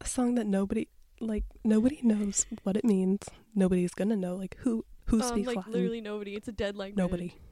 a 0.00 0.06
song 0.06 0.34
that 0.36 0.46
nobody 0.46 0.88
like 1.20 1.44
nobody 1.64 2.00
knows 2.02 2.46
what 2.62 2.76
it 2.76 2.84
means. 2.84 3.28
Nobody's 3.54 3.94
gonna 3.94 4.16
know 4.16 4.36
like 4.36 4.56
who 4.60 4.84
who 5.06 5.20
um, 5.20 5.28
speaks 5.28 5.46
like 5.46 5.56
Latin. 5.56 5.72
literally 5.72 6.00
nobody. 6.00 6.34
It's 6.34 6.48
a 6.48 6.52
dead 6.52 6.76
language. 6.76 6.98
Nobody. 6.98 7.34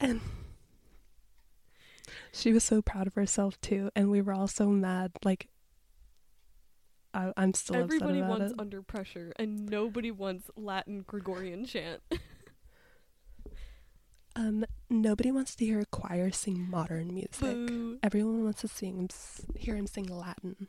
And 0.00 0.20
she 2.32 2.52
was 2.52 2.64
so 2.64 2.82
proud 2.82 3.06
of 3.06 3.14
herself 3.14 3.60
too, 3.60 3.90
and 3.94 4.10
we 4.10 4.20
were 4.20 4.32
all 4.32 4.48
so 4.48 4.68
mad. 4.68 5.12
Like, 5.24 5.48
I, 7.14 7.32
I'm 7.36 7.52
still 7.54 7.76
Everybody 7.76 8.22
wants 8.22 8.52
it. 8.52 8.58
under 8.58 8.82
pressure, 8.82 9.32
and 9.38 9.66
nobody 9.68 10.10
wants 10.10 10.50
Latin 10.56 11.02
Gregorian 11.06 11.64
chant. 11.66 12.00
Um, 14.34 14.64
nobody 14.88 15.30
wants 15.30 15.54
to 15.56 15.64
hear 15.66 15.78
a 15.80 15.84
choir 15.84 16.30
sing 16.30 16.66
modern 16.70 17.12
music. 17.12 17.40
Boo. 17.40 17.98
Everyone 18.02 18.42
wants 18.44 18.62
to 18.62 18.68
sing, 18.68 19.10
hear 19.54 19.76
him 19.76 19.86
sing 19.86 20.06
Latin. 20.06 20.68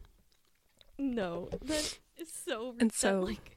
No, 0.98 1.48
that 1.64 1.98
is 2.18 2.30
so. 2.30 2.76
And 2.78 2.91
so- 2.91 3.22
like, 3.26 3.56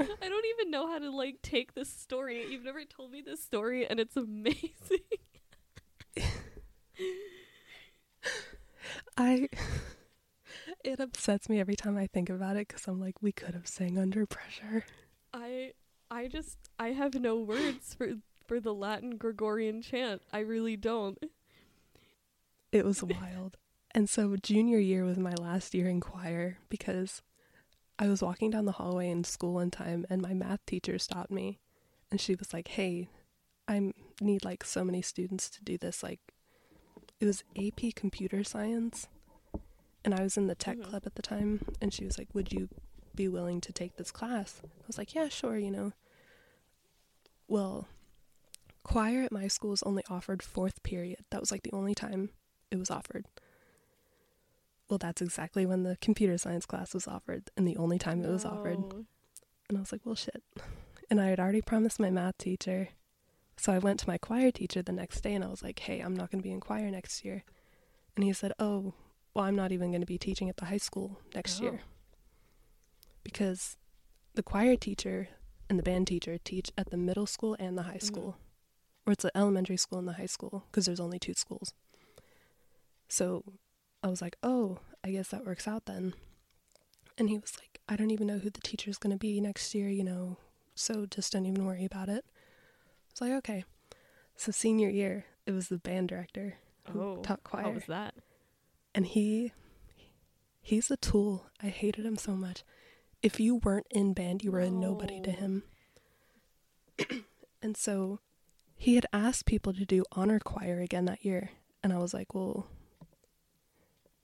I 0.00 0.28
don't 0.28 0.46
even 0.58 0.72
know 0.72 0.88
how 0.88 0.98
to 0.98 1.10
like 1.10 1.40
take 1.42 1.74
this 1.74 1.88
story. 1.88 2.50
You've 2.50 2.64
never 2.64 2.84
told 2.84 3.12
me 3.12 3.22
this 3.22 3.40
story, 3.40 3.86
and 3.86 4.00
it's 4.00 4.16
amazing. 4.16 4.66
I. 9.16 9.48
It 10.84 11.00
upsets 11.00 11.48
me 11.48 11.58
every 11.58 11.76
time 11.76 11.96
I 11.96 12.06
think 12.06 12.30
about 12.30 12.56
it 12.56 12.68
because 12.68 12.86
I'm 12.86 13.00
like, 13.00 13.22
we 13.22 13.32
could 13.32 13.54
have 13.54 13.66
sang 13.66 13.98
under 13.98 14.26
pressure. 14.26 14.84
I 15.32 15.72
I 16.10 16.28
just 16.28 16.58
I 16.78 16.88
have 16.88 17.14
no 17.14 17.36
words 17.36 17.94
for 17.94 18.14
for 18.46 18.60
the 18.60 18.74
Latin 18.74 19.16
Gregorian 19.16 19.82
chant. 19.82 20.22
I 20.32 20.40
really 20.40 20.76
don't. 20.76 21.18
It 22.72 22.84
was 22.84 23.02
wild. 23.02 23.56
And 23.92 24.08
so 24.08 24.36
junior 24.36 24.78
year 24.78 25.04
was 25.04 25.18
my 25.18 25.32
last 25.40 25.74
year 25.74 25.88
in 25.88 26.00
choir 26.00 26.58
because 26.68 27.22
I 27.98 28.08
was 28.08 28.22
walking 28.22 28.50
down 28.50 28.66
the 28.66 28.72
hallway 28.72 29.08
in 29.08 29.24
school 29.24 29.54
one 29.54 29.70
time 29.70 30.06
and 30.10 30.20
my 30.20 30.34
math 30.34 30.64
teacher 30.66 30.98
stopped 30.98 31.30
me 31.30 31.58
and 32.10 32.20
she 32.20 32.34
was 32.34 32.52
like, 32.52 32.68
"Hey, 32.68 33.08
I 33.66 33.92
need 34.20 34.44
like 34.44 34.64
so 34.64 34.84
many 34.84 35.02
students 35.02 35.48
to 35.50 35.64
do 35.64 35.76
this 35.78 36.02
like 36.02 36.20
it 37.18 37.24
was 37.24 37.42
AP 37.56 37.94
computer 37.94 38.44
science." 38.44 39.08
And 40.06 40.14
I 40.14 40.22
was 40.22 40.36
in 40.38 40.46
the 40.46 40.54
tech 40.54 40.78
Mhm. 40.78 40.84
club 40.84 41.02
at 41.04 41.16
the 41.16 41.22
time 41.22 41.66
and 41.80 41.92
she 41.92 42.04
was 42.04 42.16
like, 42.16 42.32
"Would 42.32 42.52
you 42.52 42.68
be 43.14 43.26
willing 43.28 43.60
to 43.62 43.72
take 43.72 43.96
this 43.96 44.10
class?" 44.12 44.62
I 44.64 44.86
was 44.86 44.96
like, 44.96 45.14
"Yeah, 45.14 45.28
sure, 45.28 45.58
you 45.58 45.70
know." 45.70 45.92
Well, 47.48 47.88
choir 48.84 49.22
at 49.24 49.32
my 49.32 49.48
school 49.48 49.72
is 49.72 49.82
only 49.82 50.04
offered 50.08 50.42
fourth 50.42 50.82
period. 50.84 51.24
That 51.30 51.40
was 51.40 51.50
like 51.50 51.64
the 51.64 51.72
only 51.72 51.94
time 51.94 52.30
it 52.70 52.76
was 52.76 52.90
offered. 52.90 53.26
Well, 54.88 54.98
that's 54.98 55.20
exactly 55.20 55.66
when 55.66 55.82
the 55.82 55.96
computer 56.00 56.38
science 56.38 56.66
class 56.66 56.94
was 56.94 57.08
offered, 57.08 57.50
and 57.56 57.66
the 57.66 57.76
only 57.76 57.98
time 57.98 58.24
it 58.24 58.28
was 58.30 58.44
offered. 58.44 58.78
And 59.68 59.76
I 59.76 59.80
was 59.80 59.90
like, 59.90 60.06
well, 60.06 60.14
shit. 60.14 60.42
And 61.08 61.20
I 61.20 61.26
had 61.26 61.38
already 61.38 61.62
promised 61.62 62.00
my 62.00 62.10
math 62.10 62.36
teacher. 62.38 62.88
So 63.56 63.72
I 63.72 63.78
went 63.78 64.00
to 64.00 64.08
my 64.08 64.18
choir 64.18 64.50
teacher 64.50 64.82
the 64.82 64.90
next 64.90 65.20
day 65.20 65.34
and 65.34 65.44
I 65.44 65.48
was 65.48 65.62
like, 65.62 65.78
hey, 65.78 66.00
I'm 66.00 66.16
not 66.16 66.32
going 66.32 66.40
to 66.40 66.48
be 66.48 66.52
in 66.52 66.58
choir 66.60 66.90
next 66.90 67.24
year. 67.24 67.44
And 68.16 68.24
he 68.24 68.32
said, 68.32 68.52
oh, 68.58 68.92
well, 69.36 69.44
I'm 69.44 69.54
not 69.54 69.70
even 69.70 69.90
going 69.90 70.00
to 70.00 70.06
be 70.06 70.16
teaching 70.16 70.48
at 70.48 70.56
the 70.56 70.64
high 70.64 70.78
school 70.78 71.20
next 71.34 71.60
Oh. 71.60 71.64
year. 71.64 71.80
Because 73.22 73.76
the 74.34 74.42
choir 74.42 74.76
teacher 74.76 75.28
and 75.68 75.78
the 75.78 75.82
band 75.82 76.06
teacher 76.06 76.38
teach 76.38 76.70
at 76.78 76.88
the 76.90 76.96
middle 76.96 77.26
school 77.26 77.54
and 77.58 77.76
the 77.76 77.82
high 77.82 77.98
Mhm. 77.98 78.02
school. 78.02 78.38
Or 79.06 79.12
it's 79.12 79.22
the 79.24 79.36
elementary 79.36 79.76
school 79.76 79.98
and 79.98 80.08
the 80.08 80.14
high 80.14 80.24
school 80.26 80.64
because 80.70 80.86
there's 80.86 81.00
only 81.00 81.18
two 81.18 81.34
schools. 81.34 81.74
So 83.08 83.44
I 84.02 84.08
was 84.08 84.22
like, 84.22 84.36
oh, 84.42 84.78
I 85.04 85.10
guess 85.10 85.28
that 85.28 85.44
works 85.44 85.68
out 85.68 85.84
then. 85.84 86.14
And 87.18 87.28
he 87.28 87.36
was 87.38 87.52
like, 87.60 87.80
I 87.88 87.96
don't 87.96 88.10
even 88.10 88.26
know 88.26 88.38
who 88.38 88.48
the 88.48 88.60
teacher's 88.62 88.96
going 88.96 89.12
to 89.12 89.18
be 89.18 89.38
next 89.40 89.74
year, 89.74 89.88
you 89.90 90.02
know, 90.02 90.38
so 90.74 91.04
just 91.04 91.32
don't 91.34 91.44
even 91.46 91.66
worry 91.66 91.84
about 91.84 92.08
it. 92.08 92.24
I 92.32 93.12
was 93.12 93.20
like, 93.20 93.32
okay. 93.32 93.64
So 94.36 94.50
senior 94.50 94.88
year, 94.88 95.26
it 95.46 95.52
was 95.52 95.68
the 95.68 95.78
band 95.78 96.08
director 96.08 96.56
who 96.90 97.00
Oh, 97.00 97.16
taught 97.22 97.40
how 97.44 97.50
choir. 97.60 97.72
was 97.72 97.84
that? 97.86 98.14
And 98.96 99.06
he, 99.06 99.52
he's 100.60 100.90
a 100.90 100.96
tool. 100.96 101.46
I 101.62 101.66
hated 101.68 102.06
him 102.06 102.16
so 102.16 102.32
much. 102.32 102.64
If 103.22 103.38
you 103.38 103.56
weren't 103.56 103.86
in 103.90 104.14
band, 104.14 104.42
you 104.42 104.50
were 104.50 104.60
a 104.60 104.70
nobody 104.70 105.20
to 105.20 105.30
him. 105.30 105.64
and 107.62 107.76
so 107.76 108.20
he 108.74 108.94
had 108.94 109.04
asked 109.12 109.44
people 109.44 109.74
to 109.74 109.84
do 109.84 110.02
honor 110.12 110.38
choir 110.40 110.80
again 110.80 111.04
that 111.04 111.24
year. 111.24 111.50
And 111.82 111.92
I 111.92 111.98
was 111.98 112.14
like, 112.14 112.34
well, 112.34 112.68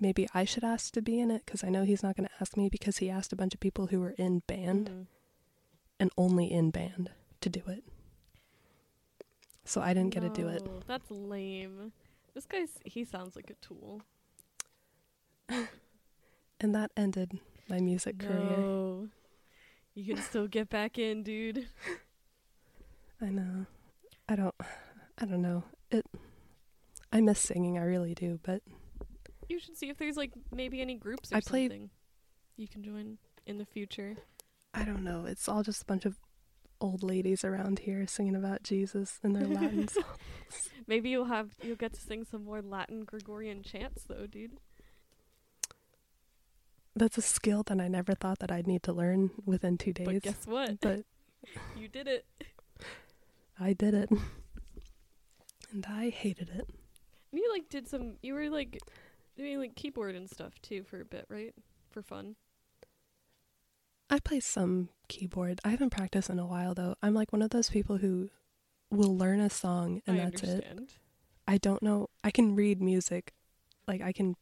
maybe 0.00 0.26
I 0.32 0.44
should 0.44 0.64
ask 0.64 0.92
to 0.94 1.02
be 1.02 1.20
in 1.20 1.30
it 1.30 1.44
because 1.44 1.62
I 1.62 1.68
know 1.68 1.84
he's 1.84 2.02
not 2.02 2.16
going 2.16 2.28
to 2.28 2.34
ask 2.40 2.56
me 2.56 2.70
because 2.70 2.96
he 2.96 3.10
asked 3.10 3.32
a 3.32 3.36
bunch 3.36 3.52
of 3.52 3.60
people 3.60 3.88
who 3.88 4.00
were 4.00 4.14
in 4.16 4.40
band 4.46 4.88
Mhm. 4.88 5.06
and 6.00 6.10
only 6.16 6.50
in 6.50 6.70
band 6.70 7.10
to 7.42 7.50
do 7.50 7.62
it. 7.68 7.84
So 9.64 9.82
I 9.82 9.92
didn't 9.92 10.14
get 10.14 10.20
to 10.20 10.30
do 10.30 10.48
it. 10.48 10.62
That's 10.86 11.10
lame. 11.10 11.92
This 12.34 12.46
guy's 12.46 12.78
he 12.84 13.04
sounds 13.04 13.36
like 13.36 13.50
a 13.50 13.54
tool. 13.66 14.00
And 16.60 16.74
that 16.76 16.92
ended 16.96 17.40
my 17.68 17.80
music 17.80 18.20
career. 18.20 18.38
No. 18.38 19.08
You 19.94 20.14
can 20.14 20.22
still 20.22 20.46
get 20.46 20.70
back 20.70 20.96
in, 20.96 21.24
dude. 21.24 21.66
I 23.20 23.26
know. 23.26 23.66
I 24.28 24.36
don't 24.36 24.54
I 25.18 25.24
don't 25.26 25.42
know. 25.42 25.64
It 25.90 26.06
I 27.12 27.20
miss 27.20 27.40
singing, 27.40 27.78
I 27.78 27.82
really 27.82 28.14
do, 28.14 28.38
but 28.44 28.62
You 29.48 29.58
should 29.58 29.76
see 29.76 29.88
if 29.90 29.98
there's 29.98 30.16
like 30.16 30.30
maybe 30.54 30.80
any 30.80 30.94
groups 30.94 31.32
or 31.32 31.36
I 31.36 31.40
something 31.40 31.90
you 32.56 32.68
can 32.68 32.84
join 32.84 33.18
in 33.44 33.58
the 33.58 33.66
future. 33.66 34.14
I 34.72 34.84
don't 34.84 35.02
know. 35.02 35.24
It's 35.26 35.48
all 35.48 35.64
just 35.64 35.82
a 35.82 35.86
bunch 35.86 36.04
of 36.04 36.16
old 36.80 37.02
ladies 37.02 37.44
around 37.44 37.80
here 37.80 38.06
singing 38.06 38.36
about 38.36 38.62
Jesus 38.62 39.18
and 39.22 39.34
their 39.34 39.46
Latin 39.46 39.88
songs. 39.88 40.06
Maybe 40.86 41.10
you'll 41.10 41.26
have 41.26 41.50
you'll 41.62 41.76
get 41.76 41.92
to 41.94 42.00
sing 42.00 42.24
some 42.24 42.44
more 42.44 42.62
Latin 42.62 43.04
Gregorian 43.04 43.62
chants 43.62 44.04
though, 44.04 44.26
dude. 44.26 44.52
That's 46.94 47.16
a 47.16 47.22
skill 47.22 47.62
that 47.64 47.80
I 47.80 47.88
never 47.88 48.14
thought 48.14 48.38
that 48.40 48.52
I'd 48.52 48.66
need 48.66 48.82
to 48.84 48.92
learn 48.92 49.30
within 49.46 49.78
two 49.78 49.92
days. 49.92 50.06
But 50.06 50.22
guess 50.22 50.46
what? 50.46 50.80
But 50.80 51.04
You 51.76 51.88
did 51.88 52.06
it. 52.06 52.26
I 53.58 53.72
did 53.72 53.94
it. 53.94 54.10
And 55.72 55.86
I 55.88 56.10
hated 56.10 56.50
it. 56.50 56.68
And 57.30 57.40
you 57.40 57.50
like 57.52 57.68
did 57.70 57.88
some 57.88 58.14
you 58.22 58.34
were 58.34 58.50
like 58.50 58.78
doing 59.36 59.58
like 59.58 59.74
keyboard 59.74 60.14
and 60.14 60.28
stuff 60.28 60.52
too 60.60 60.82
for 60.84 61.00
a 61.00 61.04
bit, 61.04 61.24
right? 61.30 61.54
For 61.90 62.02
fun. 62.02 62.36
I 64.10 64.18
play 64.18 64.40
some 64.40 64.90
keyboard. 65.08 65.60
I 65.64 65.70
haven't 65.70 65.90
practiced 65.90 66.28
in 66.28 66.38
a 66.38 66.46
while 66.46 66.74
though. 66.74 66.96
I'm 67.02 67.14
like 67.14 67.32
one 67.32 67.40
of 67.40 67.50
those 67.50 67.70
people 67.70 67.96
who 67.96 68.28
will 68.90 69.16
learn 69.16 69.40
a 69.40 69.48
song 69.48 70.02
and 70.06 70.20
I 70.20 70.24
that's 70.24 70.42
it. 70.42 70.48
understand. 70.50 70.88
I 71.48 71.56
don't 71.56 71.82
know. 71.82 72.08
I 72.22 72.30
can 72.30 72.54
read 72.54 72.82
music. 72.82 73.32
Like 73.88 74.02
I 74.02 74.12
can 74.12 74.36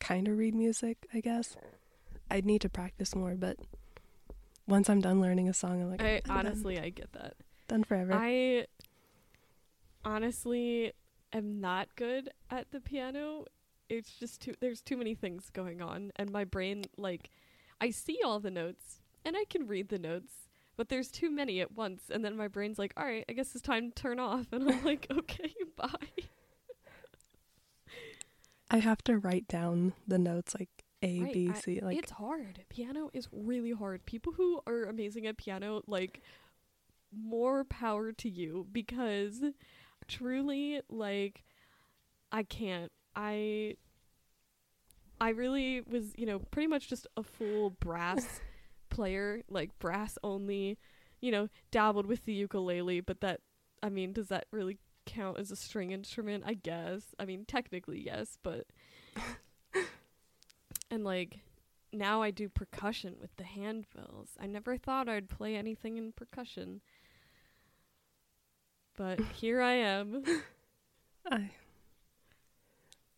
kind 0.00 0.28
of 0.28 0.38
read 0.38 0.54
music, 0.54 1.06
I 1.14 1.20
guess. 1.20 1.56
I'd 2.30 2.44
need 2.46 2.60
to 2.62 2.68
practice 2.68 3.14
more, 3.14 3.34
but 3.34 3.56
once 4.66 4.88
I'm 4.90 5.00
done 5.00 5.20
learning 5.20 5.48
a 5.48 5.54
song, 5.54 5.82
I'm 5.82 5.90
like, 5.90 6.02
I 6.02 6.16
I'm 6.16 6.20
done. 6.24 6.46
honestly 6.46 6.78
I 6.78 6.90
get 6.90 7.12
that. 7.12 7.34
done 7.68 7.84
forever. 7.84 8.12
I 8.14 8.66
honestly 10.04 10.92
am 11.32 11.60
not 11.60 11.88
good 11.96 12.30
at 12.50 12.70
the 12.70 12.80
piano. 12.80 13.44
It's 13.88 14.10
just 14.18 14.40
too 14.40 14.54
there's 14.60 14.80
too 14.80 14.96
many 14.96 15.14
things 15.14 15.50
going 15.52 15.80
on 15.80 16.10
and 16.16 16.30
my 16.30 16.44
brain 16.44 16.84
like 16.96 17.30
I 17.80 17.90
see 17.90 18.18
all 18.24 18.40
the 18.40 18.50
notes 18.50 19.00
and 19.24 19.36
I 19.36 19.44
can 19.48 19.66
read 19.66 19.88
the 19.88 19.98
notes, 19.98 20.32
but 20.76 20.88
there's 20.88 21.08
too 21.08 21.30
many 21.30 21.60
at 21.60 21.72
once 21.72 22.04
and 22.10 22.24
then 22.24 22.36
my 22.36 22.48
brain's 22.48 22.78
like, 22.78 22.92
"All 22.96 23.04
right, 23.04 23.24
I 23.28 23.32
guess 23.32 23.54
it's 23.54 23.62
time 23.62 23.90
to 23.90 23.94
turn 23.94 24.18
off." 24.18 24.46
And 24.52 24.68
I'm 24.70 24.84
like, 24.84 25.06
"Okay, 25.10 25.52
bye." 25.76 25.88
I 28.70 28.78
have 28.78 29.02
to 29.04 29.18
write 29.18 29.48
down 29.48 29.92
the 30.06 30.18
notes 30.18 30.54
like 30.58 30.70
A, 31.02 31.20
Right, 31.20 31.32
B, 31.32 31.50
I- 31.50 31.60
C. 31.60 31.80
Like 31.80 31.98
it's 31.98 32.12
hard. 32.12 32.64
Piano 32.68 33.10
is 33.12 33.28
really 33.32 33.72
hard. 33.72 34.04
People 34.06 34.32
who 34.32 34.60
are 34.66 34.84
amazing 34.84 35.26
at 35.26 35.36
piano, 35.36 35.82
like, 35.86 36.20
more 37.16 37.64
power 37.64 38.12
to 38.12 38.28
you 38.28 38.66
because 38.72 39.42
truly, 40.08 40.80
like, 40.88 41.44
I 42.32 42.42
can't. 42.42 42.90
I. 43.14 43.76
I 45.18 45.30
really 45.30 45.80
was, 45.80 46.12
you 46.18 46.26
know, 46.26 46.40
pretty 46.40 46.66
much 46.66 46.88
just 46.88 47.06
a 47.16 47.22
full 47.22 47.70
brass 47.70 48.40
player, 48.90 49.40
like 49.48 49.70
brass 49.78 50.18
only, 50.22 50.78
you 51.22 51.32
know, 51.32 51.48
dabbled 51.70 52.04
with 52.04 52.26
the 52.26 52.34
ukulele, 52.34 53.00
but 53.00 53.22
that, 53.22 53.40
I 53.82 53.88
mean, 53.88 54.12
does 54.12 54.28
that 54.28 54.44
really 54.52 54.76
count 55.06 55.38
as 55.38 55.50
a 55.50 55.56
string 55.56 55.92
instrument? 55.92 56.44
I 56.46 56.54
guess. 56.54 57.14
I 57.18 57.24
mean, 57.24 57.44
technically, 57.46 58.00
yes, 58.04 58.36
but. 58.42 58.66
and 60.90 61.04
like 61.04 61.38
now 61.92 62.22
I 62.22 62.30
do 62.30 62.48
percussion 62.48 63.16
with 63.20 63.34
the 63.36 63.44
handbells. 63.44 64.30
I 64.40 64.46
never 64.46 64.76
thought 64.76 65.08
I'd 65.08 65.28
play 65.28 65.56
anything 65.56 65.96
in 65.96 66.12
percussion. 66.12 66.80
But 68.96 69.20
here 69.34 69.60
I 69.62 69.72
am. 69.74 70.22
I 71.30 71.50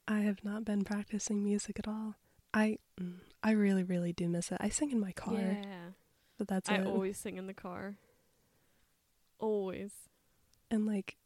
I 0.06 0.20
have 0.20 0.44
not 0.44 0.64
been 0.64 0.84
practicing 0.84 1.42
music 1.44 1.78
at 1.78 1.88
all. 1.88 2.14
I 2.54 2.78
mm, 3.00 3.18
I 3.42 3.50
really 3.52 3.82
really 3.84 4.12
do 4.12 4.28
miss 4.28 4.50
it. 4.52 4.58
I 4.60 4.68
sing 4.68 4.90
in 4.90 5.00
my 5.00 5.12
car, 5.12 5.34
Yeah. 5.34 5.90
but 6.38 6.48
that's 6.48 6.68
I 6.68 6.76
it. 6.76 6.86
always 6.86 7.18
sing 7.18 7.36
in 7.36 7.46
the 7.46 7.54
car. 7.54 7.96
Always. 9.38 9.92
and 10.70 10.84
like 10.86 11.16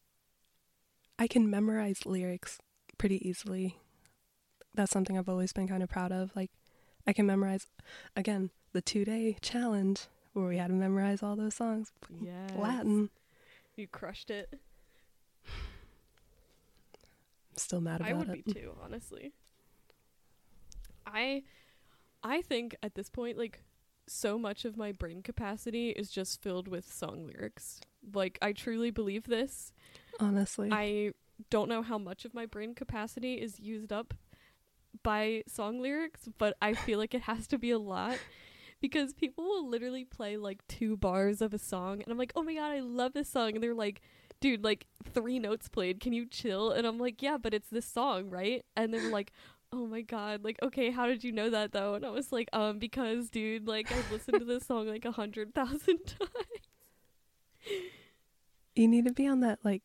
I 1.23 1.29
can 1.29 1.49
memorize 1.49 2.05
lyrics 2.05 2.59
pretty 2.99 3.27
easily. 3.29 3.77
That's 4.75 4.91
something 4.91 5.16
I've 5.16 5.29
always 5.29 5.53
been 5.53 5.68
kind 5.68 5.81
of 5.81 5.89
proud 5.89 6.11
of. 6.11 6.35
Like 6.35 6.51
I 7.07 7.12
can 7.12 7.27
memorize 7.27 7.68
again 8.16 8.51
the 8.73 8.83
2-day 8.83 9.37
challenge 9.41 10.09
where 10.33 10.49
we 10.49 10.57
had 10.57 10.66
to 10.66 10.73
memorize 10.73 11.23
all 11.23 11.37
those 11.37 11.55
songs 11.55 11.93
Yeah. 12.20 12.49
Latin. 12.59 13.11
You 13.77 13.87
crushed 13.87 14.31
it. 14.31 14.59
I'm 15.47 15.53
still 17.57 17.81
mad 17.81 18.01
about 18.01 18.11
I 18.11 18.14
would 18.14 18.29
it. 18.31 18.45
be 18.45 18.53
too, 18.55 18.75
honestly. 18.83 19.33
I 21.07 21.45
I 22.25 22.43
think 22.43 22.75
at 22.83 22.97
this 22.97 23.09
point 23.09 23.39
like 23.39 23.61
so 24.09 24.41
much 24.41 24.64
of 24.64 24.77
my 24.77 24.91
brain 24.91 25.23
capacity 25.23 25.91
is 25.91 26.11
just 26.11 26.43
filled 26.43 26.66
with 26.66 26.93
song 26.93 27.29
lyrics. 27.29 27.81
Like 28.12 28.39
I 28.43 28.53
truly 28.53 28.91
believe 28.91 29.29
this. 29.29 29.73
Honestly. 30.23 30.68
I 30.70 31.12
don't 31.51 31.68
know 31.68 31.83
how 31.83 31.99
much 31.99 32.25
of 32.25 32.33
my 32.33 32.47
brain 32.47 32.75
capacity 32.75 33.35
is 33.35 33.59
used 33.59 33.93
up 33.93 34.14
by 35.03 35.43
song 35.49 35.81
lyrics, 35.81 36.29
but 36.39 36.57
I 36.62 36.75
feel 36.75 36.99
like 36.99 37.14
it 37.14 37.23
has 37.23 37.47
to 37.49 37.59
be 37.59 37.70
a 37.70 37.79
lot 37.79 38.18
because 38.81 39.12
people 39.12 39.45
will 39.45 39.68
literally 39.68 40.05
play 40.05 40.37
like 40.37 40.66
two 40.68 40.97
bars 40.97 41.43
of 41.43 41.53
a 41.53 41.59
song 41.59 42.03
and 42.03 42.12
I'm 42.12 42.18
like, 42.18 42.33
"Oh 42.37 42.43
my 42.43 42.55
god, 42.55 42.70
I 42.73 42.81
love 42.81 43.14
this 43.14 43.29
song." 43.29 43.55
And 43.55 43.62
they're 43.62 43.75
like, 43.75 44.01
"Dude, 44.41 44.62
like 44.62 44.87
three 45.12 45.39
notes 45.39 45.68
played. 45.68 46.01
Can 46.01 46.12
you 46.12 46.27
chill?" 46.27 46.70
And 46.70 46.87
I'm 46.87 46.99
like, 46.99 47.20
"Yeah, 47.23 47.39
but 47.39 47.55
it's 47.55 47.68
this 47.68 47.87
song, 47.87 48.31
right?" 48.31 48.64
And 48.77 48.95
they're 48.95 49.11
like, 49.11 49.33
"Oh 49.73 49.87
my 49.87 50.03
god, 50.03 50.45
like 50.45 50.59
okay, 50.62 50.91
how 50.91 51.07
did 51.07 51.25
you 51.25 51.33
know 51.33 51.51
that 51.51 51.73
though?" 51.73 51.95
And 51.95 52.05
I 52.07 52.11
was 52.11 52.31
like, 52.31 52.49
"Um 52.53 52.79
because 52.79 53.31
dude, 53.31 53.66
like 53.66 53.91
I've 53.91 54.12
listened 54.12 54.39
to 54.39 54.45
this 54.45 54.66
song 54.66 54.87
like 54.87 55.05
a 55.05 55.12
hundred 55.12 55.55
thousand 55.55 55.99
times." 56.07 56.31
you 58.75 58.89
need 58.89 59.05
to 59.05 59.12
be 59.12 59.27
on 59.27 59.41
that 59.41 59.59
like 59.64 59.83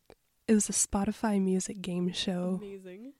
it 0.48 0.54
was 0.54 0.68
a 0.68 0.72
Spotify 0.72 1.40
music 1.40 1.80
game 1.82 2.10
show 2.12 2.58
Amazing. 2.60 3.12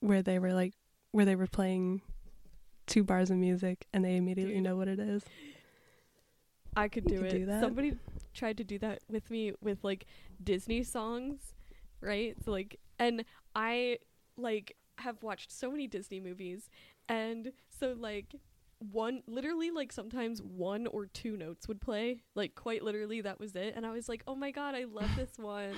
where 0.00 0.22
they 0.22 0.38
were 0.38 0.52
like 0.54 0.74
where 1.12 1.24
they 1.24 1.34
were 1.36 1.46
playing 1.46 2.02
two 2.86 3.02
bars 3.02 3.30
of 3.30 3.36
music 3.36 3.86
and 3.92 4.04
they 4.04 4.16
immediately 4.16 4.54
Dude. 4.54 4.62
know 4.62 4.76
what 4.76 4.86
it 4.88 4.98
is. 5.00 5.22
I 6.76 6.88
could 6.88 7.04
You 7.10 7.16
do 7.18 7.22
could 7.22 7.32
it. 7.34 7.46
do. 7.46 7.60
Somebody 7.60 7.96
tried 8.34 8.58
to 8.58 8.64
do 8.64 8.78
that 8.80 9.00
with 9.10 9.30
me 9.30 9.52
with 9.60 9.82
like 9.82 10.06
Disney 10.42 10.82
songs, 10.82 11.54
right? 12.00 12.36
So 12.44 12.50
like 12.52 12.78
and 12.98 13.24
I 13.54 13.98
like 14.36 14.76
have 14.98 15.22
watched 15.22 15.50
so 15.50 15.70
many 15.70 15.86
Disney 15.86 16.20
movies 16.20 16.70
and 17.08 17.52
so 17.80 17.94
like 17.98 18.34
one 18.92 19.22
literally 19.26 19.70
like 19.70 19.90
sometimes 19.90 20.42
one 20.42 20.86
or 20.86 21.06
two 21.06 21.36
notes 21.36 21.66
would 21.66 21.80
play 21.80 22.20
like 22.34 22.54
quite 22.54 22.82
literally 22.82 23.22
that 23.22 23.40
was 23.40 23.56
it 23.56 23.72
and 23.74 23.86
i 23.86 23.90
was 23.90 24.06
like 24.06 24.22
oh 24.26 24.34
my 24.34 24.50
god 24.50 24.74
i 24.74 24.84
love 24.84 25.08
this 25.16 25.30
one 25.38 25.72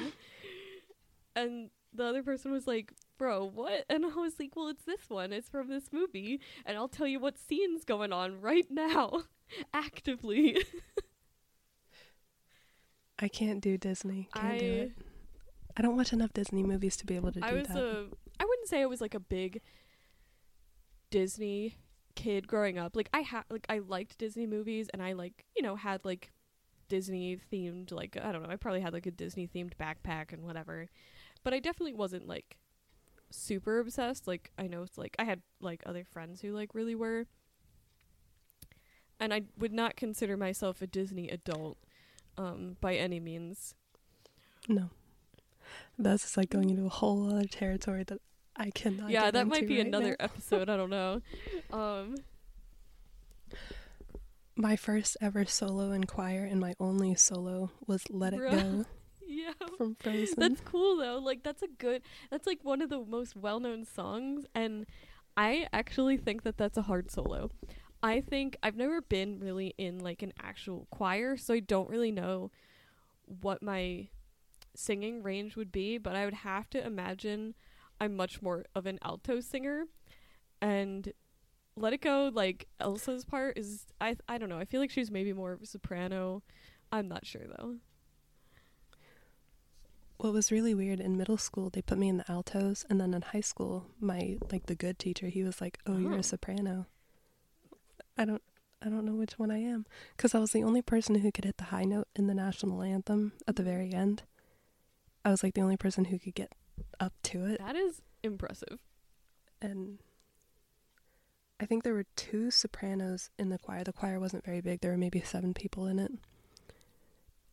and 1.39 1.71
the 1.95 2.05
other 2.05 2.23
person 2.23 2.53
was 2.53 2.67
like 2.67 2.93
bro 3.17 3.45
what 3.45 3.85
and 3.89 4.05
i 4.05 4.09
was 4.09 4.35
like 4.39 4.55
well 4.55 4.69
it's 4.69 4.85
this 4.85 5.09
one 5.09 5.33
it's 5.33 5.49
from 5.49 5.69
this 5.69 5.93
movie 5.93 6.41
and 6.67 6.77
i'll 6.77 6.89
tell 6.89 7.07
you 7.07 7.19
what 7.19 7.39
scene's 7.39 7.85
going 7.85 8.13
on 8.13 8.41
right 8.41 8.67
now 8.71 9.23
actively 9.75 10.63
I 13.19 13.29
can't 13.29 13.61
do 13.61 13.77
Disney. 13.77 14.29
Can't 14.35 14.47
I 14.47 14.59
do 14.59 14.65
it. 14.65 14.93
I 15.77 15.83
don't 15.83 15.97
watch 15.97 16.13
enough 16.13 16.33
Disney 16.33 16.63
movies 16.63 16.97
to 16.99 17.07
be 17.07 17.17
able 17.17 17.33
to 17.33 17.41
do 17.41 17.47
I 17.47 17.53
was 17.53 17.69
that. 17.69 17.77
a 17.77 18.07
I 18.41 18.45
wouldn't 18.45 18.69
say 18.69 18.81
I 18.81 18.87
was 18.87 19.01
like 19.01 19.15
a 19.15 19.21
big 19.21 19.61
Disney 21.11 21.79
kid 22.15 22.47
growing 22.47 22.79
up. 22.79 22.95
Like 22.97 23.09
I 23.13 23.21
had 23.21 23.45
like 23.51 23.67
I 23.69 23.79
liked 23.79 24.19
Disney 24.19 24.47
movies 24.47 24.89
and 24.93 25.03
I 25.03 25.13
like, 25.13 25.47
you 25.57 25.63
know, 25.63 25.77
had 25.77 26.05
like 26.05 26.31
Disney 26.89 27.41
themed 27.53 27.93
like 27.93 28.17
I 28.23 28.33
don't 28.33 28.43
know, 28.43 28.51
I 28.51 28.57
probably 28.57 28.81
had 28.81 28.93
like 28.93 29.07
a 29.07 29.11
Disney 29.11 29.49
themed 29.49 29.73
backpack 29.81 30.33
and 30.33 30.45
whatever. 30.45 30.89
But 31.45 31.55
I 31.55 31.61
definitely 31.61 31.95
wasn't 31.95 32.27
like 32.29 32.57
super 33.31 33.79
obsessed. 33.79 34.27
Like 34.27 34.51
I 34.59 34.67
know 34.67 34.83
it's 34.83 34.99
like 34.99 35.15
I 35.19 35.25
had 35.25 35.43
like 35.61 35.83
other 35.87 36.05
friends 36.05 36.41
who 36.41 36.53
like 36.53 36.75
really 36.75 36.95
were. 36.95 37.27
And 39.21 39.35
I 39.35 39.43
would 39.59 39.73
not 39.73 39.97
consider 39.97 40.37
myself 40.37 40.81
a 40.83 40.87
Disney 40.87 41.29
adult 41.29 41.79
um 42.37 42.77
by 42.81 42.95
any 42.97 43.21
means. 43.21 43.75
no. 44.69 44.91
That's 45.99 46.23
just 46.23 46.37
like 46.37 46.49
going 46.51 46.71
into 46.71 46.87
a 46.87 46.89
whole 46.89 47.29
other 47.31 47.45
territory 47.47 48.05
that 48.05 48.21
I 48.57 48.71
cannot. 48.71 49.11
yeah, 49.11 49.31
that 49.31 49.47
might 49.49 49.67
be 49.69 49.79
right 49.79 49.87
another 49.87 50.11
now. 50.11 50.17
episode. 50.21 50.69
I 50.71 50.77
don't 50.77 50.91
know. 50.91 51.21
Um, 51.73 52.15
My 54.57 54.77
first 54.77 55.17
ever 55.21 55.45
solo 55.45 55.93
in 55.93 56.05
choir 56.05 56.45
and 56.45 56.61
my 56.61 56.75
only 56.81 57.15
solo 57.15 57.71
was 57.87 58.03
"Let 58.11 58.33
It. 58.35 58.39
Go" 58.51 58.85
yeah, 59.39 59.53
from 59.77 59.95
Frozen. 59.95 60.35
that's 60.37 60.61
cool 60.61 60.97
though. 60.97 61.19
Like 61.19 61.43
that's 61.43 61.63
a 61.63 61.69
good. 61.69 62.03
That's 62.31 62.47
like 62.47 62.61
one 62.63 62.83
of 62.83 62.91
the 62.91 63.05
most 63.05 63.37
well-known 63.37 63.85
songs, 63.85 64.47
and 64.55 64.87
I 65.37 65.67
actually 65.73 66.17
think 66.17 66.43
that 66.43 66.57
that's 66.57 66.77
a 66.77 66.83
hard 66.83 67.11
solo. 67.11 67.51
I 68.03 68.21
think 68.21 68.57
I've 68.63 68.77
never 68.77 69.01
been 69.01 69.41
really 69.41 69.75
in 69.79 69.99
like 69.99 70.23
an 70.23 70.33
actual 70.41 70.87
choir, 70.91 71.37
so 71.37 71.55
I 71.55 71.61
don't 71.61 71.89
really 71.89 72.13
know 72.13 72.51
what 73.41 73.63
my 73.63 74.09
singing 74.75 75.23
range 75.23 75.57
would 75.57 75.73
be, 75.73 75.99
but 75.99 76.15
I 76.15 76.25
would 76.25 76.35
have 76.35 76.71
to 76.71 76.85
imagine 76.85 77.55
I'm 78.01 78.15
much 78.17 78.41
more 78.41 78.65
of 78.75 78.87
an 78.87 78.99
alto 79.03 79.41
singer 79.41 79.85
and 80.61 81.13
let 81.77 81.93
it 81.93 82.01
go 82.01 82.31
like 82.33 82.67
Elsa's 82.81 83.25
part 83.25 83.59
is 83.59 83.87
I 84.01 84.17
I 84.29 84.39
don't 84.39 84.49
know. 84.49 84.59
I 84.59 84.65
feel 84.65 84.81
like 84.81 84.91
she's 84.91 85.11
maybe 85.11 85.33
more 85.33 85.53
of 85.53 85.63
a 85.63 85.67
soprano. 85.67 86.43
I'm 86.93 87.09
not 87.09 87.27
sure 87.27 87.43
though. 87.47 87.77
What 90.19 90.33
was 90.33 90.53
really 90.53 90.75
weird 90.75 91.01
in 91.01 91.17
middle 91.17 91.39
school, 91.39 91.71
they 91.71 91.83
put 91.83 91.99
me 91.99 92.09
in 92.09 92.19
the 92.19 92.31
altos, 92.31 92.85
and 92.91 93.01
then 93.01 93.15
in 93.15 93.23
high 93.23 93.41
school, 93.41 93.87
my 94.01 94.37
like 94.53 94.67
the 94.67 94.75
good 94.75 94.99
teacher, 94.99 95.29
he 95.29 95.43
was 95.43 95.61
like, 95.61 95.79
"Oh, 95.87 95.97
you're 95.99 96.15
Oh. 96.15 96.19
a 96.19 96.23
soprano." 96.23 96.87
I 98.17 98.25
don't, 98.25 98.43
I 98.83 98.89
don't 98.89 99.05
know 99.05 99.15
which 99.15 99.39
one 99.39 99.51
I 99.53 99.59
am, 99.59 99.87
because 100.17 100.35
I 100.35 100.41
was 100.41 100.51
the 100.53 100.65
only 100.65 100.83
person 100.83 101.15
who 101.17 101.31
could 101.33 101.45
hit 101.45 101.57
the 101.57 101.65
high 101.65 101.85
note 101.85 102.09
in 102.17 102.27
the 102.27 102.35
national 102.35 102.83
anthem 102.83 103.33
at 103.47 103.55
the 103.57 103.63
very 103.63 103.93
end. 103.93 104.25
I 105.25 105.31
was 105.31 105.43
like 105.45 105.55
the 105.55 105.61
only 105.63 105.77
person 105.77 106.07
who 106.07 106.19
could 106.19 106.35
get 106.35 106.53
up 106.99 107.13
to 107.25 107.45
it, 107.47 107.59
That 107.61 107.77
is 107.77 108.03
impressive. 108.23 108.79
and 109.63 109.99
I 111.61 111.67
think 111.67 111.83
there 111.85 111.95
were 111.95 112.07
two 112.17 112.51
sopranos 112.51 113.31
in 113.39 113.49
the 113.51 113.59
choir. 113.59 113.83
The 113.85 113.93
choir 113.93 114.19
wasn't 114.21 114.45
very 114.45 114.61
big; 114.61 114.81
there 114.81 114.91
were 114.93 114.99
maybe 114.99 115.21
seven 115.21 115.55
people 115.55 115.87
in 115.87 115.99
it, 116.01 116.13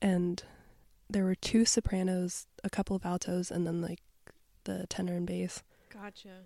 and 0.01 0.43
there 1.09 1.23
were 1.23 1.35
two 1.35 1.65
sopranos, 1.65 2.47
a 2.63 2.69
couple 2.69 2.95
of 2.95 3.05
altos, 3.05 3.51
and 3.51 3.65
then 3.65 3.81
like 3.81 3.99
the 4.63 4.85
tenor 4.87 5.15
and 5.15 5.27
bass. 5.27 5.63
Gotcha. 5.89 6.45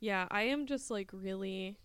Yeah, 0.00 0.26
I 0.30 0.42
am 0.42 0.66
just 0.66 0.90
like 0.90 1.10
really. 1.12 1.76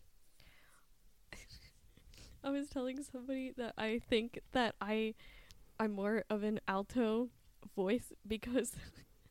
I 2.43 2.49
was 2.49 2.70
telling 2.70 3.01
somebody 3.03 3.53
that 3.57 3.74
I 3.78 4.01
think 4.09 4.39
that 4.51 4.76
I, 4.82 5.16
I'm 5.80 5.93
more 5.93 6.24
of 6.30 6.43
an 6.43 6.59
alto 6.68 7.30
voice 7.76 8.11
because 8.28 8.72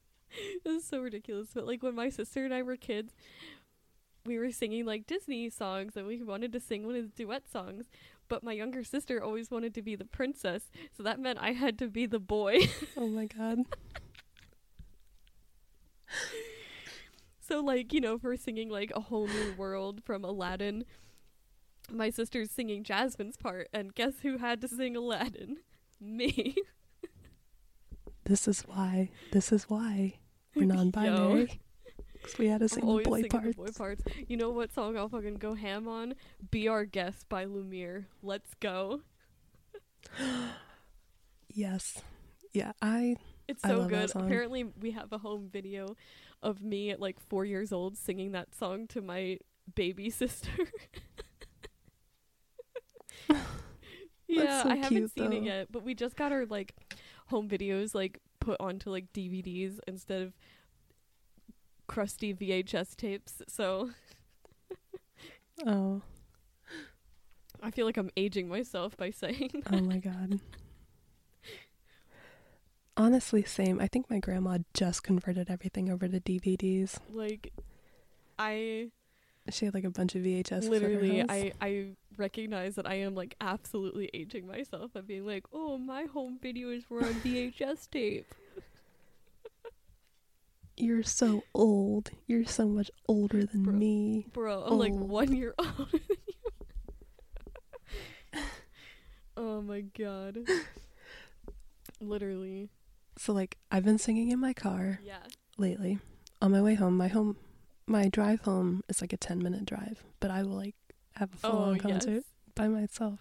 this 0.65 0.83
is 0.83 0.85
so 0.85 1.01
ridiculous. 1.01 1.49
But 1.55 1.67
like 1.67 1.83
when 1.83 1.95
my 1.95 2.09
sister 2.09 2.45
and 2.45 2.53
I 2.53 2.63
were 2.63 2.77
kids, 2.77 3.13
we 4.25 4.39
were 4.39 4.51
singing 4.51 4.87
like 4.87 5.07
Disney 5.07 5.51
songs 5.51 5.97
and 5.97 6.07
we 6.07 6.23
wanted 6.23 6.53
to 6.53 6.61
sing 6.61 6.87
one 6.87 6.97
of 6.97 7.03
the 7.03 7.23
duet 7.25 7.51
songs. 7.51 7.87
But 8.33 8.43
my 8.43 8.55
younger 8.55 8.83
sister 8.83 9.23
always 9.23 9.51
wanted 9.51 9.75
to 9.75 9.83
be 9.83 9.95
the 9.95 10.07
princess, 10.07 10.71
so 10.97 11.03
that 11.03 11.21
meant 11.21 11.39
I 11.39 11.53
had 11.53 11.79
to 11.81 11.89
be 11.89 12.07
the 12.07 12.19
boy. 12.19 12.61
Oh 12.97 13.07
my 13.07 13.27
god. 13.27 13.59
So 17.41 17.61
like, 17.61 17.93
you 17.93 18.01
know, 18.01 18.17
for 18.19 18.35
singing 18.39 18.71
like 18.71 18.91
a 18.97 19.01
whole 19.01 19.27
new 19.27 19.53
world 19.59 20.03
from 20.03 20.25
Aladdin, 20.25 20.87
my 21.91 22.09
sister's 22.09 22.51
singing 22.51 22.85
Jasmine's 22.85 23.37
part, 23.37 23.69
and 23.71 23.95
guess 23.95 24.21
who 24.23 24.39
had 24.39 24.63
to 24.63 24.69
sing 24.69 24.97
Aladdin? 24.97 25.59
Me. 26.01 26.57
This 28.25 28.49
is 28.49 28.63
why. 28.63 29.11
This 29.33 29.53
is 29.53 29.65
why 29.65 30.15
we're 30.55 30.65
non-binary. 30.75 31.61
'Cause 32.23 32.39
we 32.39 32.47
had 32.49 32.61
to 32.61 32.69
sing 32.69 32.87
the 32.87 33.03
boy 33.03 33.25
parts. 33.25 33.47
the 33.49 33.53
boy 33.55 33.73
parts. 33.73 34.05
You 34.29 34.37
know 34.37 34.51
what 34.51 34.73
song 34.73 34.97
I'll 34.97 35.09
fucking 35.09 35.35
go 35.37 35.55
ham 35.55 35.89
on? 35.89 36.15
Be 36.51 36.69
Our 36.69 36.85
Guest 36.85 37.29
by 37.29 37.45
Lumiere. 37.45 38.07
Let's 38.23 38.55
go. 38.55 39.03
Yes. 41.55 42.01
Yeah, 42.53 42.73
I 42.81 43.17
It's 43.47 43.63
so 43.63 43.85
good. 43.85 44.11
Apparently 44.15 44.65
we 44.65 44.93
have 44.93 45.13
a 45.13 45.19
home 45.19 45.51
video 45.53 45.97
of 46.43 46.63
me 46.63 46.91
at 46.91 46.99
like 47.01 47.21
four 47.21 47.45
years 47.45 47.73
old 47.73 47.97
singing 47.97 48.33
that 48.33 48.55
song 48.55 48.87
to 48.89 49.03
my 49.03 49.39
baby 49.75 50.09
sister. 50.23 50.51
yeah, 54.29 54.63
so 54.63 54.71
I 54.71 54.77
haven't 54.77 54.89
cute, 54.89 55.13
seen 55.15 55.33
it 55.33 55.43
yet, 55.43 55.69
but 55.71 55.83
we 55.83 55.95
just 55.95 56.17
got 56.17 56.33
our 56.33 56.47
like 56.47 56.75
home 57.27 57.49
videos 57.49 57.95
like 57.95 58.19
put 58.41 58.57
onto 58.61 58.91
like 58.91 59.13
DVDs 59.13 59.79
instead 59.87 60.23
of 60.23 60.33
crusty 61.93 62.33
VHS 62.35 62.97
tapes. 62.97 63.43
So 63.49 63.91
Oh, 65.67 66.01
I 67.63 67.71
feel 67.71 67.87
like 67.87 67.97
I'm 67.99 68.11
aging 68.17 68.49
myself 68.49 68.97
by 68.97 69.11
saying 69.11 69.51
oh 69.71 69.81
my 69.81 69.99
god. 70.11 70.41
Honestly, 72.97 73.43
same. 73.45 73.81
I 73.81 73.87
think 73.89 74.11
my 74.11 74.19
grandma 74.19 74.59
just 74.75 75.03
converted 75.03 75.49
everything 75.51 75.91
over 75.91 76.07
to 76.09 76.21
DVDs. 76.21 76.99
like 77.11 77.53
I 78.39 78.91
She 79.51 79.65
had 79.67 79.75
like 79.75 79.85
a 79.85 79.91
bunch 79.91 80.15
of 80.15 80.23
VHS. 80.23 80.69
literally 80.69 81.21
at 81.21 81.31
her 81.31 81.37
house. 81.37 81.53
I 81.61 81.67
I 81.67 81.87
recognize 82.17 82.75
that 82.75 82.87
I 82.87 82.95
am 82.97 83.15
like 83.15 83.35
absolutely 83.41 84.11
aging 84.13 84.47
myself 84.47 84.93
by 84.93 85.01
being 85.01 85.25
like, 85.27 85.45
"Oh, 85.53 85.79
my 85.79 86.05
home 86.05 86.39
videos 86.43 86.89
were 86.91 87.01
on 87.05 87.15
VHS 87.25 87.89
tape." 87.91 88.35
You're 90.77 91.03
so 91.03 91.45
old. 91.55 92.11
You're 92.27 92.47
so 92.47 92.67
much 92.67 92.91
older 93.09 93.45
than 93.45 93.63
Bro. 93.63 93.75
me. 93.75 94.27
Bro, 94.33 94.63
I'm 94.65 94.79
like 94.79 94.93
1 94.95 95.33
year 95.37 95.55
older 95.59 95.87
than 95.93 96.01
you. 98.35 98.41
oh 99.37 99.61
my 99.63 99.81
god. 99.83 100.39
Literally. 102.01 102.71
So 103.19 103.33
like 103.33 103.59
I've 103.71 103.85
been 103.85 103.99
singing 103.99 104.31
in 104.31 104.41
my 104.41 104.53
car 104.53 104.99
Yeah. 105.05 105.19
lately. 105.59 105.99
On 106.41 106.51
my 106.51 106.61
way 106.63 106.75
home, 106.75 106.97
my 106.97 107.09
home 107.09 107.37
my 107.87 108.09
drive 108.09 108.41
home 108.43 108.83
is 108.89 109.01
like 109.01 109.13
a 109.13 109.17
10 109.17 109.43
minute 109.43 109.65
drive, 109.67 110.03
but 110.21 110.31
I 110.31 110.43
will 110.43 110.57
like 110.57 110.75
have 111.17 111.35
a 111.35 111.37
full 111.37 111.51
Oh, 111.51 111.63
on 111.71 111.75
yes. 111.77 111.83
concert 111.83 112.25
by 112.55 112.69
myself. 112.69 113.21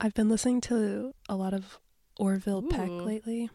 I've 0.00 0.14
been 0.14 0.28
listening 0.28 0.60
to 0.62 1.14
a 1.28 1.36
lot 1.36 1.54
of 1.54 1.78
Orville 2.18 2.62
Peck 2.62 2.90
lately. 2.90 3.50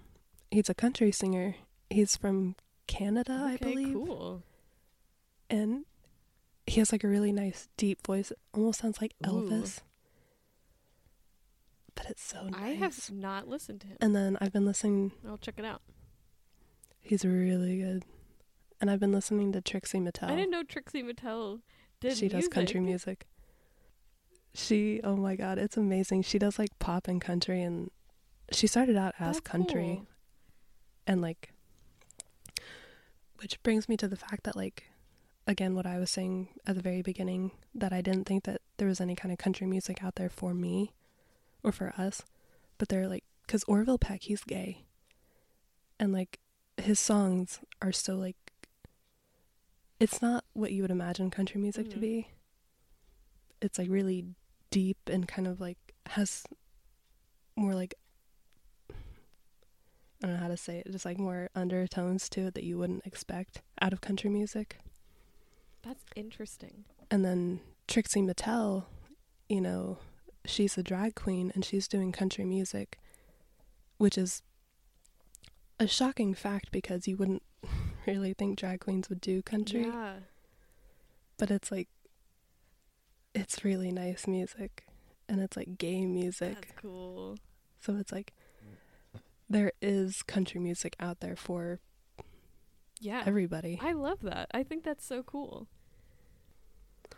He's 0.50 0.70
a 0.70 0.74
country 0.74 1.12
singer. 1.12 1.56
He's 1.90 2.18
from 2.18 2.56
Canada, 2.88 3.44
I 3.46 3.58
believe. 3.58 3.94
cool. 3.94 4.44
And 5.50 5.86
he 6.66 6.80
has 6.80 6.92
like 6.92 7.04
a 7.04 7.08
really 7.08 7.32
nice 7.32 7.70
deep 7.78 8.06
voice. 8.06 8.32
It 8.32 8.40
almost 8.54 8.82
sounds 8.82 9.02
like 9.02 9.14
Ooh. 9.26 9.30
Elvis. 9.30 9.80
But 11.96 12.08
it's 12.10 12.24
so 12.24 12.44
nice. 12.50 12.62
I 12.62 12.70
have 12.74 13.12
not 13.12 13.48
listened 13.48 13.82
to 13.82 13.88
him. 13.88 13.98
And 14.02 14.16
then 14.16 14.38
I've 14.40 14.54
been 14.54 14.66
listening 14.66 15.14
I'll 15.28 15.38
check 15.38 15.56
it 15.58 15.66
out. 15.66 15.82
He's 17.02 17.24
really 17.26 17.80
good. 17.80 18.04
And 18.80 18.92
I've 18.92 19.00
been 19.00 19.12
listening 19.14 19.52
to 19.54 19.62
Trixie 19.62 20.00
Mattel. 20.00 20.30
I 20.30 20.36
didn't 20.36 20.52
know 20.52 20.64
Trixie 20.64 21.02
Mattel 21.02 21.62
did 22.00 22.18
she 22.18 22.28
does 22.28 22.48
country 22.48 22.80
music. 22.80 23.26
She, 24.54 25.02
oh 25.04 25.16
my 25.16 25.36
god, 25.36 25.58
it's 25.58 25.78
amazing. 25.78 26.24
She 26.24 26.38
does 26.40 26.60
like 26.60 26.78
pop 26.80 27.08
and 27.08 27.22
country, 27.22 27.62
and 27.62 27.92
she 28.52 28.68
started 28.68 28.96
out 28.98 29.14
as 29.20 29.38
That's 29.38 29.40
country, 29.40 29.98
cool. 29.98 30.08
and 31.06 31.22
like, 31.22 31.54
which 33.42 33.62
brings 33.64 33.88
me 33.90 33.98
to 33.98 34.08
the 34.08 34.16
fact 34.16 34.44
that 34.44 34.56
like, 34.56 34.86
again, 35.46 35.76
what 35.76 35.86
I 35.86 36.00
was 36.00 36.12
saying 36.12 36.50
at 36.66 36.76
the 36.76 36.82
very 36.82 37.02
beginning, 37.02 37.52
that 37.74 37.94
I 37.94 38.02
didn't 38.02 38.26
think 38.26 38.44
that 38.46 38.62
there 38.78 38.88
was 38.88 39.00
any 39.02 39.16
kind 39.16 39.32
of 39.32 39.38
country 39.38 39.68
music 39.68 40.04
out 40.04 40.16
there 40.16 40.30
for 40.30 40.54
me, 40.54 40.94
or 41.64 41.72
for 41.72 41.94
us, 41.98 42.24
but 42.78 42.90
they're 42.90 43.08
like, 43.08 43.24
because 43.46 43.64
Orville 43.64 43.98
Peck, 43.98 44.24
he's 44.24 44.44
gay, 44.44 44.86
and 46.00 46.12
like, 46.12 46.40
his 46.78 47.00
songs 47.00 47.60
are 47.82 47.92
so 47.92 48.16
like. 48.16 48.36
It's 50.00 50.22
not 50.22 50.44
what 50.54 50.72
you 50.72 50.84
would 50.84 50.92
imagine 50.92 51.32
country 51.32 51.60
music 51.60 51.90
to 51.90 51.98
Mhm. 51.98 52.02
be. 52.02 52.28
It's 53.62 53.80
like 53.80 53.90
really 53.90 54.36
deep 54.70 54.98
and 55.08 55.28
kind 55.28 55.48
of 55.48 55.60
like 55.60 55.96
has 56.08 56.44
more 57.56 57.74
like 57.74 57.96
don't 60.22 60.34
know 60.34 60.38
how 60.40 60.48
to 60.48 60.58
say 60.58 60.80
it, 60.80 60.92
just 60.92 61.06
like 61.06 61.18
more 61.20 61.50
undertones 61.56 62.28
to 62.30 62.48
it 62.48 62.54
that 62.56 62.64
you 62.64 62.78
wouldn't 62.78 63.06
expect 63.06 63.62
out 63.82 63.94
of 63.94 64.02
country 64.02 64.30
music. 64.30 64.78
That's 65.84 66.04
interesting. 66.16 66.86
And 67.12 67.24
then 67.24 67.60
Trixie 67.88 68.22
Mattel, 68.22 68.86
you 69.48 69.62
know, 69.62 70.00
she's 70.46 70.78
a 70.78 70.84
drag 70.84 71.16
queen 71.16 71.52
and 71.54 71.64
she's 71.64 71.88
doing 71.88 72.12
country 72.12 72.44
music, 72.46 73.00
which 73.98 74.18
is 74.18 74.42
a 75.80 75.88
shocking 75.88 76.34
fact 76.34 76.72
because 76.72 77.08
you 77.08 77.16
wouldn't 77.16 77.44
really 78.08 78.34
think 78.34 78.58
drag 78.58 78.80
queens 78.82 79.10
would 79.10 79.22
do 79.22 79.42
country, 79.42 79.84
Yeah. 79.86 80.14
but 81.38 81.52
it's 81.52 81.72
like 81.72 81.88
it's 83.36 83.64
really 83.64 83.92
nice 83.92 84.26
music 84.28 84.86
and 85.30 85.42
it's 85.42 85.56
like 85.56 85.78
gay 85.78 86.06
music. 86.06 86.56
That's 86.56 86.82
cool. 86.82 87.38
So 87.80 87.96
it's 87.98 88.12
like 88.12 88.34
there 89.50 89.72
is 89.82 90.22
country 90.24 90.60
music 90.60 90.96
out 91.00 91.20
there 91.20 91.36
for 91.36 91.80
Yeah. 93.00 93.24
everybody. 93.26 93.80
I 93.82 93.94
love 93.94 94.22
that. 94.22 94.50
I 94.54 94.64
think 94.64 94.84
that's 94.84 95.06
so 95.06 95.24
cool. 95.24 95.68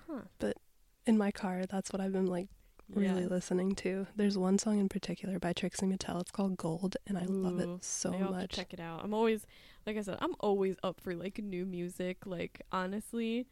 Huh. 0.07 0.21
But 0.39 0.57
in 1.05 1.17
my 1.17 1.31
car, 1.31 1.65
that's 1.65 1.91
what 1.91 2.01
I've 2.01 2.13
been 2.13 2.25
like 2.27 2.47
really 2.89 3.21
Yeah. 3.23 3.27
listening 3.27 3.75
to. 3.75 4.07
There's 4.15 4.37
one 4.37 4.57
song 4.57 4.79
in 4.79 4.89
particular 4.89 5.39
by 5.39 5.53
Trixie 5.53 5.85
Mattel. 5.85 6.21
It's 6.21 6.31
called 6.31 6.57
Gold, 6.57 6.97
and 7.05 7.17
I 7.17 7.25
love 7.25 7.59
it 7.59 7.83
so 7.83 8.11
Maybe 8.11 8.23
I'll 8.23 8.29
to 8.31 8.35
much. 8.35 8.51
check 8.51 8.73
it 8.73 8.79
out. 8.79 9.03
I'm 9.03 9.13
always, 9.13 9.45
like 9.85 9.97
I 9.97 10.01
said, 10.01 10.17
I'm 10.21 10.35
always 10.39 10.75
up 10.83 10.99
for 10.99 11.15
like 11.15 11.37
new 11.37 11.65
music. 11.65 12.25
Like 12.25 12.61
honestly, 12.71 13.47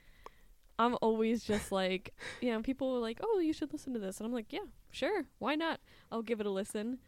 I'm 0.80 0.98
always 1.02 1.44
just 1.44 1.72
like, 1.72 2.14
you 2.42 2.52
know, 2.52 2.62
people 2.62 2.96
are 2.96 3.00
like, 3.00 3.20
"Oh, 3.24 3.40
you 3.40 3.54
should 3.54 3.72
listen 3.74 3.94
to 3.94 4.00
this," 4.00 4.18
and 4.18 4.26
I'm 4.26 4.34
like, 4.34 4.52
"Yeah, 4.52 4.66
sure, 4.92 5.26
why 5.40 5.56
not? 5.56 5.80
I'll 6.12 6.24
give 6.24 6.40
it 6.40 6.46
a 6.48 6.52
listen." 6.52 7.00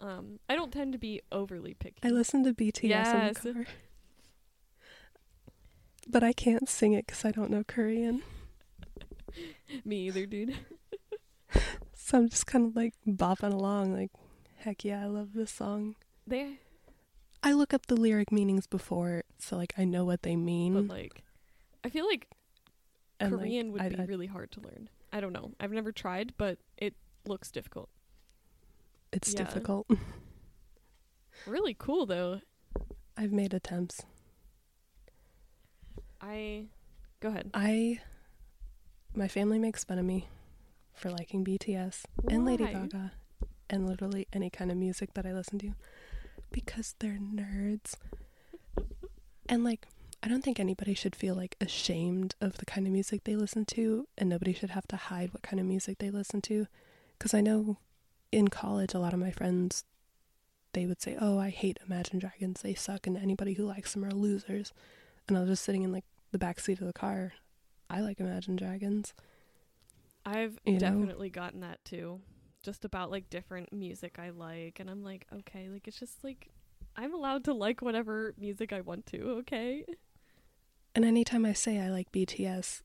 Um, 0.00 0.38
I 0.48 0.54
don't 0.54 0.72
tend 0.72 0.92
to 0.92 0.98
be 0.98 1.22
overly 1.32 1.74
picky. 1.74 1.96
I 2.02 2.10
listen 2.10 2.44
to 2.44 2.52
BTS 2.52 2.82
Yes. 2.88 3.44
in 3.44 3.52
the 3.52 3.64
car, 3.64 3.66
but 6.08 6.22
I 6.22 6.32
can't 6.32 6.68
sing 6.68 6.92
it 6.92 7.06
because 7.06 7.24
I 7.24 7.30
don't 7.32 7.50
know 7.50 7.64
Korean. 7.66 8.22
Me 9.84 10.06
either, 10.06 10.26
dude. 10.26 10.56
So 11.94 12.18
I'm 12.18 12.28
just 12.28 12.46
kind 12.46 12.64
of 12.68 12.76
like 12.76 12.94
bopping 13.04 13.52
along, 13.52 13.92
like, 13.92 14.12
heck 14.58 14.84
yeah, 14.84 15.02
I 15.02 15.06
love 15.06 15.30
this 15.34 15.50
song. 15.50 15.96
They, 16.24 16.60
I 17.42 17.52
look 17.52 17.74
up 17.74 17.86
the 17.86 17.96
lyric 17.96 18.30
meanings 18.30 18.68
before, 18.68 19.24
so 19.38 19.56
like 19.56 19.72
I 19.76 19.84
know 19.84 20.04
what 20.04 20.22
they 20.22 20.36
mean. 20.36 20.74
but 20.74 20.86
like, 20.86 21.24
I 21.82 21.88
feel 21.88 22.06
like 22.06 22.28
and, 23.18 23.32
like, 23.32 23.40
Korean 23.40 23.72
would 23.72 23.82
I- 23.82 23.88
be 23.88 23.98
I- 23.98 24.04
really 24.04 24.28
hard 24.28 24.52
to 24.52 24.60
learn. 24.60 24.88
I 25.12 25.18
don't 25.18 25.32
know. 25.32 25.50
I've 25.58 25.72
never 25.72 25.90
tried, 25.90 26.34
but 26.38 26.58
it 26.76 26.94
looks 27.26 27.50
difficult. 27.50 27.88
It's 29.16 29.32
yeah. 29.32 29.42
difficult. 29.42 29.86
Really 31.46 31.76
cool 31.78 32.06
though. 32.06 32.40
I've 33.16 33.32
made 33.32 33.54
attempts. 33.54 34.02
I 36.20 36.66
go 37.20 37.28
ahead. 37.28 37.50
I 37.54 38.00
my 39.14 39.28
family 39.28 39.58
makes 39.58 39.84
fun 39.84 39.98
of 39.98 40.04
me 40.04 40.28
for 40.92 41.10
liking 41.10 41.44
BTS 41.44 42.02
and 42.28 42.44
Lady 42.44 42.64
Why? 42.64 42.72
Gaga 42.72 43.12
and 43.70 43.86
literally 43.86 44.26
any 44.32 44.50
kind 44.50 44.70
of 44.70 44.76
music 44.76 45.14
that 45.14 45.26
I 45.26 45.32
listen 45.32 45.58
to 45.60 45.74
because 46.50 46.94
they're 46.98 47.18
nerds. 47.18 47.94
and 49.48 49.62
like 49.62 49.86
I 50.22 50.28
don't 50.28 50.42
think 50.42 50.58
anybody 50.58 50.94
should 50.94 51.14
feel 51.14 51.36
like 51.36 51.56
ashamed 51.60 52.34
of 52.40 52.58
the 52.58 52.66
kind 52.66 52.86
of 52.86 52.92
music 52.92 53.22
they 53.22 53.36
listen 53.36 53.64
to 53.66 54.08
and 54.18 54.28
nobody 54.28 54.52
should 54.52 54.70
have 54.70 54.88
to 54.88 54.96
hide 54.96 55.32
what 55.32 55.42
kind 55.42 55.60
of 55.60 55.66
music 55.66 55.98
they 55.98 56.10
listen 56.10 56.40
to 56.42 56.66
cuz 57.20 57.32
I 57.32 57.40
know 57.40 57.78
in 58.32 58.48
college 58.48 58.92
a 58.94 58.98
lot 58.98 59.12
of 59.14 59.18
my 59.20 59.30
friends 59.30 59.84
they 60.72 60.84
would 60.84 61.00
say, 61.00 61.16
"Oh, 61.18 61.38
I 61.38 61.48
hate 61.48 61.78
Imagine 61.86 62.18
Dragons. 62.18 62.60
They 62.60 62.74
suck 62.74 63.06
and 63.06 63.16
anybody 63.16 63.54
who 63.54 63.64
likes 63.64 63.94
them 63.94 64.04
are 64.04 64.10
losers." 64.10 64.74
And 65.26 65.36
I 65.36 65.40
was 65.40 65.48
just 65.48 65.64
sitting 65.64 65.84
in 65.84 65.90
like 65.92 66.04
the 66.32 66.38
back 66.38 66.60
seat 66.60 66.80
of 66.80 66.86
the 66.86 66.92
car. 66.92 67.32
I 67.88 68.00
like 68.00 68.20
Imagine 68.20 68.56
Dragons. 68.56 69.14
I've 70.26 70.58
You 70.66 70.72
know? 70.74 70.78
definitely 70.80 71.30
gotten 71.30 71.60
that 71.60 71.82
too. 71.84 72.20
Just 72.62 72.84
about 72.84 73.10
like 73.10 73.30
different 73.30 73.72
music 73.72 74.18
I 74.18 74.30
like 74.30 74.78
and 74.80 74.90
I'm 74.90 75.02
like, 75.02 75.26
okay, 75.32 75.68
like 75.70 75.88
it's 75.88 75.98
just 75.98 76.22
like 76.22 76.50
I'm 76.94 77.14
allowed 77.14 77.44
to 77.44 77.54
like 77.54 77.80
whatever 77.80 78.34
music 78.36 78.72
I 78.72 78.80
want 78.82 79.06
to, 79.06 79.22
okay? 79.40 79.84
And 80.94 81.04
anytime 81.04 81.46
I 81.46 81.52
say 81.54 81.78
I 81.78 81.88
like 81.88 82.12
BTS 82.12 82.82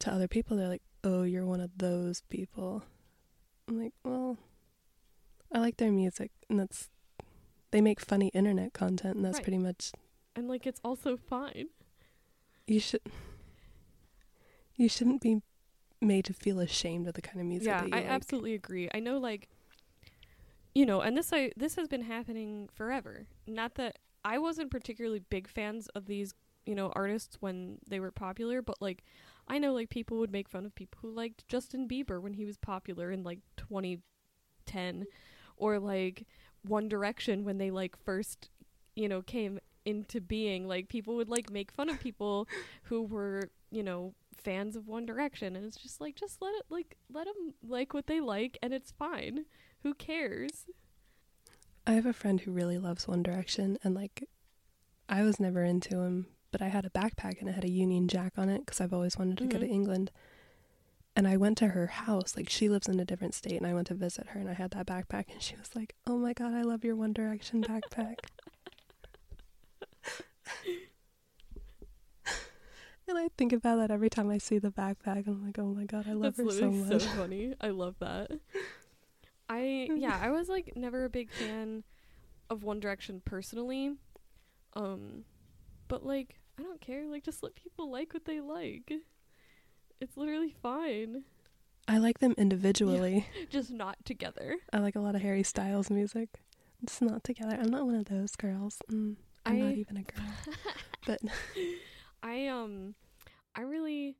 to 0.00 0.12
other 0.12 0.28
people, 0.28 0.56
they're 0.56 0.68
like, 0.68 0.82
"Oh, 1.02 1.22
you're 1.24 1.46
one 1.46 1.60
of 1.60 1.76
those 1.76 2.22
people." 2.30 2.84
I'm 3.68 3.80
like, 3.82 3.94
"Well, 4.04 4.36
I 5.54 5.58
like 5.60 5.76
their 5.76 5.92
music, 5.92 6.32
and 6.50 6.58
that's 6.58 6.90
they 7.70 7.80
make 7.80 8.00
funny 8.00 8.28
internet 8.28 8.72
content, 8.72 9.16
and 9.16 9.24
that's 9.24 9.36
Right. 9.38 9.44
pretty 9.44 9.58
much 9.58 9.92
And 10.36 10.48
like 10.48 10.66
it's 10.66 10.80
also 10.84 11.16
fine. 11.16 11.68
you 12.66 12.80
should 12.80 13.00
you 14.76 14.88
shouldn't 14.88 15.20
be 15.22 15.40
made 16.00 16.24
to 16.24 16.32
feel 16.34 16.58
ashamed 16.60 17.06
of 17.06 17.14
the 17.14 17.22
kind 17.22 17.40
of 17.40 17.46
music 17.46 17.68
yeah, 17.68 17.82
that 17.82 17.88
you 17.88 17.94
I 17.94 18.00
like. 18.02 18.10
absolutely 18.10 18.54
agree. 18.54 18.88
I 18.92 18.98
know 19.00 19.18
like 19.18 19.48
you 20.74 20.84
know, 20.86 21.00
and 21.00 21.16
this 21.16 21.32
I 21.32 21.52
this 21.56 21.76
has 21.76 21.86
been 21.88 22.02
happening 22.02 22.68
forever. 22.74 23.26
Not 23.46 23.76
that 23.76 23.98
I 24.24 24.38
wasn't 24.38 24.70
particularly 24.72 25.20
big 25.20 25.46
fans 25.48 25.86
of 25.94 26.06
these, 26.06 26.34
you 26.66 26.74
know, 26.74 26.90
artists 26.96 27.36
when 27.40 27.78
they 27.88 28.00
were 28.00 28.10
popular, 28.10 28.60
but 28.60 28.80
like 28.82 29.04
I 29.46 29.58
know 29.58 29.72
like 29.72 29.88
people 29.90 30.18
would 30.18 30.32
make 30.32 30.48
fun 30.48 30.66
of 30.66 30.74
people 30.74 30.98
who 31.02 31.10
liked 31.10 31.46
Justin 31.46 31.86
Bieber 31.86 32.20
when 32.20 32.32
he 32.32 32.44
was 32.44 32.56
popular 32.56 33.12
in 33.12 33.22
like 33.22 33.38
2010 33.56 35.04
or 35.56 35.78
like 35.78 36.26
One 36.66 36.88
Direction 36.88 37.44
when 37.44 37.58
they 37.58 37.70
like 37.70 37.96
first, 37.96 38.50
you 38.96 39.08
know, 39.08 39.22
came 39.22 39.58
into 39.84 40.20
being 40.20 40.66
like 40.66 40.88
people 40.88 41.14
would 41.16 41.28
like 41.28 41.50
make 41.50 41.70
fun 41.70 41.88
of 41.90 42.00
people 42.00 42.48
who 42.84 43.02
were, 43.02 43.50
you 43.70 43.82
know, 43.82 44.14
fans 44.36 44.76
of 44.76 44.88
One 44.88 45.06
Direction 45.06 45.56
and 45.56 45.64
it's 45.64 45.76
just 45.76 46.00
like 46.00 46.16
just 46.16 46.40
let 46.42 46.54
it 46.54 46.64
like 46.70 46.96
let 47.12 47.26
them 47.26 47.54
like 47.66 47.92
what 47.94 48.06
they 48.06 48.20
like 48.20 48.58
and 48.62 48.72
it's 48.72 48.92
fine. 48.92 49.44
Who 49.82 49.94
cares? 49.94 50.66
I 51.86 51.92
have 51.92 52.06
a 52.06 52.14
friend 52.14 52.40
who 52.40 52.50
really 52.50 52.78
loves 52.78 53.06
One 53.06 53.22
Direction, 53.22 53.76
and 53.84 53.94
like, 53.94 54.26
I 55.06 55.22
was 55.22 55.38
never 55.38 55.62
into 55.62 55.98
him, 56.00 56.28
but 56.50 56.62
I 56.62 56.68
had 56.68 56.86
a 56.86 56.90
backpack 56.90 57.40
and 57.40 57.48
it 57.50 57.54
had 57.54 57.64
a 57.64 57.70
Union 57.70 58.08
Jack 58.08 58.38
on 58.38 58.48
it 58.48 58.60
because 58.64 58.80
I've 58.80 58.94
always 58.94 59.18
wanted 59.18 59.36
to 59.36 59.44
go 59.46 59.58
to 59.58 59.66
Mhm. 59.66 59.70
England. 59.70 60.10
And 61.16 61.28
I 61.28 61.36
went 61.36 61.58
to 61.58 61.68
her 61.68 61.86
house, 61.86 62.36
like 62.36 62.48
she 62.48 62.68
lives 62.68 62.88
in 62.88 62.98
a 62.98 63.04
different 63.04 63.34
state, 63.34 63.56
and 63.56 63.66
I 63.66 63.74
went 63.74 63.86
to 63.88 63.94
visit 63.94 64.28
her, 64.28 64.40
and 64.40 64.50
I 64.50 64.54
had 64.54 64.72
that 64.72 64.86
backpack, 64.86 65.32
and 65.32 65.40
she 65.40 65.54
was 65.56 65.76
like, 65.76 65.94
"Oh 66.06 66.18
my 66.18 66.32
god, 66.32 66.54
I 66.54 66.62
love 66.62 66.84
your 66.84 66.96
One 66.96 67.12
Direction 67.12 67.62
backpack." 67.62 68.16
and 73.08 73.16
I 73.16 73.28
think 73.36 73.52
about 73.52 73.76
that 73.76 73.92
every 73.92 74.10
time 74.10 74.28
I 74.28 74.38
see 74.38 74.58
the 74.58 74.70
backpack. 74.70 75.26
And 75.26 75.28
I'm 75.28 75.46
like, 75.46 75.58
"Oh 75.58 75.72
my 75.72 75.84
god, 75.84 76.06
I 76.08 76.14
love 76.14 76.36
That's 76.36 76.54
her 76.54 76.60
so 76.60 76.70
much." 76.70 77.02
so 77.02 77.08
funny. 77.10 77.54
I 77.60 77.68
love 77.68 77.94
that. 78.00 78.30
I 79.48 79.88
yeah, 79.94 80.18
I 80.20 80.30
was 80.30 80.48
like 80.48 80.72
never 80.76 81.04
a 81.04 81.10
big 81.10 81.30
fan 81.30 81.84
of 82.50 82.62
One 82.62 82.80
Direction 82.80 83.20
personally. 83.24 83.94
Um 84.74 85.24
but 85.88 86.04
like 86.04 86.40
I 86.58 86.62
don't 86.62 86.80
care, 86.80 87.06
like 87.06 87.24
just 87.24 87.42
let 87.42 87.54
people 87.54 87.90
like 87.90 88.14
what 88.14 88.24
they 88.24 88.40
like. 88.40 88.92
It's 90.00 90.16
literally 90.16 90.54
fine. 90.62 91.24
I 91.86 91.98
like 91.98 92.18
them 92.18 92.34
individually. 92.38 93.26
Just 93.50 93.70
not 93.70 93.96
together. 94.04 94.56
I 94.72 94.78
like 94.78 94.96
a 94.96 95.00
lot 95.00 95.14
of 95.14 95.22
Harry 95.22 95.42
Styles 95.42 95.90
music. 95.90 96.28
It's 96.82 97.00
not 97.00 97.24
together. 97.24 97.56
I'm 97.60 97.70
not 97.70 97.86
one 97.86 97.94
of 97.94 98.06
those 98.06 98.36
girls. 98.36 98.78
Mm, 98.90 99.16
I'm 99.46 99.58
not 99.58 99.72
even 99.72 99.96
a 99.98 100.02
girl. 100.02 100.24
But 101.06 101.20
I 102.22 102.46
um 102.46 102.94
I 103.54 103.60
really 103.60 104.16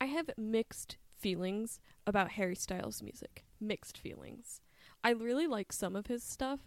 I 0.00 0.06
have 0.06 0.30
mixed 0.38 0.96
feelings 1.18 1.80
about 2.06 2.32
Harry 2.32 2.56
Styles 2.56 3.02
music. 3.02 3.44
Mixed 3.60 3.98
feelings. 3.98 4.62
I 5.04 5.10
really 5.10 5.46
like 5.46 5.72
some 5.72 5.96
of 5.96 6.06
his 6.06 6.22
stuff, 6.22 6.60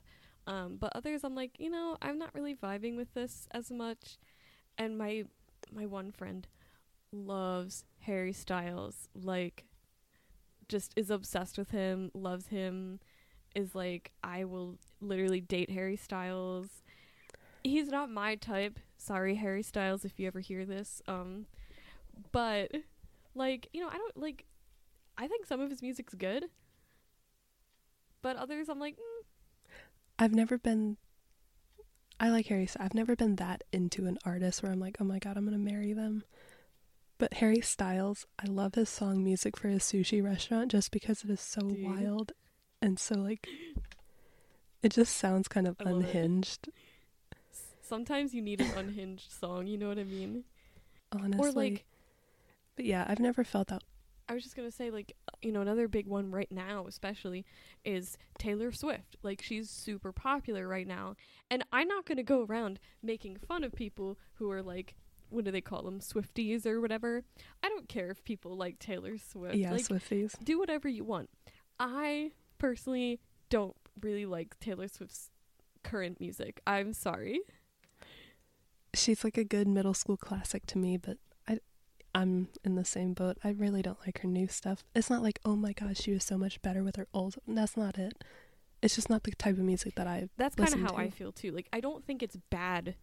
um, 0.46 0.78
but 0.80 0.92
others 0.96 1.24
I'm 1.24 1.36
like, 1.36 1.60
you 1.60 1.70
know, 1.70 1.98
I'm 2.02 2.20
not 2.20 2.34
really 2.36 2.56
vibing 2.56 2.96
with 2.96 3.14
this 3.16 3.48
as 3.52 3.72
much. 3.72 4.18
And 4.78 4.98
my 4.98 5.24
my 5.72 5.86
one 5.88 6.12
friend 6.12 6.48
loves 7.12 7.86
Harry 8.01 8.34
Styles, 8.34 9.10
like 9.14 9.66
just 10.68 10.93
is 10.95 11.10
obsessed 11.10 11.57
with 11.57 11.72
him, 11.72 12.12
loves 12.14 12.47
him, 12.47 12.99
is 13.55 13.76
like 13.76 14.12
I 14.24 14.45
will 14.45 14.78
literally 15.01 15.41
date 15.41 15.72
Harry 15.72 15.95
Styles. 15.95 16.84
He's 17.64 17.89
not 17.89 18.10
my 18.10 18.36
type. 18.36 18.80
Sorry, 18.97 19.36
Harry 19.36 19.64
Styles, 19.64 20.05
if 20.05 20.20
you 20.20 20.28
ever 20.28 20.39
hear 20.39 20.66
this. 20.66 21.01
Um, 21.07 21.45
but 22.32 22.72
like 23.36 23.70
you 23.74 23.82
know, 23.82 23.89
I 23.89 23.97
don't 23.97 24.18
like. 24.18 24.45
I 25.18 25.28
think 25.28 25.45
some 25.45 25.60
of 25.60 25.70
his 25.70 25.82
music's 25.82 26.14
good, 26.14 26.45
but 28.22 28.38
others 28.38 28.70
I'm 28.70 28.80
like, 28.80 28.95
mm, 28.95 29.26
I've 30.18 30.34
never 30.34 30.57
been. 30.57 30.97
I 32.20 32.30
like 32.30 32.47
Harry. 32.47 32.68
Styles. 32.68 32.86
I've 32.86 32.93
never 32.93 33.16
been 33.16 33.36
that 33.38 33.64
into 33.72 34.05
an 34.05 34.18
artist 34.26 34.62
where 34.62 34.72
I'm 34.72 34.80
like, 34.80 34.97
oh 34.99 35.05
my 35.05 35.20
god, 35.20 35.38
I'm 35.38 35.45
gonna 35.45 35.57
marry 35.57 35.93
them. 35.93 36.24
But 37.20 37.36
Harry 37.36 37.62
Styles, 37.62 38.26
I 38.44 38.48
love 38.48 38.74
his 38.76 38.90
song 38.90 39.24
"Music 39.24 39.58
for 39.58 39.68
a 39.68 39.76
Sushi 39.76 40.24
Restaurant" 40.24 40.72
just 40.72 40.90
because 40.90 41.24
it 41.24 41.30
is 41.30 41.42
so 41.42 41.70
you? 41.70 41.86
wild 41.86 42.32
and 42.82 42.98
so 42.98 43.16
like. 43.16 43.48
It 44.82 44.94
just 44.94 45.18
sounds 45.18 45.50
kind 45.50 45.68
of 45.68 45.76
I 45.86 45.90
unhinged, 45.90 46.70
sometimes 47.82 48.34
you 48.34 48.42
need 48.42 48.62
an 48.62 48.72
unhinged 48.78 49.32
song. 49.32 49.68
You 49.68 49.78
know 49.78 49.90
what 49.90 50.00
I 50.00 50.06
mean? 50.06 50.46
honestly. 51.12 51.48
Or 51.48 51.52
like 51.52 51.86
but 52.76 52.86
yeah, 52.86 53.04
I've 53.08 53.20
never 53.20 53.44
felt 53.44 53.68
that. 53.68 53.84
I 54.30 54.34
was 54.34 54.44
just 54.44 54.56
gonna 54.56 54.72
say, 54.72 54.92
like, 54.92 55.14
you 55.42 55.52
know, 55.52 55.60
another 55.60 55.88
big 55.88 56.06
one 56.08 56.32
right 56.32 56.52
now, 56.52 56.86
especially, 56.88 57.46
is 57.84 58.18
Taylor 58.38 58.72
Swift. 58.72 59.18
Like, 59.24 59.42
she's 59.42 59.70
super 59.70 60.12
popular 60.12 60.68
right 60.68 60.88
now, 60.88 61.16
and 61.50 61.64
I'm 61.74 61.88
not 61.88 62.06
gonna 62.06 62.24
go 62.24 62.46
around 62.46 62.80
making 63.02 63.38
fun 63.38 63.64
of 63.64 63.74
people 63.74 64.18
who 64.36 64.50
are 64.52 64.62
like, 64.62 64.96
what 65.30 65.46
do 65.46 65.52
they 65.52 65.62
call 65.62 65.84
them, 65.84 66.00
Swifties 66.00 66.66
or 66.66 66.82
whatever. 66.82 67.24
I 67.64 67.70
don't 67.70 67.88
care 67.88 68.10
if 68.10 68.24
people 68.24 68.56
like 68.56 68.80
Taylor 68.80 69.18
Swift. 69.18 69.56
Yeah, 69.56 69.72
like, 69.72 69.84
Swifties. 69.84 70.36
do 70.44 70.60
whatever 70.60 70.88
you 70.88 71.04
want. 71.04 71.30
I 71.80 72.32
personally 72.58 73.20
don't 73.50 73.76
really 74.02 74.26
like 74.26 74.60
Taylor 74.60 74.88
Swift's 74.88 75.32
current 75.84 76.20
music. 76.20 76.62
I'm 76.68 76.94
sorry. 76.94 77.42
she's 78.94 79.24
like 79.24 79.38
a 79.38 79.44
good 79.44 79.68
middle 79.68 79.94
school 79.94 80.18
classic 80.18 80.66
to 80.68 80.78
me, 80.78 80.98
but 80.98 81.18
I 81.48 81.60
I'm 82.14 82.50
in 82.64 82.76
the 82.76 82.86
same 82.86 83.14
boat. 83.14 83.38
I 83.44 83.50
really 83.50 83.82
don't 83.82 84.00
like 84.06 84.20
her 84.22 84.28
new 84.28 84.48
stuff. 84.48 84.84
It's 84.96 85.10
not 85.10 85.22
like, 85.22 85.40
oh 85.46 85.56
my 85.56 85.74
gosh, 85.74 85.98
she 85.98 86.12
was 86.12 86.24
so 86.24 86.38
much 86.38 86.62
better 86.62 86.84
with 86.84 86.96
her 86.96 87.08
old. 87.14 87.36
That's 87.48 87.78
not 87.78 87.98
it. 87.98 88.24
It's 88.82 88.96
just 88.96 89.10
not 89.10 89.24
the 89.24 89.32
type 89.32 89.58
of 89.58 89.64
music 89.64 89.96
that 89.96 90.08
I. 90.08 90.30
That's 90.38 90.56
kind 90.56 90.74
of 90.74 90.82
how 90.82 90.96
I 90.96 91.10
feel 91.10 91.32
too. 91.32 91.52
Like 91.52 91.68
I 91.74 91.80
don't 91.80 92.06
think 92.06 92.24
it's 92.24 92.38
bad 92.50 92.96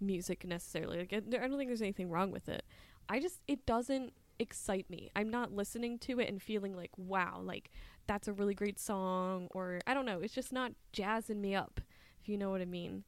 music 0.00 0.44
necessarily. 0.44 0.98
Like 0.98 1.12
I 1.12 1.16
I 1.16 1.48
don't 1.48 1.58
think 1.58 1.68
there's 1.68 1.82
anything 1.82 2.10
wrong 2.10 2.30
with 2.30 2.48
it. 2.48 2.64
I 3.08 3.20
just 3.20 3.40
it 3.46 3.66
doesn't 3.66 4.12
excite 4.38 4.88
me. 4.90 5.10
I'm 5.14 5.30
not 5.30 5.52
listening 5.52 5.98
to 6.00 6.20
it 6.20 6.28
and 6.28 6.42
feeling 6.42 6.76
like 6.76 6.90
wow, 6.96 7.40
like 7.42 7.70
that's 8.06 8.28
a 8.28 8.32
really 8.32 8.54
great 8.54 8.78
song 8.78 9.48
or 9.52 9.80
I 9.86 9.94
don't 9.94 10.06
know, 10.06 10.20
it's 10.20 10.34
just 10.34 10.52
not 10.52 10.72
jazzing 10.92 11.40
me 11.40 11.54
up. 11.54 11.80
If 12.20 12.28
you 12.28 12.38
know 12.38 12.50
what 12.50 12.60
I 12.60 12.66
mean. 12.66 13.04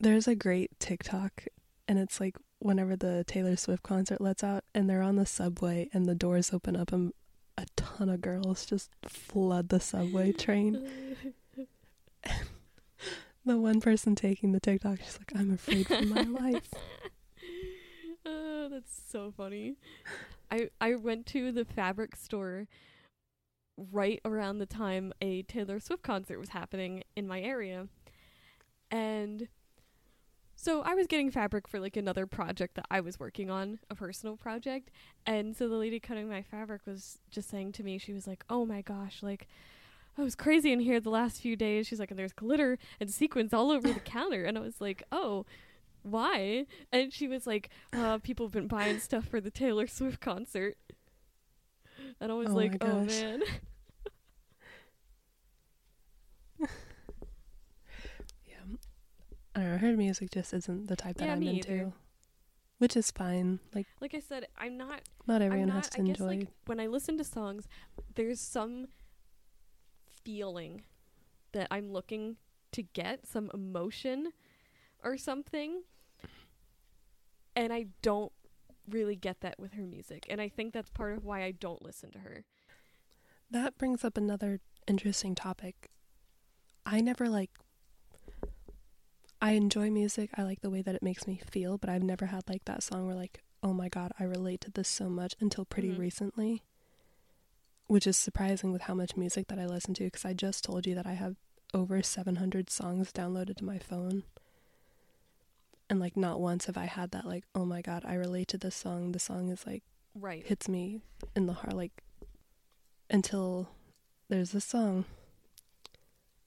There's 0.00 0.28
a 0.28 0.36
great 0.36 0.78
TikTok, 0.78 1.44
and 1.88 1.98
it's 1.98 2.20
like 2.20 2.36
whenever 2.60 2.94
the 2.94 3.24
Taylor 3.26 3.56
Swift 3.56 3.82
concert 3.82 4.20
lets 4.20 4.44
out, 4.44 4.62
and 4.74 4.88
they're 4.88 5.02
on 5.02 5.16
the 5.16 5.26
subway, 5.26 5.88
and 5.92 6.06
the 6.06 6.14
doors 6.14 6.52
open 6.52 6.76
up, 6.76 6.92
and 6.92 7.12
a 7.56 7.66
ton 7.74 8.08
of 8.08 8.20
girls 8.20 8.64
just 8.64 8.90
flood 9.04 9.68
the 9.70 9.80
subway 9.80 10.32
train. 10.32 11.16
The 13.48 13.56
one 13.58 13.80
person 13.80 14.14
taking 14.14 14.52
the 14.52 14.60
TikTok, 14.60 14.98
she's 14.98 15.18
like, 15.18 15.32
"I'm 15.34 15.50
afraid 15.54 15.86
for 15.86 16.02
my 16.02 16.20
life." 16.40 16.68
oh, 18.26 18.68
that's 18.70 19.00
so 19.10 19.32
funny. 19.34 19.76
I 20.50 20.68
I 20.82 20.96
went 20.96 21.24
to 21.28 21.50
the 21.50 21.64
fabric 21.64 22.14
store 22.14 22.68
right 23.90 24.20
around 24.22 24.58
the 24.58 24.66
time 24.66 25.14
a 25.22 25.44
Taylor 25.44 25.80
Swift 25.80 26.02
concert 26.02 26.38
was 26.38 26.50
happening 26.50 27.04
in 27.16 27.26
my 27.26 27.40
area. 27.40 27.88
And 28.90 29.48
so 30.54 30.82
I 30.82 30.94
was 30.94 31.06
getting 31.06 31.30
fabric 31.30 31.66
for 31.66 31.80
like 31.80 31.96
another 31.96 32.26
project 32.26 32.74
that 32.74 32.84
I 32.90 33.00
was 33.00 33.18
working 33.18 33.48
on, 33.48 33.78
a 33.88 33.94
personal 33.94 34.36
project. 34.36 34.90
And 35.24 35.56
so 35.56 35.68
the 35.68 35.76
lady 35.76 36.00
cutting 36.00 36.28
my 36.28 36.42
fabric 36.42 36.82
was 36.84 37.18
just 37.30 37.48
saying 37.48 37.72
to 37.72 37.82
me, 37.82 37.96
she 37.96 38.12
was 38.12 38.26
like, 38.26 38.44
"Oh 38.50 38.66
my 38.66 38.82
gosh, 38.82 39.22
like 39.22 39.48
it 40.18 40.22
was 40.24 40.34
crazy 40.34 40.72
in 40.72 40.80
here 40.80 41.00
the 41.00 41.10
last 41.10 41.40
few 41.40 41.56
days." 41.56 41.86
She's 41.86 42.00
like, 42.00 42.10
"And 42.10 42.18
there's 42.18 42.32
glitter 42.32 42.78
and 43.00 43.10
sequins 43.10 43.52
all 43.54 43.70
over 43.70 43.92
the 43.92 44.00
counter." 44.00 44.44
And 44.44 44.58
I 44.58 44.60
was 44.60 44.80
like, 44.80 45.02
"Oh, 45.12 45.46
why?" 46.02 46.66
And 46.92 47.12
she 47.12 47.28
was 47.28 47.46
like, 47.46 47.70
uh, 47.92 48.18
"People 48.18 48.46
have 48.46 48.52
been 48.52 48.68
buying 48.68 48.98
stuff 48.98 49.26
for 49.26 49.40
the 49.40 49.50
Taylor 49.50 49.86
Swift 49.86 50.20
concert." 50.20 50.76
And 52.20 52.30
I 52.32 52.34
was 52.34 52.48
Oh 52.50 52.54
like, 52.54 52.76
"Oh 52.80 53.04
man." 53.04 53.42
Yeah. 58.46 58.56
I 59.54 59.60
don't 59.60 59.70
know. 59.72 59.78
Her 59.78 59.96
music 59.96 60.30
just 60.30 60.52
isn't 60.54 60.86
the 60.88 60.96
type 60.96 61.16
that 61.18 61.26
Yeah, 61.26 61.32
I'm 61.34 61.42
into. 61.42 61.72
either. 61.72 61.92
Which 62.78 62.96
is 62.96 63.10
fine. 63.10 63.58
Like, 63.74 63.86
Like 64.00 64.14
I 64.14 64.20
said, 64.20 64.46
I'm 64.56 64.76
not 64.76 65.00
not 65.26 65.42
I'm 65.42 65.48
everyone 65.48 65.68
not, 65.68 65.76
has 65.78 65.90
to 65.90 66.00
I 66.00 66.04
guess 66.04 66.20
enjoy. 66.20 66.26
like 66.38 66.48
when 66.66 66.78
I 66.80 66.86
listen 66.86 67.18
to 67.18 67.24
songs, 67.24 67.66
there's 68.14 68.40
some 68.40 68.86
feeling 70.24 70.82
that 71.52 71.68
I'm 71.70 71.90
looking 71.92 72.36
to 72.72 72.82
get, 72.82 73.26
some 73.26 73.50
emotion 73.54 74.32
or 75.02 75.16
something. 75.16 75.82
And 77.56 77.72
I 77.72 77.86
don't 78.02 78.32
really 78.88 79.16
get 79.16 79.40
that 79.40 79.58
with 79.58 79.72
her 79.72 79.82
music. 79.82 80.26
And 80.28 80.40
I 80.40 80.48
think 80.48 80.72
that's 80.72 80.90
part 80.90 81.16
of 81.16 81.24
why 81.24 81.42
I 81.44 81.50
don't 81.50 81.82
listen 81.82 82.10
to 82.12 82.18
her. 82.20 82.44
That 83.50 83.78
brings 83.78 84.04
up 84.04 84.16
another 84.16 84.60
interesting 84.86 85.34
topic. 85.34 85.90
I 86.84 87.00
never 87.00 87.28
like. 87.28 87.50
I 89.40 89.52
enjoy 89.52 89.90
music. 89.90 90.30
I 90.36 90.42
like 90.42 90.60
the 90.62 90.70
way 90.70 90.82
that 90.82 90.94
it 90.94 91.02
makes 91.02 91.26
me 91.26 91.40
feel, 91.50 91.78
but 91.78 91.88
I've 91.88 92.02
never 92.02 92.26
had 92.26 92.48
like 92.48 92.64
that 92.64 92.82
song 92.82 93.06
where 93.06 93.14
like, 93.14 93.42
oh 93.62 93.72
my 93.72 93.88
god, 93.88 94.12
I 94.18 94.24
relate 94.24 94.60
to 94.62 94.70
this 94.70 94.88
so 94.88 95.08
much 95.08 95.34
until 95.40 95.64
pretty 95.64 95.90
Mhm. 95.90 95.98
recently. 95.98 96.62
Which 97.88 98.06
is 98.06 98.16
surprising 98.16 98.70
with 98.70 98.82
how 98.82 98.94
much 98.94 99.16
music 99.16 99.48
that 99.48 99.58
I 99.58 99.66
listen 99.66 99.94
to 99.94 100.04
because 100.04 100.24
I 100.24 100.32
just 100.34 100.62
told 100.62 100.86
you 100.86 100.94
that 100.94 101.06
I 101.06 101.14
have 101.14 101.34
over 101.74 102.02
700 102.02 102.70
songs 102.70 103.10
downloaded 103.12 103.56
to 103.56 103.64
my 103.64 103.78
phone. 103.78 104.22
And 105.90 105.98
like 105.98 106.16
not 106.16 106.38
once 106.40 106.66
have 106.66 106.76
I 106.76 106.84
had 106.84 107.10
that 107.12 107.24
like, 107.26 107.44
oh 107.54 107.64
my 107.64 107.80
god, 107.82 108.04
I 108.06 108.14
relate 108.14 108.48
to 108.48 108.58
this 108.58 108.76
song. 108.76 109.12
The 109.12 109.18
song 109.18 109.48
is 109.48 109.66
like 109.66 109.82
Right. 110.14 110.44
hits 110.46 110.68
me 110.68 111.00
in 111.34 111.46
the 111.46 111.52
heart 111.54 111.74
like 111.74 112.02
until 113.08 113.68
there's 114.28 114.50
this 114.50 114.64
song 114.64 115.04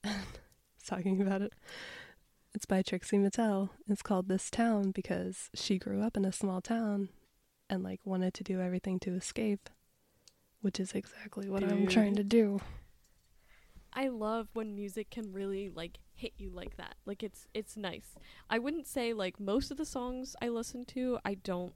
talking 0.86 1.20
about 1.22 1.42
it 1.42 1.52
It's 2.54 2.66
by 2.66 2.82
Trixie 2.82 3.16
Mattel. 3.18 3.70
It's 3.88 4.02
called 4.02 4.28
This 4.28 4.50
Town 4.50 4.90
because 4.90 5.48
she 5.54 5.78
grew 5.78 6.02
up 6.02 6.16
in 6.16 6.24
a 6.24 6.32
small 6.32 6.60
town 6.60 7.08
and 7.70 7.82
like 7.82 8.00
wanted 8.04 8.34
to 8.34 8.44
do 8.44 8.60
everything 8.60 9.00
to 9.00 9.14
escape, 9.14 9.70
which 10.62 10.80
is 10.80 10.92
exactly 10.92 11.48
what 11.48 11.62
I'm 11.62 11.86
trying 11.86 12.14
to 12.16 12.24
do. 12.24 12.60
I 13.92 14.08
love 14.08 14.48
when 14.54 14.74
music 14.74 15.10
can 15.10 15.32
really 15.32 15.68
like 15.68 15.98
hit 16.14 16.32
you 16.38 16.50
like 16.50 16.76
that. 16.76 16.94
Like 17.04 17.22
it's 17.22 17.46
it's 17.52 17.76
nice. 17.76 18.14
I 18.48 18.58
wouldn't 18.58 18.86
say 18.86 19.12
like 19.12 19.38
most 19.38 19.70
of 19.70 19.76
the 19.76 19.84
songs 19.84 20.34
I 20.40 20.48
listen 20.48 20.84
to 20.86 21.18
I 21.24 21.34
don't 21.34 21.74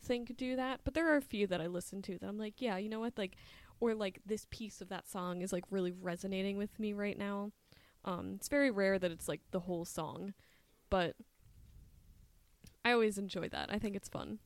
think 0.00 0.36
do 0.36 0.54
that, 0.54 0.80
but 0.84 0.94
there 0.94 1.12
are 1.12 1.16
a 1.16 1.22
few 1.22 1.46
that 1.48 1.60
I 1.60 1.66
listen 1.66 2.00
to 2.02 2.18
that 2.18 2.28
I'm 2.28 2.38
like, 2.38 2.60
yeah, 2.60 2.76
you 2.76 2.88
know 2.88 3.00
what? 3.00 3.18
Like 3.18 3.36
or 3.80 3.94
like 3.94 4.20
this 4.24 4.46
piece 4.50 4.80
of 4.80 4.88
that 4.90 5.08
song 5.08 5.42
is 5.42 5.52
like 5.52 5.64
really 5.70 5.92
resonating 5.92 6.56
with 6.58 6.78
me 6.78 6.92
right 6.92 7.18
now. 7.18 7.50
Um 8.04 8.34
it's 8.36 8.48
very 8.48 8.70
rare 8.70 8.98
that 8.98 9.10
it's 9.10 9.26
like 9.26 9.40
the 9.50 9.60
whole 9.60 9.84
song, 9.84 10.34
but 10.90 11.16
I 12.84 12.92
always 12.92 13.18
enjoy 13.18 13.48
that. 13.48 13.68
I 13.72 13.80
think 13.80 13.96
it's 13.96 14.08
fun. 14.08 14.38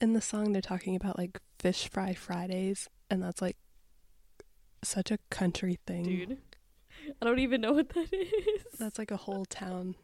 In 0.00 0.12
the 0.12 0.20
song, 0.20 0.52
they're 0.52 0.62
talking 0.62 0.94
about 0.94 1.18
like 1.18 1.40
fish 1.58 1.88
fry 1.88 2.14
Fridays, 2.14 2.88
and 3.10 3.22
that's 3.22 3.42
like 3.42 3.56
such 4.82 5.10
a 5.10 5.18
country 5.30 5.78
thing. 5.86 6.04
Dude. 6.04 6.38
I 7.20 7.24
don't 7.24 7.38
even 7.40 7.60
know 7.60 7.72
what 7.72 7.88
that 7.90 8.08
is. 8.12 8.62
That's 8.78 8.98
like 8.98 9.10
a 9.10 9.16
whole 9.16 9.44
town. 9.44 9.96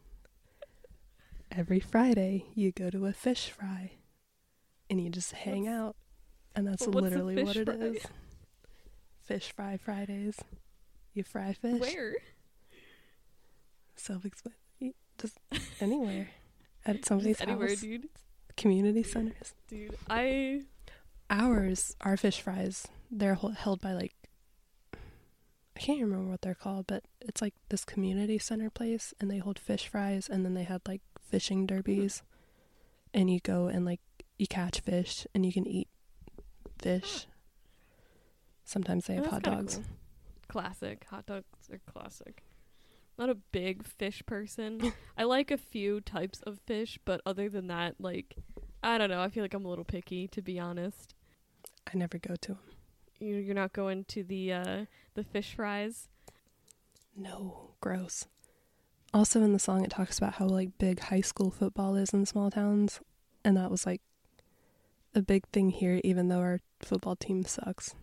Every 1.52 1.78
Friday, 1.80 2.46
you 2.54 2.72
go 2.72 2.90
to 2.90 3.06
a 3.06 3.12
fish 3.12 3.50
fry 3.50 3.92
and 4.90 5.00
you 5.00 5.10
just 5.10 5.32
hang 5.32 5.64
What's- 5.64 5.74
out. 5.74 5.96
And 6.56 6.66
that's 6.68 6.84
But 6.86 6.94
what's 6.94 7.06
a 7.06 7.10
literally 7.10 7.42
what 7.44 7.56
it 7.56 7.66
fry? 7.66 7.74
is. 7.74 8.02
Fish 9.24 9.52
fry 9.54 9.76
Fridays. 9.76 10.36
You 11.12 11.22
fry 11.24 11.52
fish. 11.52 11.80
Where? 11.80 12.14
Self 13.96 14.24
explanatory. 14.24 14.94
Just 15.20 15.38
anywhere. 15.80 16.28
At 16.86 17.04
somebody's 17.04 17.38
Just 17.38 17.48
anywhere, 17.48 17.68
house. 17.68 17.80
dude. 17.80 18.08
Community 18.56 19.02
centers. 19.02 19.52
Dude, 19.68 19.96
I 20.08 20.62
Ours, 21.30 21.96
our 22.02 22.16
fish 22.16 22.40
fries, 22.40 22.86
they're 23.10 23.34
held 23.34 23.80
by 23.80 23.92
like, 23.92 24.14
I 24.94 25.80
can't 25.80 26.00
remember 26.00 26.30
what 26.30 26.42
they're 26.42 26.54
called, 26.54 26.86
but 26.86 27.02
it's 27.20 27.42
like 27.42 27.54
this 27.70 27.84
community 27.84 28.38
center 28.38 28.70
place, 28.70 29.12
and 29.20 29.30
they 29.30 29.38
hold 29.38 29.58
fish 29.58 29.88
fries, 29.88 30.28
and 30.28 30.44
then 30.44 30.54
they 30.54 30.62
had 30.64 30.82
like 30.86 31.00
fishing 31.20 31.66
derbies, 31.66 32.22
and 33.12 33.30
you 33.30 33.40
go 33.40 33.66
and 33.66 33.84
like 33.84 34.00
you 34.38 34.46
catch 34.46 34.80
fish, 34.80 35.26
and 35.34 35.44
you 35.44 35.52
can 35.52 35.66
eat 35.66 35.88
fish. 36.78 37.26
Sometimes 38.64 39.06
they 39.06 39.14
have 39.14 39.24
That's 39.24 39.34
hot 39.34 39.42
kinda 39.44 39.58
dogs. 39.58 39.74
cool. 39.76 39.84
Classic. 40.48 41.04
Hot 41.10 41.26
dogs 41.26 41.44
are 41.72 41.80
classic. 41.92 42.42
Not 43.18 43.30
a 43.30 43.34
big 43.34 43.84
fish 43.84 44.22
person. 44.26 44.92
I 45.16 45.24
like 45.24 45.50
a 45.50 45.56
few 45.56 46.00
types 46.00 46.40
of 46.42 46.58
fish, 46.66 46.98
but 47.04 47.20
other 47.24 47.48
than 47.48 47.68
that, 47.68 47.94
like, 48.00 48.34
I 48.82 48.98
don't 48.98 49.10
know. 49.10 49.20
I 49.22 49.28
feel 49.28 49.44
like 49.44 49.54
I'm 49.54 49.64
a 49.64 49.68
little 49.68 49.84
picky, 49.84 50.26
to 50.28 50.42
be 50.42 50.58
honest. 50.58 51.14
I 51.92 51.96
never 51.96 52.18
go 52.18 52.34
to 52.36 52.48
them. 52.54 52.58
You- 53.20 53.36
You're 53.36 53.54
not 53.54 53.72
going 53.72 54.04
to 54.06 54.24
the 54.24 54.52
uh, 54.52 54.84
the 55.14 55.22
fish 55.24 55.54
fries. 55.54 56.08
No, 57.16 57.70
gross. 57.80 58.26
Also 59.12 59.40
in 59.42 59.52
the 59.52 59.60
song 59.60 59.84
it 59.84 59.90
talks 59.92 60.18
about 60.18 60.34
how 60.34 60.46
like 60.46 60.76
big 60.78 60.98
high 60.98 61.20
school 61.20 61.52
football 61.52 61.94
is 61.94 62.12
in 62.12 62.26
small 62.26 62.50
towns 62.50 62.98
and 63.44 63.56
that 63.56 63.70
was 63.70 63.86
like 63.86 64.00
a 65.14 65.22
big 65.22 65.46
thing 65.52 65.70
here 65.70 66.00
even 66.02 66.26
though 66.26 66.40
our 66.40 66.60
football 66.80 67.14
team 67.14 67.44
sucks. 67.44 67.94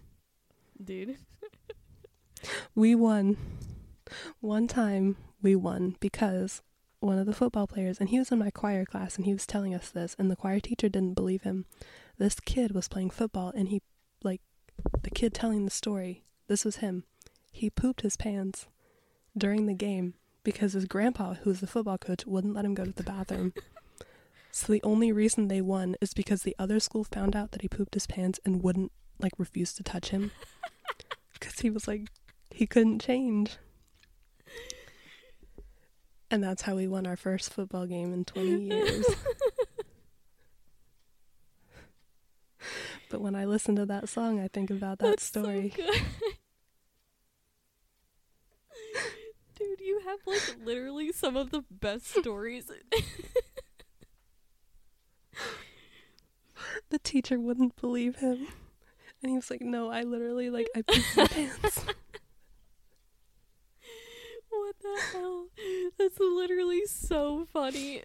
Dude. 0.81 1.17
We 2.73 2.95
won. 2.95 3.37
One 4.39 4.67
time 4.67 5.17
we 5.41 5.55
won 5.55 5.95
because 5.99 6.61
one 6.99 7.17
of 7.17 7.25
the 7.25 7.33
football 7.33 7.67
players 7.67 7.99
and 7.99 8.09
he 8.09 8.19
was 8.19 8.31
in 8.31 8.39
my 8.39 8.51
choir 8.51 8.85
class 8.85 9.15
and 9.15 9.25
he 9.25 9.33
was 9.33 9.47
telling 9.47 9.73
us 9.73 9.89
this 9.89 10.15
and 10.19 10.29
the 10.29 10.35
choir 10.35 10.59
teacher 10.59 10.87
didn't 10.87 11.15
believe 11.15 11.41
him. 11.41 11.65
This 12.17 12.39
kid 12.39 12.73
was 12.73 12.87
playing 12.87 13.09
football 13.09 13.51
and 13.55 13.69
he 13.69 13.81
like 14.23 14.41
the 15.01 15.09
kid 15.09 15.33
telling 15.33 15.65
the 15.65 15.71
story. 15.71 16.23
This 16.47 16.63
was 16.63 16.77
him. 16.77 17.05
He 17.51 17.69
pooped 17.69 18.01
his 18.01 18.17
pants 18.17 18.67
during 19.37 19.65
the 19.65 19.73
game 19.73 20.13
because 20.43 20.73
his 20.73 20.85
grandpa, 20.85 21.35
who 21.35 21.49
was 21.49 21.59
the 21.59 21.67
football 21.67 21.97
coach, 21.97 22.25
wouldn't 22.25 22.53
let 22.53 22.65
him 22.65 22.73
go 22.73 22.85
to 22.85 22.91
the 22.91 23.03
bathroom. 23.03 23.53
so 24.51 24.71
the 24.71 24.83
only 24.83 25.11
reason 25.11 25.47
they 25.47 25.61
won 25.61 25.95
is 26.01 26.13
because 26.13 26.43
the 26.43 26.55
other 26.59 26.79
school 26.79 27.03
found 27.03 27.35
out 27.35 27.51
that 27.51 27.61
he 27.61 27.67
pooped 27.67 27.93
his 27.93 28.07
pants 28.07 28.39
and 28.45 28.63
wouldn't 28.63 28.91
like 29.19 29.33
refuse 29.37 29.73
to 29.73 29.83
touch 29.83 30.09
him 30.09 30.31
because 31.33 31.59
he 31.59 31.69
was 31.69 31.87
like 31.87 32.09
he 32.49 32.67
couldn't 32.67 33.01
change. 33.01 33.57
And 36.31 36.41
that's 36.43 36.61
how 36.61 36.75
we 36.75 36.87
won 36.87 37.05
our 37.05 37.17
first 37.17 37.51
football 37.53 37.85
game 37.85 38.13
in 38.13 38.23
20 38.25 38.61
years. 38.61 39.05
but 43.09 43.19
when 43.21 43.35
I 43.35 43.43
listen 43.45 43.75
to 43.75 43.85
that 43.87 44.07
song, 44.07 44.39
I 44.39 44.47
think 44.47 44.69
about 44.69 44.99
that 44.99 45.05
That's 45.07 45.23
so 45.25 45.41
story. 45.43 45.73
good. 45.75 46.01
Dude, 49.59 49.81
you 49.81 50.01
have 50.05 50.19
like 50.25 50.55
literally 50.63 51.11
some 51.11 51.35
of 51.37 51.51
the 51.51 51.63
best 51.69 52.07
stories. 52.07 52.71
the 56.89 56.99
teacher 56.99 57.39
wouldn't 57.39 57.75
believe 57.79 58.15
him. 58.17 58.47
And 59.21 59.29
he 59.31 59.35
was 59.35 59.51
like, 59.51 59.61
No, 59.61 59.89
I 59.91 60.01
literally, 60.03 60.49
like, 60.49 60.67
I 60.75 60.81
pooped 60.81 61.17
my 61.17 61.27
pants. 61.27 61.85
What 64.71 64.79
the 64.79 65.17
hell? 65.17 65.47
That's 65.97 66.19
literally 66.19 66.85
so 66.85 67.45
funny. 67.51 68.03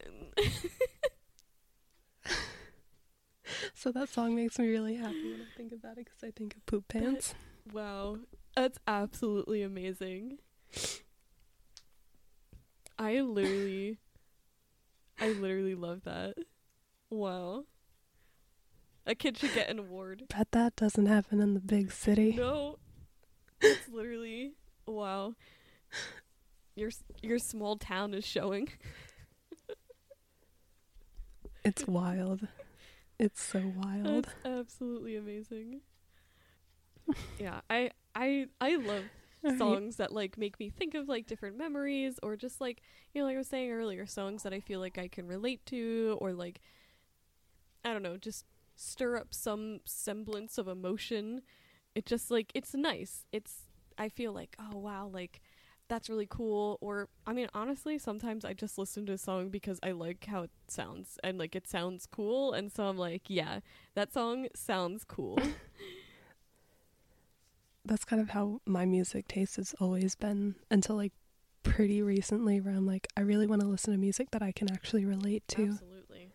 So 3.75 3.93
that 3.93 4.09
song 4.09 4.35
makes 4.35 4.59
me 4.59 4.69
really 4.69 4.97
happy 4.97 5.31
when 5.31 5.43
I 5.43 5.57
think 5.57 5.71
about 5.73 5.93
it 5.93 6.07
because 6.07 6.25
I 6.25 6.33
think 6.33 6.57
of 6.57 6.67
poop 6.67 6.89
pants. 6.89 7.35
Wow. 7.73 8.19
That's 8.57 8.79
absolutely 8.89 9.63
amazing. 9.63 10.39
I 12.99 13.21
literally 13.21 13.99
I 15.21 15.29
literally 15.29 15.77
love 15.77 16.03
that. 16.05 16.35
Wow. 17.11 17.67
A 19.07 19.15
kid 19.15 19.39
should 19.39 19.55
get 19.55 19.69
an 19.69 19.79
award. 19.79 20.25
Bet 20.29 20.51
that 20.51 20.75
doesn't 20.75 21.07
happen 21.07 21.41
in 21.41 21.55
the 21.55 21.61
big 21.61 21.93
city. 21.93 22.33
No. 22.33 22.79
It's 23.61 23.89
literally 23.89 24.55
wow. 24.87 25.35
Your 26.77 26.91
your 27.23 27.39
small 27.39 27.77
town 27.77 28.15
is 28.15 28.25
showing. 28.25 28.69
It's 31.65 31.85
wild. 31.85 32.47
It's 33.19 33.43
so 33.43 33.61
wild. 33.77 34.27
That's 34.27 34.35
absolutely 34.45 35.17
amazing. 35.17 35.81
yeah, 37.41 37.61
I 37.69 37.91
I 38.15 38.47
I 38.61 38.77
love 38.77 39.03
songs 39.59 39.97
that 39.97 40.13
like 40.13 40.39
make 40.39 40.61
me 40.61 40.71
think 40.71 40.95
of 40.95 41.09
like 41.09 41.27
different 41.27 41.59
memories 41.59 42.21
or 42.23 42.37
just 42.37 42.61
like 42.61 42.83
you 43.13 43.21
know 43.21 43.27
like 43.27 43.35
I 43.35 43.39
was 43.39 43.49
saying 43.49 43.73
earlier 43.73 44.07
songs 44.07 44.45
that 44.45 44.53
I 44.53 44.61
feel 44.61 44.79
like 44.79 44.97
I 44.97 45.09
can 45.09 45.27
relate 45.27 45.67
to 45.67 46.17
or 46.21 46.33
like 46.33 46.61
I 47.85 47.93
don't 47.93 48.03
know 48.03 48.17
just 48.17 48.45
stir 48.77 49.17
up 49.17 49.35
some 49.35 49.81
semblance 49.85 50.59
of 50.59 50.69
emotion 50.69 51.43
it 51.95 52.07
just 52.07 52.31
like 52.31 52.53
it's 52.55 52.75
nice 52.75 53.25
it's 53.33 53.63
I 53.99 54.09
feel 54.09 54.33
like 54.33 54.57
oh 54.59 54.79
wow 54.79 55.11
like 55.13 55.41
that's 55.89 56.09
really 56.09 56.27
cool 56.29 56.79
or 56.81 57.09
I 57.27 57.33
mean 57.33 57.49
honestly 57.55 57.99
sometimes 57.99 58.45
I 58.45 58.53
just 58.53 58.77
listen 58.79 59.07
to 59.07 59.13
a 59.13 59.19
song 59.19 59.51
because 59.51 59.79
I 59.83 59.93
like 59.93 60.25
how 60.27 60.43
it 60.43 60.51
sounds 60.69 61.19
and 61.23 61.39
like 61.39 61.55
it 61.55 61.69
sounds 61.69 62.07
cool 62.07 62.53
and 62.53 62.73
so 62.73 62.87
I'm 62.87 62.99
like 62.99 63.23
yeah 63.29 63.61
that 63.95 64.13
song 64.13 64.49
sounds 64.55 65.05
cool 65.05 65.39
That's 67.87 68.05
kind 68.05 68.21
of 68.21 68.31
how 68.31 68.61
my 68.67 68.85
music 68.85 69.29
taste 69.29 69.57
has 69.57 69.73
always 69.81 70.17
been 70.17 70.57
until 70.73 70.97
like 70.97 71.13
pretty 71.63 72.03
recently, 72.03 72.61
where 72.61 72.75
I'm 72.75 72.85
like, 72.85 73.07
I 73.17 73.21
really 73.21 73.47
want 73.47 73.61
to 73.61 73.69
listen 73.69 73.93
to 73.93 73.99
music 73.99 74.33
that 74.33 74.43
I 74.43 74.51
can 74.51 74.71
actually 74.73 75.05
relate 75.05 75.47
to. 75.49 75.69
Absolutely. 75.69 76.31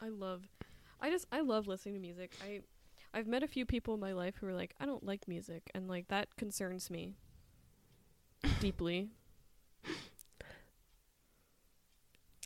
I 0.00 0.08
love 0.08 0.48
I 1.00 1.10
just 1.10 1.26
I 1.30 1.40
love 1.40 1.66
listening 1.66 1.94
to 1.96 2.00
music. 2.00 2.32
I 2.42 2.60
I've 3.12 3.26
met 3.26 3.42
a 3.42 3.46
few 3.46 3.66
people 3.66 3.94
in 3.94 4.00
my 4.00 4.12
life 4.12 4.36
who 4.40 4.46
are 4.46 4.54
like, 4.54 4.74
I 4.80 4.86
don't 4.86 5.04
like 5.04 5.28
music 5.28 5.70
and 5.74 5.88
like 5.88 6.08
that 6.08 6.34
concerns 6.36 6.90
me 6.90 7.16
deeply. 8.60 9.10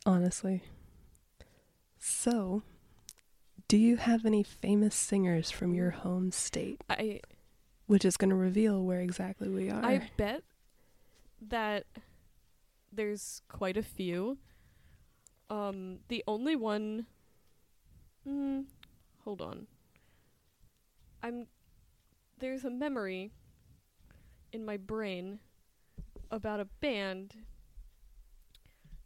Honestly. 0.05 0.63
So, 1.99 2.63
do 3.67 3.77
you 3.77 3.97
have 3.97 4.25
any 4.25 4.43
famous 4.43 4.95
singers 4.95 5.51
from 5.51 5.73
your 5.73 5.91
home 5.91 6.31
state? 6.31 6.81
I 6.89 7.21
Which 7.85 8.03
is 8.03 8.17
going 8.17 8.31
to 8.31 8.35
reveal 8.35 8.83
where 8.83 8.99
exactly 9.01 9.49
we 9.49 9.69
are. 9.69 9.83
I 9.83 10.09
bet 10.17 10.43
that 11.47 11.85
there's 12.91 13.41
quite 13.47 13.77
a 13.77 13.83
few. 13.83 14.37
Um 15.49 15.99
the 16.07 16.23
only 16.27 16.55
one 16.55 17.05
mm, 18.27 18.65
hold 19.23 19.41
on. 19.41 19.67
I'm 21.21 21.47
there's 22.39 22.65
a 22.65 22.69
memory 22.69 23.31
in 24.51 24.65
my 24.65 24.77
brain 24.77 25.39
about 26.31 26.59
a 26.59 26.65
band 26.79 27.35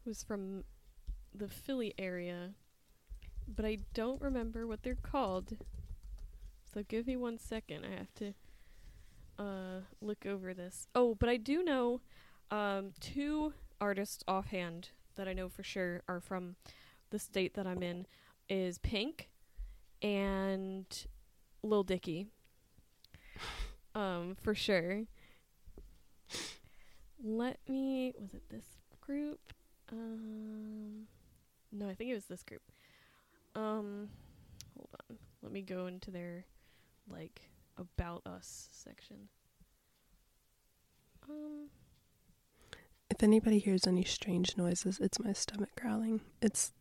who's 0.04 0.24
from 0.24 0.64
the 1.34 1.48
Philly 1.48 1.94
area, 1.98 2.52
but 3.48 3.66
I 3.66 3.80
don't 3.94 4.22
remember 4.22 4.66
what 4.68 4.84
they're 4.84 4.96
called. 4.96 5.58
So 6.74 6.84
give 6.88 7.08
me 7.08 7.18
one 7.18 7.38
second. 7.38 7.86
I 7.86 7.98
have 7.98 8.14
to 8.16 8.34
uh 9.38 9.82
look 10.00 10.26
over 10.26 10.54
this. 10.54 10.88
Oh, 10.96 11.16
but 11.16 11.28
I 11.28 11.38
do 11.38 11.64
know 11.64 12.02
um 12.52 12.92
two 13.00 13.54
artists 13.82 14.24
offhand 14.28 14.90
that 15.16 15.28
I 15.28 15.34
know 15.34 15.50
for 15.50 15.64
sure 15.64 16.04
are 16.08 16.20
from 16.20 16.56
the 17.10 17.20
state 17.20 17.54
that 17.56 17.68
I'm 17.68 17.84
in 17.84 18.06
is 18.48 18.78
Pink 18.78 19.30
and 20.02 20.86
Lil 21.64 21.84
Dicky. 21.84 22.28
Um, 23.96 24.36
for 24.36 24.54
sure. 24.54 25.04
Let 27.24 27.60
me 27.68 28.14
was 28.20 28.34
it 28.34 28.44
this 28.50 28.66
group? 29.02 29.40
Um 29.92 31.08
No, 31.72 31.90
I 31.90 31.96
think 31.96 32.12
it 32.12 32.16
was 32.16 32.26
this 32.26 32.44
group. 32.44 32.62
Um 33.56 34.10
hold 34.76 34.90
on. 35.10 35.18
Let 35.42 35.52
me 35.52 35.62
go 35.62 35.88
into 35.88 36.12
their 36.12 36.46
like 37.10 37.50
about 37.78 38.22
us 38.26 38.70
section. 38.72 39.30
Um 41.30 41.70
If 43.10 43.22
anybody 43.24 43.60
hears 43.60 43.88
any 43.88 44.04
strange 44.04 44.58
noises, 44.58 45.00
it's 45.00 45.20
my 45.20 45.34
stomach 45.34 45.70
growling. 45.80 46.22
It's 46.42 46.74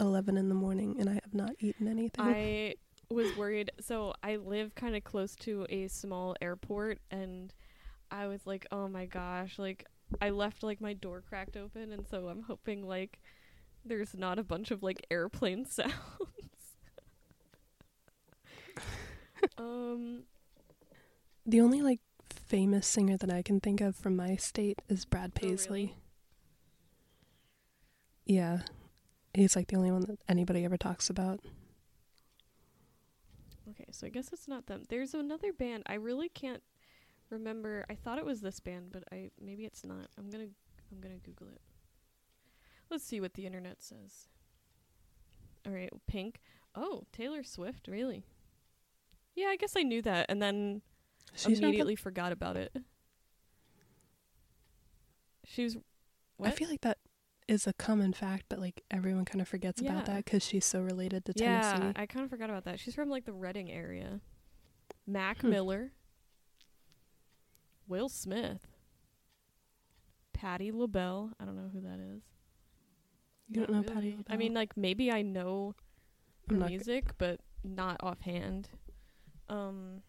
11 0.00 0.36
in 0.36 0.48
the 0.48 0.54
morning 0.54 0.96
and 0.98 1.08
I 1.08 1.14
have 1.14 1.32
not 1.32 1.52
eaten 1.60 1.86
anything. 1.86 2.24
I 2.24 2.74
was 3.10 3.36
worried. 3.36 3.70
So 3.80 4.14
I 4.22 4.36
live 4.36 4.74
kind 4.74 4.96
of 4.96 5.04
close 5.04 5.36
to 5.36 5.66
a 5.68 5.88
small 5.88 6.34
airport, 6.40 6.98
and 7.10 7.52
I 8.12 8.26
was 8.28 8.46
like, 8.46 8.66
oh 8.70 8.88
my 8.88 9.06
gosh, 9.06 9.58
like 9.58 9.86
I 10.20 10.30
left 10.30 10.62
like 10.62 10.80
my 10.80 10.92
door 10.92 11.22
cracked 11.28 11.56
open, 11.56 11.92
and 11.92 12.06
so 12.06 12.28
I'm 12.28 12.42
hoping 12.42 12.86
like 12.86 13.18
there's 13.84 14.14
not 14.14 14.38
a 14.38 14.44
bunch 14.44 14.70
of 14.70 14.82
like 14.82 15.06
airplane 15.10 15.64
sounds. 15.70 15.92
um, 19.58 20.24
the 21.46 21.60
only 21.60 21.82
like 21.82 22.00
famous 22.30 22.86
singer 22.86 23.16
that 23.16 23.32
I 23.32 23.42
can 23.42 23.60
think 23.60 23.80
of 23.80 23.96
from 23.96 24.16
my 24.16 24.36
state 24.36 24.80
is 24.88 25.04
Brad 25.04 25.32
Oh, 25.42 25.46
really? 25.46 25.56
Paisley. 25.56 25.94
Yeah. 28.26 28.60
He's 29.34 29.56
like 29.56 29.68
the 29.68 29.76
only 29.76 29.90
one 29.90 30.02
that 30.02 30.18
anybody 30.28 30.64
ever 30.64 30.76
talks 30.76 31.08
about. 31.10 31.40
okay, 33.70 33.86
so 33.90 34.06
I 34.06 34.10
guess 34.10 34.32
it's 34.32 34.48
not 34.48 34.66
them. 34.66 34.82
There's 34.88 35.14
another 35.14 35.52
band. 35.52 35.84
I 35.86 35.94
really 35.94 36.28
can't 36.28 36.62
remember. 37.32 37.84
I 37.90 37.94
thought 37.94 38.18
it 38.18 38.24
was 38.24 38.40
this 38.40 38.60
band, 38.60 38.90
but 38.92 39.04
I 39.10 39.30
maybe 39.40 39.64
it's 39.64 39.84
not. 39.84 40.08
I'm 40.18 40.30
gonna 40.30 40.48
I'm 40.92 41.00
gonna 41.00 41.18
Google 41.18 41.48
it. 41.48 41.60
Let's 42.90 43.04
see 43.04 43.20
what 43.20 43.34
the 43.34 43.46
internet 43.46 43.82
says. 43.82 44.28
All 45.66 45.72
right, 45.72 45.90
Pink. 46.06 46.40
Oh, 46.74 47.04
Taylor 47.12 47.42
Swift, 47.42 47.88
really? 47.88 48.24
Yeah, 49.34 49.46
I 49.46 49.56
guess 49.56 49.74
I 49.76 49.82
knew 49.82 50.02
that, 50.02 50.26
and 50.28 50.42
then 50.42 50.82
She's 51.34 51.60
immediately 51.60 51.96
forgot 51.96 52.32
about 52.32 52.56
it. 52.56 52.76
She's. 55.44 55.76
What? 56.36 56.48
I 56.48 56.52
feel 56.52 56.68
like 56.68 56.80
that 56.82 56.98
is 57.48 57.66
a 57.66 57.72
common 57.72 58.12
fact, 58.12 58.46
but 58.48 58.58
like 58.58 58.82
everyone 58.90 59.24
kind 59.24 59.40
of 59.40 59.48
forgets 59.48 59.80
about 59.80 60.06
that 60.06 60.24
because 60.24 60.44
she's 60.44 60.64
so 60.64 60.80
related 60.80 61.24
to 61.26 61.32
yeah, 61.36 61.72
Tennessee. 61.72 61.92
I 61.96 62.06
kind 62.06 62.24
of 62.24 62.30
forgot 62.30 62.50
about 62.50 62.64
that. 62.64 62.80
She's 62.80 62.94
from 62.94 63.08
like 63.08 63.24
the 63.24 63.32
Reading 63.32 63.70
area. 63.70 64.20
Mac 65.06 65.40
Hmm. 65.40 65.50
Miller, 65.50 65.92
Will 67.88 68.08
Smith, 68.08 68.66
Patti 70.32 70.70
LaBelle. 70.72 71.32
I 71.40 71.44
don't 71.44 71.56
know 71.56 71.70
who 71.72 71.80
that 71.82 71.98
is. 72.00 72.22
you 73.48 73.64
don't 73.66 73.70
know 73.70 73.82
Patti. 73.82 74.10
LaBelle? 74.16 74.24
I 74.28 74.36
mean, 74.36 74.54
like 74.54 74.76
maybe 74.76 75.10
I 75.10 75.22
know 75.22 75.74
her 76.48 76.56
g- 76.56 76.64
music, 76.64 77.16
but 77.18 77.40
not 77.64 77.96
offhand. 78.00 78.68
Um, 79.48 80.02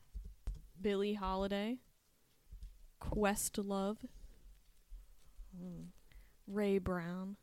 Billie 0.82 1.14
Holiday, 1.16 1.80
Questlove, 3.02 3.98
mm, 5.58 5.86
Ray 6.48 6.78
Brown, 6.78 7.36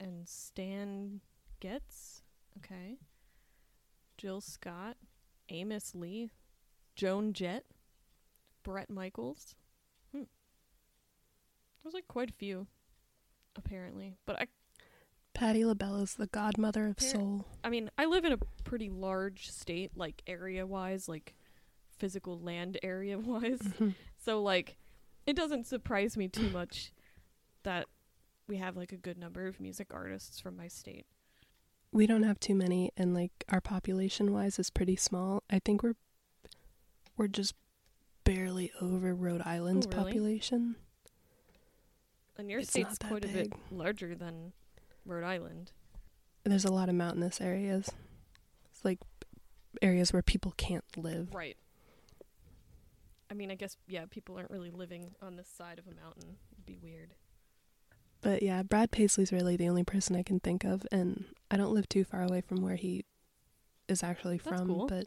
and 0.00 0.26
Stan 0.28 1.20
Getz. 1.60 2.22
Okay. 2.58 2.96
Jill 4.16 4.40
Scott, 4.40 4.96
Amos 5.48 5.94
Lee, 5.94 6.30
Joan 6.96 7.32
Jett, 7.32 7.64
Bret 8.62 8.90
Michaels. 8.90 9.54
Hmm. 10.12 10.22
There's 11.82 11.94
like 11.94 12.08
quite 12.08 12.30
a 12.30 12.34
few, 12.34 12.66
apparently. 13.56 14.16
But 14.26 14.40
I 14.40 14.46
Patti 15.34 15.64
LaBelle 15.64 15.96
is 16.02 16.14
the 16.14 16.26
godmother 16.26 16.86
of 16.88 16.96
Par- 16.96 17.08
soul. 17.08 17.46
I 17.62 17.70
mean, 17.70 17.90
I 17.96 18.06
live 18.06 18.24
in 18.24 18.32
a 18.32 18.38
pretty 18.64 18.90
large 18.90 19.50
state, 19.50 19.92
like 19.96 20.22
area 20.26 20.66
wise, 20.66 21.08
like 21.08 21.34
physical 21.96 22.38
land 22.40 22.78
area 22.82 23.18
wise. 23.18 23.58
Mhm. 23.78 23.94
So, 24.20 24.42
like, 24.42 24.76
it 25.26 25.36
doesn't 25.36 25.66
surprise 25.66 26.16
me 26.16 26.26
too 26.28 26.50
much 26.50 26.92
that 27.62 27.86
we 28.48 28.56
have 28.56 28.76
like 28.76 28.92
a 28.92 28.96
good 28.96 29.16
number 29.16 29.46
of 29.46 29.60
music 29.60 29.88
artists 29.92 30.40
from 30.40 30.56
my 30.56 30.66
state. 30.68 31.06
We 31.92 32.06
don't 32.06 32.24
have 32.24 32.40
too 32.40 32.54
many, 32.54 32.90
and 32.96 33.14
like 33.14 33.30
our 33.48 33.60
population 33.60 34.32
wise 34.32 34.58
is 34.58 34.70
pretty 34.70 34.96
small. 34.96 35.42
I 35.48 35.60
think 35.64 35.82
we're 35.82 35.94
we're 37.16 37.28
just 37.28 37.54
barely 38.34 38.72
over 38.80 39.14
Rhode 39.14 39.42
Island's 39.44 39.86
Oh, 39.86 39.90
really? 39.90 40.04
population. 40.04 40.76
And 42.36 42.50
your 42.50 42.60
It's 42.60 42.70
state's 42.70 42.98
quite 42.98 43.24
a 43.24 43.28
bit 43.28 43.52
larger 43.70 44.14
than 44.14 44.52
Rhode 45.04 45.24
Island. 45.24 45.72
There's 46.44 46.64
a 46.64 46.72
lot 46.72 46.88
of 46.88 46.94
mountainous 46.94 47.40
areas. 47.40 47.90
It's 48.70 48.84
like 48.84 48.98
areas 49.82 50.12
where 50.12 50.22
people 50.22 50.52
can't 50.56 50.84
live. 50.96 51.34
Right. 51.34 51.56
I 53.30 53.34
mean, 53.34 53.50
I 53.50 53.54
guess, 53.56 53.76
yeah, 53.86 54.04
people 54.08 54.36
aren't 54.38 54.50
really 54.50 54.70
living 54.70 55.14
on 55.20 55.36
this 55.36 55.48
side 55.48 55.78
of 55.78 55.86
a 55.86 55.94
mountain. 55.94 56.36
It'd 56.52 56.64
be 56.66 56.78
weird. 56.80 57.14
But 58.20 58.42
yeah, 58.42 58.62
Brad 58.62 58.90
Paisley's 58.90 59.32
really 59.32 59.56
the 59.56 59.68
only 59.68 59.84
person 59.84 60.16
I 60.16 60.22
can 60.22 60.40
think 60.40 60.64
of, 60.64 60.86
and 60.90 61.24
I 61.50 61.56
don't 61.56 61.72
live 61.74 61.88
too 61.88 62.04
far 62.04 62.22
away 62.22 62.40
from 62.40 62.62
where 62.62 62.76
he 62.76 63.04
is 63.88 64.02
actually 64.02 64.38
That's 64.38 64.58
from. 64.58 64.66
cool. 64.68 64.86
But 64.86 65.06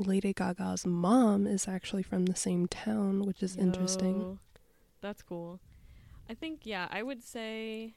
Lady 0.00 0.32
Gaga's 0.32 0.86
mom 0.86 1.46
is 1.46 1.68
actually 1.68 2.02
from 2.02 2.26
the 2.26 2.34
same 2.36 2.66
town, 2.66 3.24
which 3.24 3.42
is 3.42 3.56
interesting. 3.56 4.38
That's 5.00 5.22
cool. 5.22 5.60
I 6.28 6.34
think 6.34 6.60
yeah, 6.64 6.88
I 6.90 7.02
would 7.02 7.22
say 7.22 7.94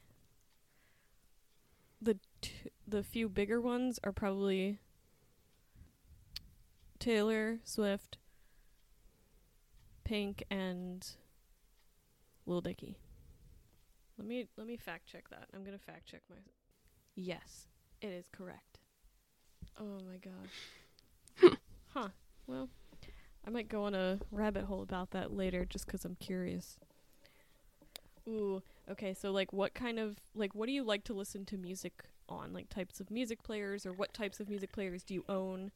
the 2.00 2.18
t- 2.40 2.70
the 2.86 3.02
few 3.02 3.28
bigger 3.28 3.60
ones 3.60 3.98
are 4.04 4.12
probably 4.12 4.78
Taylor 6.98 7.58
Swift, 7.64 8.18
Pink, 10.04 10.44
and 10.50 11.06
Lil 12.46 12.60
Dicky. 12.60 12.98
Let 14.18 14.26
me 14.26 14.46
let 14.56 14.66
me 14.66 14.76
fact 14.76 15.06
check 15.06 15.28
that. 15.30 15.48
I'm 15.54 15.64
gonna 15.64 15.78
fact 15.78 16.06
check 16.06 16.22
my. 16.28 16.36
Yes, 17.14 17.66
it 18.00 18.08
is 18.08 18.26
correct. 18.32 18.78
Oh 19.78 20.00
my 20.08 20.16
gosh. 20.16 20.83
Huh. 21.94 22.08
Well, 22.46 22.68
I 23.46 23.50
might 23.50 23.68
go 23.68 23.84
on 23.84 23.94
a 23.94 24.18
rabbit 24.30 24.64
hole 24.64 24.82
about 24.82 25.10
that 25.12 25.32
later 25.32 25.64
just 25.64 25.86
because 25.86 26.04
I'm 26.04 26.16
curious. 26.16 26.78
Ooh, 28.28 28.62
okay, 28.90 29.14
so 29.14 29.30
like 29.32 29.52
what 29.52 29.74
kind 29.74 29.98
of 29.98 30.16
like 30.34 30.54
what 30.54 30.66
do 30.66 30.72
you 30.72 30.82
like 30.82 31.04
to 31.04 31.14
listen 31.14 31.44
to 31.46 31.56
music 31.56 32.04
on? 32.28 32.52
Like 32.52 32.68
types 32.68 33.00
of 33.00 33.10
music 33.10 33.42
players 33.42 33.84
or 33.86 33.92
what 33.92 34.14
types 34.14 34.40
of 34.40 34.48
music 34.48 34.72
players 34.72 35.02
do 35.02 35.14
you 35.14 35.24
own? 35.28 35.72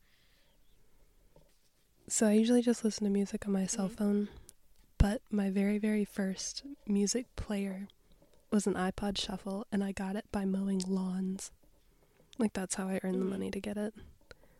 So 2.09 2.27
I 2.27 2.33
usually 2.33 2.63
just 2.63 2.85
listen 2.85 3.05
to 3.05 3.11
music 3.11 3.47
on 3.47 3.53
my 3.53 3.67
cell 3.67 3.89
Mhm. 3.89 3.97
phone, 3.97 4.29
but 4.97 5.21
my 5.31 5.51
very, 5.51 5.77
very 5.77 6.07
first 6.07 6.63
music 6.87 7.27
player 7.37 7.87
was 8.51 8.67
an 8.67 8.75
iPod 8.75 9.19
Shuffle, 9.19 9.67
and 9.71 9.85
I 9.85 9.93
got 9.93 10.17
it 10.17 10.25
by 10.33 10.47
mowing 10.47 10.79
lawns. 10.87 11.53
Like 12.39 12.55
that's 12.55 12.77
how 12.77 12.89
I 12.89 12.99
earned 13.03 13.21
the 13.21 13.27
Mm. 13.27 13.31
money 13.31 13.51
to 13.51 13.61
get 13.61 13.77
it. 13.77 13.93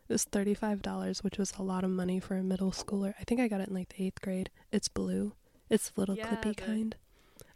It 0.09 0.13
was 0.13 0.23
thirty-five 0.23 0.81
dollars, 0.81 1.23
which 1.23 1.37
was 1.37 1.53
a 1.59 1.61
lot 1.61 1.83
of 1.83 1.91
money 1.91 2.19
for 2.19 2.35
a 2.35 2.41
middle 2.43 2.71
schooler. 2.71 3.13
I 3.19 3.23
think 3.23 3.39
I 3.39 3.47
got 3.47 3.61
it 3.61 3.69
in 3.69 3.75
like 3.75 3.89
the 3.89 4.03
eighth 4.05 4.21
grade. 4.21 4.49
It's 4.71 4.87
blue. 4.87 5.33
It's 5.69 5.91
the 5.91 6.01
little 6.01 6.15
Yeah, 6.15 6.25
clippy 6.25 6.57
kind. 6.57 6.95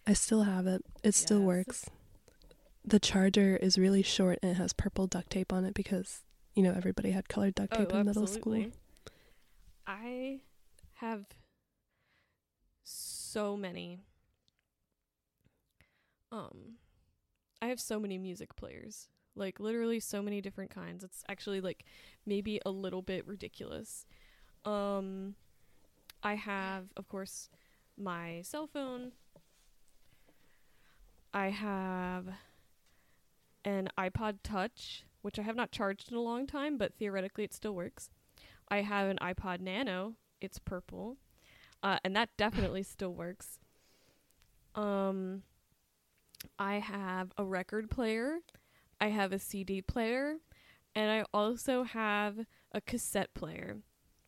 I 0.06 0.14
still 0.14 0.44
have 0.44 0.68
it. 0.68 0.86
It 1.04 1.16
still 1.16 1.40
Yes. 1.40 1.48
works. 1.48 1.86
The 2.86 3.00
charger 3.00 3.56
is 3.58 3.80
really 3.80 4.04
short 4.04 4.38
and 4.44 4.52
it 4.52 4.56
has 4.56 4.72
purple 4.74 5.08
duct 5.08 5.32
tape 5.32 5.52
on 5.52 5.66
it 5.66 5.74
because 5.74 6.22
you 6.54 6.62
know 6.62 6.74
everybody 6.76 7.12
had 7.12 7.28
colored 7.28 7.56
duct 7.56 7.74
tape 7.74 7.92
oh, 7.92 7.98
in 7.98 8.06
middle 8.06 8.24
absolutely. 8.24 8.64
school. 8.64 8.72
I 9.88 10.42
have 10.96 11.26
so 12.84 13.58
many 13.58 14.02
um 16.32 16.76
I 17.62 17.68
have 17.68 17.80
so 17.80 18.00
many 18.00 18.18
music 18.18 18.56
players. 18.56 19.08
Like 19.36 19.60
literally 19.60 20.00
so 20.00 20.22
many 20.22 20.42
different 20.42 20.70
kinds. 20.70 21.04
It's 21.04 21.24
actually 21.28 21.62
like 21.62 21.86
maybe 22.26 22.60
a 22.66 22.72
little 22.72 23.02
bit 23.02 23.28
ridiculous. 23.28 24.06
Um 24.66 25.36
I 26.22 26.36
have 26.36 26.86
of 26.96 27.08
course 27.08 27.50
my 27.98 28.42
cell 28.44 28.68
phone. 28.68 29.12
I 31.34 31.50
have 31.50 32.28
an 33.66 33.90
iPod 33.98 34.38
Touch, 34.44 35.04
which 35.22 35.40
I 35.40 35.42
have 35.42 35.56
not 35.56 35.72
charged 35.72 36.12
in 36.12 36.18
a 36.18 36.22
long 36.22 36.46
time, 36.46 36.78
but 36.78 36.94
theoretically 36.94 37.44
it 37.44 37.54
still 37.54 37.74
works. 37.74 38.10
I 38.70 38.82
have 38.82 39.10
an 39.10 39.18
iPod 39.22 39.60
Nano. 39.60 40.14
It's 40.42 40.60
purple, 40.60 41.18
uh, 41.82 41.98
and 42.04 42.16
that 42.16 42.30
definitely 42.38 42.84
still 42.84 43.14
works. 43.14 43.60
Um, 44.76 45.44
I 46.60 46.80
have 46.80 47.32
a 47.38 47.46
record 47.46 47.90
player. 47.90 48.40
I 49.04 49.08
have 49.10 49.34
a 49.34 49.40
CD 49.40 49.82
player, 49.82 50.38
and 50.96 51.12
I 51.12 51.26
also 51.34 51.84
have 51.84 52.38
a 52.72 52.80
cassette 52.80 53.34
player 53.34 53.80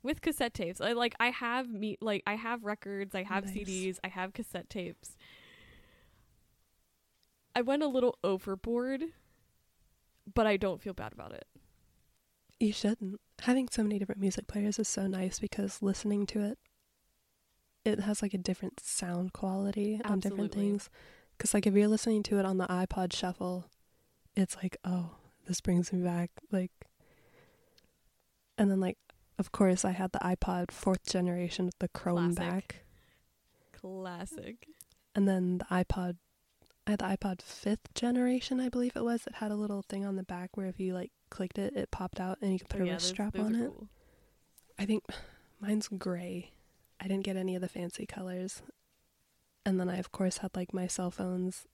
with 0.04 0.20
cassette 0.20 0.54
tapes. 0.54 0.82
I 0.82 0.92
like 0.92 1.16
I 1.18 1.30
have 1.30 1.70
me 1.70 1.98
like 2.02 2.24
I 2.28 2.36
have 2.36 2.66
records, 2.66 3.16
I 3.16 3.24
have 3.24 3.46
Nice. 3.46 3.56
CDs, 3.56 4.00
I 4.04 4.10
have 4.10 4.34
cassette 4.34 4.70
tapes. 4.70 5.16
I 7.56 7.62
went 7.62 7.84
a 7.84 7.88
little 7.88 8.20
overboard, 8.22 9.06
but 10.34 10.46
I 10.46 10.58
don't 10.58 10.82
feel 10.82 10.94
bad 10.94 11.14
about 11.14 11.32
it. 11.32 11.46
You 12.60 12.74
shouldn't. 12.74 13.22
Having 13.44 13.70
so 13.72 13.82
many 13.82 13.98
different 13.98 14.20
music 14.20 14.46
players 14.46 14.78
is 14.78 14.90
so 14.90 15.08
nice 15.08 15.40
because 15.40 15.82
listening 15.82 16.26
to 16.28 16.42
it, 16.42 16.58
it 17.86 18.02
has 18.02 18.22
like 18.22 18.34
a 18.34 18.38
different 18.38 18.82
sound 18.82 19.32
quality 19.32 20.02
on 20.04 20.20
different 20.20 20.52
things. 20.52 20.90
Because 21.38 21.54
like 21.54 21.66
if 21.66 21.74
you're 21.74 21.88
listening 21.88 22.24
to 22.24 22.40
it 22.40 22.46
on 22.46 22.58
the 22.58 22.68
iPod 22.68 23.14
Shuffle, 23.14 23.70
it's 24.36 24.56
like, 24.58 24.78
oh, 24.84 25.12
this 25.48 25.62
brings 25.62 25.92
me 25.94 26.02
back. 26.04 26.32
Like, 26.52 26.72
and 28.58 28.70
then 28.72 28.80
like, 28.80 28.98
of 29.38 29.52
course, 29.52 29.84
I 29.86 29.92
had 29.92 30.12
the 30.12 30.20
iPod 30.20 30.72
fourth 30.72 31.06
generation 31.06 31.66
with 31.66 31.78
the 31.80 31.88
Chrome 31.90 32.36
Classic. 32.36 32.54
back, 32.54 32.76
Classic. 33.74 34.68
and 35.14 35.28
then 35.28 35.58
the 35.60 35.66
iPod. 35.66 36.18
I 36.88 36.92
had 36.92 37.00
the 37.00 37.06
iPod 37.06 37.42
fifth 37.42 37.94
generation, 37.96 38.60
I 38.60 38.70
believe 38.70 38.96
it 38.96 39.04
was. 39.04 39.26
It 39.26 39.36
had 39.36 39.50
a 39.52 39.56
little 39.56 39.82
thing 39.82 40.06
on 40.06 40.18
the 40.18 40.24
back 40.24 40.56
where 40.56 40.68
if 40.68 40.80
you 40.80 40.94
like 40.94 41.12
clicked 41.32 41.58
it, 41.58 41.76
it 41.76 41.90
popped 41.90 42.20
out 42.20 42.38
and 42.42 42.54
you 42.54 42.60
could 42.60 42.70
put 42.70 42.82
Oh, 42.82 42.84
a 42.84 42.88
yeah, 42.88 42.94
wrist 42.94 43.06
those- 43.08 43.10
strap 43.10 43.34
those 43.34 43.46
on 43.48 43.56
it. 43.56 43.68
cool. 43.68 43.88
I 44.78 44.86
think 44.86 45.04
mine's 45.60 45.88
gray. 45.88 46.52
I 47.00 47.08
didn't 47.08 47.24
get 47.24 47.38
any 47.38 47.56
of 47.56 47.62
the 47.62 47.68
fancy 47.68 48.06
colors. 48.06 48.62
And 49.66 49.80
then 49.80 49.90
I 49.90 49.98
of 49.98 50.12
course 50.12 50.38
had 50.38 50.56
like 50.56 50.74
my 50.76 50.86
cell 50.86 51.10
phones. 51.10 51.66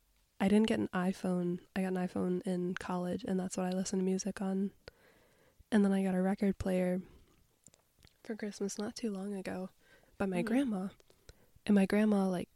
I 0.41 0.47
didn't 0.47 0.65
get 0.67 0.79
an 0.79 0.89
iPhone. 0.91 1.59
I 1.75 1.81
got 1.83 1.93
an 1.93 2.07
iPhone 2.07 2.41
in 2.47 2.73
college 2.73 3.23
and 3.27 3.39
that's 3.39 3.57
what 3.57 3.67
I 3.67 3.69
listen 3.69 3.99
to 3.99 4.05
music 4.05 4.41
on. 4.41 4.71
And 5.71 5.85
then 5.85 5.93
I 5.93 6.01
got 6.03 6.15
a 6.15 6.21
record 6.21 6.57
player 6.57 6.99
for 8.23 8.35
Christmas 8.35 8.79
not 8.79 8.95
too 8.95 9.11
long 9.11 9.35
ago 9.35 9.69
by 10.17 10.25
my 10.25 10.41
Mhm. 10.41 10.45
grandma. 10.45 10.87
And 11.67 11.75
my 11.75 11.85
grandma 11.85 12.27
like 12.27 12.49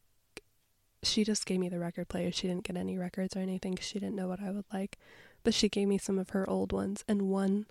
she 1.04 1.24
just 1.24 1.46
gave 1.46 1.60
me 1.60 1.70
the 1.70 1.78
record 1.78 2.08
player. 2.08 2.32
She 2.32 2.48
didn't 2.48 2.64
get 2.64 2.76
any 2.76 2.98
records 2.98 3.36
or 3.36 3.40
anything 3.40 3.76
'cause 3.76 3.86
she 3.86 4.00
didn't 4.00 4.16
know 4.16 4.28
what 4.28 4.42
I 4.42 4.50
would 4.50 4.66
like. 4.74 4.98
But 5.44 5.54
she 5.54 5.70
gave 5.70 5.88
me 5.88 6.00
some 6.00 6.18
of 6.18 6.32
her 6.32 6.50
old 6.50 6.72
ones 6.74 7.04
and 7.08 7.30
one 7.30 7.68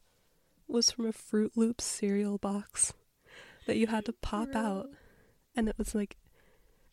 was 0.68 0.92
from 0.92 1.06
a 1.06 1.12
Froot 1.12 1.56
Loops 1.56 1.84
cereal 1.84 2.38
box 2.38 2.92
that 3.66 3.76
you 3.76 3.88
had 3.88 4.04
to 4.04 4.12
pop 4.12 4.52
Bro. 4.52 4.60
out 4.60 4.90
and 5.56 5.68
it 5.68 5.76
was 5.76 5.92
like 5.92 6.16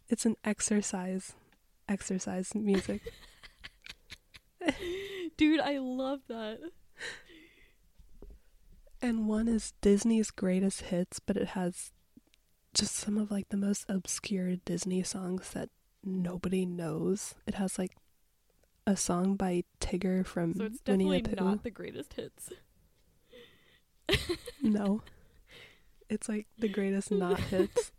it's 0.10 0.26
an 0.26 0.36
exercise 0.44 1.36
exercise 1.90 2.54
music. 2.56 3.02
Dude, 5.38 5.60
I 5.60 5.78
love 5.80 6.20
that. 6.28 6.60
and 9.02 9.28
one 9.28 9.48
is 9.48 9.74
Disney's 9.82 10.30
greatest 10.30 10.82
hits 10.84 11.20
but 11.20 11.36
it 11.36 11.50
has 11.50 11.92
just 12.74 12.96
some 12.96 13.18
of 13.18 13.32
like 13.32 13.50
the 13.50 13.58
most 13.58 13.86
obscure 13.90 14.56
Disney 14.58 15.04
songs 15.04 15.50
that 15.52 15.70
nobody 16.04 16.66
knows. 16.66 17.36
It 17.48 17.56
has 17.56 17.78
like 17.80 17.96
a 18.88 18.96
song 18.96 19.36
by 19.36 19.64
Tigger 19.80 20.26
from 20.26 20.56
So 20.56 20.66
it's 20.66 20.80
Winnie 20.88 21.06
definitely 21.06 21.22
the 21.22 21.38
Pooh. 21.38 21.46
not 21.46 21.64
the 21.64 21.72
greatest 21.72 22.14
hits. 22.14 22.50
no. 24.62 25.02
It's 26.10 26.28
like 26.30 26.48
the 26.58 26.70
greatest 26.70 27.12
not 27.12 27.40
hits 27.52 27.92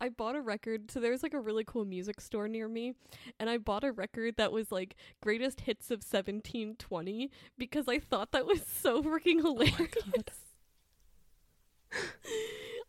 I 0.00 0.08
bought 0.08 0.36
a 0.36 0.40
record. 0.40 0.90
So 0.90 1.00
there's 1.00 1.22
like 1.22 1.34
a 1.34 1.40
really 1.40 1.64
cool 1.64 1.84
music 1.84 2.20
store 2.20 2.48
near 2.48 2.68
me, 2.68 2.94
and 3.38 3.50
I 3.50 3.58
bought 3.58 3.84
a 3.84 3.92
record 3.92 4.36
that 4.36 4.52
was 4.52 4.72
like 4.72 4.96
greatest 5.22 5.62
hits 5.62 5.86
of 5.90 5.98
1720 5.98 7.30
because 7.58 7.86
I 7.88 7.98
thought 7.98 8.32
that 8.32 8.46
was 8.46 8.62
so 8.82 9.02
freaking 9.02 9.40
oh 9.44 9.56
hilarious. 9.56 9.94
God. 10.14 10.30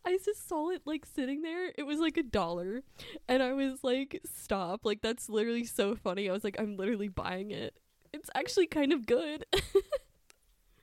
I 0.04 0.18
just 0.24 0.48
saw 0.48 0.70
it 0.70 0.82
like 0.84 1.06
sitting 1.06 1.42
there. 1.42 1.72
It 1.76 1.84
was 1.84 1.98
like 2.00 2.16
a 2.16 2.22
dollar, 2.22 2.82
and 3.28 3.42
I 3.42 3.52
was 3.52 3.84
like, 3.84 4.20
"Stop! 4.24 4.80
Like 4.84 5.00
that's 5.00 5.28
literally 5.28 5.64
so 5.64 5.94
funny." 5.94 6.28
I 6.28 6.32
was 6.32 6.44
like, 6.44 6.56
"I'm 6.58 6.76
literally 6.76 7.08
buying 7.08 7.50
it." 7.50 7.74
It's 8.12 8.30
actually 8.34 8.66
kind 8.66 8.92
of 8.92 9.06
good. 9.06 9.46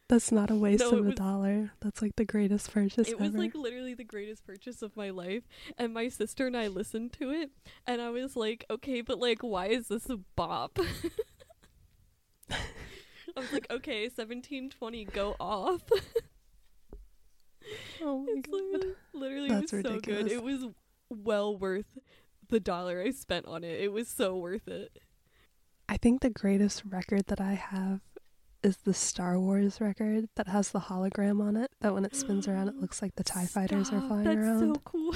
That's 0.10 0.32
not 0.32 0.49
a 0.49 0.55
waste 0.55 0.80
No, 0.91 0.97
of 0.97 1.07
it 1.07 1.12
a 1.12 1.16
dollar. 1.16 1.72
That's 1.82 2.01
like 2.01 2.16
the 2.16 2.26
greatest 2.26 2.72
purchase 2.74 3.07
it 3.10 3.20
was 3.20 3.30
ever. 3.30 3.38
like 3.38 3.53
literally 3.55 3.93
the 3.93 4.03
greatest 4.03 4.43
purchase 4.45 4.82
of 4.82 4.97
my 4.97 5.12
life 5.12 5.43
and 5.78 5.93
my 5.93 6.10
sister 6.10 6.47
and 6.47 6.57
i 6.57 6.68
listened 6.68 7.14
to 7.14 7.30
it 7.30 7.51
and 7.86 8.01
i 8.01 8.10
was 8.10 8.36
like 8.36 8.66
okay 8.72 9.01
but 9.01 9.20
like 9.20 9.43
why 9.43 9.68
is 9.68 9.88
this 9.88 10.10
a 10.10 10.18
bop 10.36 10.80
i 12.51 12.57
was 13.39 13.51
like 13.53 13.68
okay 13.72 14.03
1720 14.03 15.05
go 15.05 15.36
off 15.39 15.82
oh 18.01 18.20
my 18.20 18.34
it's 18.36 18.47
god. 18.47 18.53
literally, 18.62 18.95
literally 19.14 19.49
That's 19.49 19.72
was 19.72 19.82
so 19.84 19.99
good 19.99 20.07
ridiculous. 20.07 20.32
it 20.34 20.43
was 20.43 20.66
well 21.10 21.55
worth 21.57 21.97
the 22.49 22.60
dollar 22.60 23.01
i 23.01 23.12
spent 23.12 23.45
on 23.45 23.64
it 23.64 23.80
it 23.80 23.91
was 23.91 24.07
so 24.07 24.36
worth 24.36 24.68
it 24.68 24.97
I 25.91 25.97
think 25.97 26.22
the 26.22 26.30
greatest 26.30 26.84
record 26.86 27.26
that 27.30 27.41
I 27.41 27.53
have 27.53 28.01
is 28.64 28.78
the 28.78 28.93
Star 28.93 29.39
Wars 29.39 29.80
record 29.80 30.30
that 30.36 30.47
has 30.47 30.70
the 30.72 30.80
hologram 30.80 31.41
on 31.41 31.55
it. 31.55 31.72
That 31.82 31.93
when 31.93 32.05
it 32.05 32.16
spins 32.16 32.47
around, 32.47 32.68
it 32.70 32.76
looks 32.76 33.01
like 33.01 33.16
the 33.16 33.24
Tie 33.24 33.45
Fighters 33.45 33.89
are 33.91 34.01
flying 34.01 34.24
that's 34.26 34.38
around. 34.38 34.74
That's 34.74 34.76
so 34.76 34.82
cool 34.84 35.16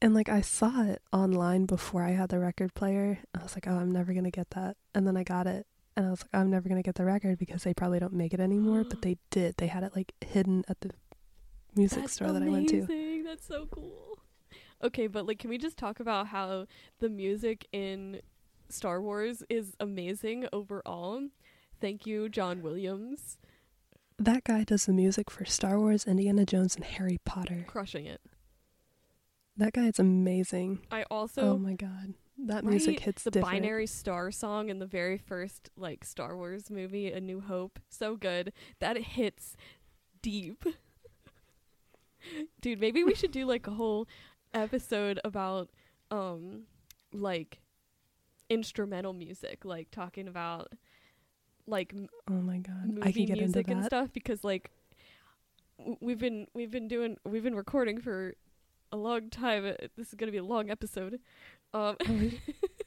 And 0.00 0.14
like 0.14 0.28
I 0.28 0.42
saw 0.42 0.82
it 0.84 1.02
online 1.12 1.66
before 1.66 2.04
I 2.04 2.10
had 2.10 2.28
the 2.28 2.38
record 2.38 2.72
player. 2.74 3.18
I 3.36 3.42
was 3.42 3.56
like, 3.56 3.66
oh, 3.66 3.76
I'm 3.76 3.90
never 3.90 4.12
gonna 4.14 4.30
get 4.30 4.50
that. 4.50 4.76
And 4.94 5.06
then 5.06 5.16
I 5.16 5.24
got 5.24 5.46
it, 5.48 5.66
and 5.96 6.06
I 6.06 6.10
was 6.10 6.22
like, 6.22 6.40
I'm 6.40 6.50
never 6.50 6.68
gonna 6.68 6.82
get 6.82 6.94
the 6.94 7.04
record 7.04 7.36
because 7.38 7.64
they 7.64 7.74
probably 7.74 7.98
don't 7.98 8.12
make 8.12 8.32
it 8.32 8.38
anymore. 8.40 8.84
but 8.84 9.02
they 9.02 9.16
did. 9.30 9.56
They 9.56 9.66
had 9.66 9.82
it 9.82 9.96
like 9.96 10.12
hidden 10.24 10.64
at 10.68 10.80
the 10.82 10.90
music 11.74 12.02
That's 12.02 12.12
store 12.14 12.32
that 12.32 12.42
I 12.42 12.48
went 12.48 12.68
to. 12.68 12.80
amazing. 12.80 13.24
That's 13.24 13.46
so 13.46 13.66
cool. 13.66 14.18
Okay, 14.84 15.08
but 15.08 15.26
like, 15.26 15.40
can 15.40 15.50
we 15.50 15.58
just 15.58 15.76
talk 15.76 15.98
about 15.98 16.28
how 16.28 16.66
the 17.00 17.08
music 17.08 17.66
in 17.72 18.20
Star 18.68 19.00
Wars 19.00 19.42
is 19.48 19.74
amazing 19.80 20.46
overall? 20.52 21.28
Thank 21.80 22.06
you, 22.06 22.28
John 22.28 22.60
Williams, 22.62 23.38
That 24.18 24.42
guy 24.44 24.64
does 24.64 24.86
the 24.86 24.92
music 24.92 25.30
for 25.30 25.44
Star 25.44 25.78
Wars, 25.78 26.04
Indiana 26.06 26.44
Jones, 26.44 26.74
and 26.74 26.84
Harry 26.84 27.18
Potter. 27.24 27.64
crushing 27.68 28.04
it. 28.06 28.20
That 29.56 29.72
guy 29.72 29.86
is 29.86 29.98
amazing. 29.98 30.80
I 30.90 31.04
also. 31.10 31.42
oh 31.54 31.58
my 31.58 31.74
god, 31.74 32.14
that 32.46 32.64
music 32.64 33.00
hits 33.00 33.22
the 33.24 33.30
different. 33.30 33.52
binary 33.54 33.86
star 33.86 34.30
song 34.30 34.68
in 34.68 34.78
the 34.78 34.86
very 34.86 35.18
first 35.18 35.70
like 35.76 36.04
Star 36.04 36.36
Wars 36.36 36.68
movie, 36.70 37.10
A 37.12 37.20
New 37.20 37.40
Hope. 37.40 37.78
So 37.88 38.16
good. 38.16 38.52
That 38.80 38.96
hits 38.98 39.56
deep. 40.22 40.64
Dude, 42.60 42.80
maybe 42.80 43.04
we 43.04 43.14
should 43.14 43.30
do 43.32 43.46
like 43.46 43.66
a 43.66 43.72
whole 43.72 44.06
episode 44.54 45.20
about 45.24 45.70
um 46.10 46.62
like 47.12 47.60
instrumental 48.50 49.12
music, 49.12 49.64
like 49.64 49.90
talking 49.90 50.28
about 50.28 50.72
like 51.66 51.94
Oh 52.28 52.32
my 52.34 52.58
god, 52.58 52.86
movie 52.86 53.02
I 53.02 53.12
can 53.12 53.24
get 53.26 53.38
into 53.38 53.44
music 53.58 53.68
and 53.68 53.84
stuff 53.84 54.12
because 54.12 54.42
like 54.44 54.70
w- 55.78 55.96
we've 56.00 56.18
been 56.18 56.46
we've 56.54 56.70
been 56.70 56.88
doing 56.88 57.16
we've 57.24 57.42
been 57.42 57.54
recording 57.54 58.00
for 58.00 58.34
a 58.90 58.96
long 58.96 59.28
time. 59.30 59.64
Uh, 59.66 59.72
This 59.96 60.08
is 60.08 60.14
going 60.14 60.28
to 60.28 60.32
be 60.32 60.38
a 60.38 60.44
long 60.44 60.70
episode. 60.70 61.20
Um 61.74 61.96
Oh, 62.06 62.30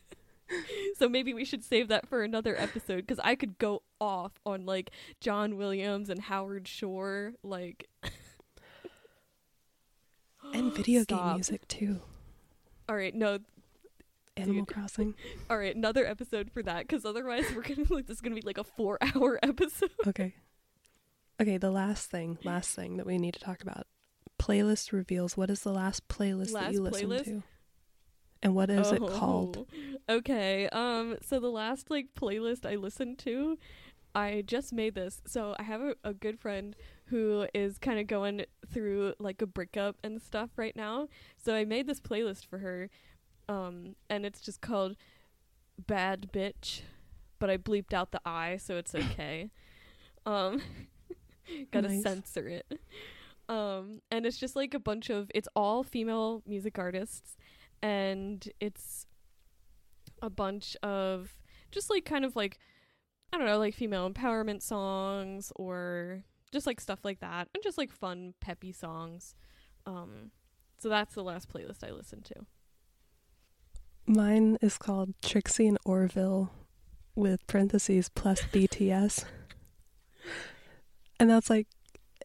so 0.97 1.07
maybe 1.07 1.33
we 1.33 1.45
should 1.45 1.63
save 1.63 1.87
that 1.89 2.07
for 2.07 2.23
another 2.23 2.59
episode 2.59 3.07
cuz 3.07 3.19
I 3.23 3.35
could 3.35 3.57
go 3.57 3.83
off 3.99 4.33
on 4.45 4.65
like 4.65 4.91
John 5.19 5.57
Williams 5.57 6.09
and 6.09 6.21
Howard 6.23 6.67
Shore 6.67 7.33
like 7.43 7.87
and 10.53 10.73
video 10.73 11.03
Stop. 11.03 11.19
game 11.25 11.33
music 11.35 11.67
too. 11.67 12.01
All 12.89 12.95
right, 12.95 13.15
no. 13.15 13.39
Animal 14.37 14.65
Crossing. 14.65 15.15
All 15.49 15.57
right, 15.57 15.75
another 15.75 16.05
episode 16.05 16.51
for 16.51 16.63
that 16.63 16.87
cuz 16.87 17.05
otherwise 17.05 17.45
we're 17.55 17.63
to 17.63 17.85
like 17.93 18.07
this 18.07 18.17
is 18.17 18.21
going 18.21 18.35
to 18.35 18.41
be 18.41 18.45
like 18.45 18.57
a 18.57 18.63
4-hour 18.63 19.39
episode. 19.43 19.91
Okay. 20.07 20.35
Okay, 21.39 21.57
the 21.57 21.71
last 21.71 22.09
thing, 22.09 22.37
last 22.43 22.75
thing 22.75 22.97
that 22.97 23.05
we 23.05 23.17
need 23.17 23.33
to 23.33 23.39
talk 23.39 23.61
about. 23.61 23.87
Playlist 24.39 24.91
reveals. 24.91 25.35
What 25.35 25.49
is 25.49 25.61
the 25.61 25.71
last 25.73 26.07
playlist 26.07 26.53
that 26.53 26.71
you 26.73 26.81
listened 26.81 27.11
playlist? 27.11 27.23
to? 27.25 27.43
And 28.43 28.55
what 28.55 28.69
is 28.69 28.91
it 28.91 28.99
called? 28.99 29.67
Oh, 30.09 30.15
Okay. 30.17 30.67
Um 30.69 31.17
so 31.21 31.39
the 31.39 31.51
last 31.51 31.89
like 31.89 32.07
playlist 32.15 32.65
I 32.65 32.75
listened 32.75 33.19
to, 33.19 33.57
I 34.13 34.43
just 34.45 34.73
made 34.73 34.95
this. 34.95 35.21
So 35.25 35.55
I 35.59 35.63
have 35.63 35.81
a, 35.81 35.95
a 36.03 36.13
good 36.13 36.39
friend 36.39 36.75
who 37.05 37.47
is 37.53 37.77
kind 37.77 37.99
of 37.99 38.07
going 38.07 38.45
through 38.71 39.13
like 39.19 39.41
a 39.41 39.45
breakup 39.45 39.97
and 40.03 40.21
stuff 40.21 40.49
right 40.57 40.75
now. 40.75 41.07
So 41.37 41.53
I 41.55 41.65
made 41.65 41.87
this 41.87 41.99
playlist 41.99 42.45
for 42.45 42.59
her. 42.59 42.89
Um, 43.51 43.95
and 44.09 44.25
it's 44.25 44.39
just 44.39 44.61
called 44.61 44.95
Bad 45.77 46.31
Bitch, 46.31 46.81
but 47.37 47.49
I 47.49 47.57
bleeped 47.57 47.93
out 47.93 48.11
the 48.11 48.21
I, 48.25 48.55
so 48.57 48.77
it's 48.77 48.95
okay. 48.95 49.49
um, 50.25 50.61
gotta 51.71 51.89
Nice. 51.89 52.03
censor 52.03 52.47
it. 52.47 52.79
Um, 53.49 54.01
and 54.09 54.25
it's 54.25 54.37
just 54.37 54.55
like 54.55 54.73
a 54.73 54.79
bunch 54.79 55.09
of 55.09 55.29
it's 55.35 55.49
all 55.55 55.83
female 55.83 56.43
music 56.47 56.79
artists, 56.79 57.35
and 57.81 58.47
it's 58.61 59.05
a 60.21 60.29
bunch 60.29 60.77
of 60.81 61.35
just 61.71 61.89
like 61.89 62.05
kind 62.05 62.23
of 62.23 62.37
like 62.37 62.57
I 63.33 63.37
don't 63.37 63.47
know, 63.47 63.57
like 63.59 63.73
female 63.73 64.09
empowerment 64.09 64.61
songs 64.61 65.51
or 65.57 66.23
just 66.53 66.67
like 66.67 66.79
stuff 66.79 66.99
like 67.03 67.19
that, 67.19 67.49
and 67.53 67.61
just 67.63 67.77
like 67.77 67.91
fun 67.91 68.33
peppy 68.39 68.71
songs. 68.71 69.35
Um, 69.85 70.31
so 70.77 70.87
that's 70.87 71.15
the 71.15 71.23
last 71.23 71.51
playlist 71.51 71.83
I 71.85 71.91
listened 71.91 72.23
to. 72.25 72.45
Mine 74.11 74.57
is 74.61 74.77
called 74.77 75.13
Trixie 75.21 75.67
and 75.67 75.77
Orville 75.85 76.51
with 77.15 77.47
parentheses 77.47 78.09
plus 78.09 78.41
BTS. 78.41 79.23
And 81.17 81.29
that's 81.29 81.49
like, 81.49 81.67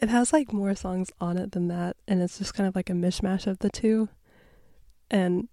it 0.02 0.08
has 0.08 0.32
like 0.32 0.52
more 0.52 0.74
songs 0.74 1.12
on 1.20 1.36
it 1.38 1.52
than 1.52 1.68
that. 1.68 1.96
And 2.08 2.20
it's 2.20 2.38
just 2.38 2.54
kind 2.54 2.66
of 2.68 2.74
like 2.74 2.90
a 2.90 2.92
mishmash 2.92 3.46
of 3.46 3.60
the 3.60 3.70
two. 3.70 4.08
And 5.12 5.46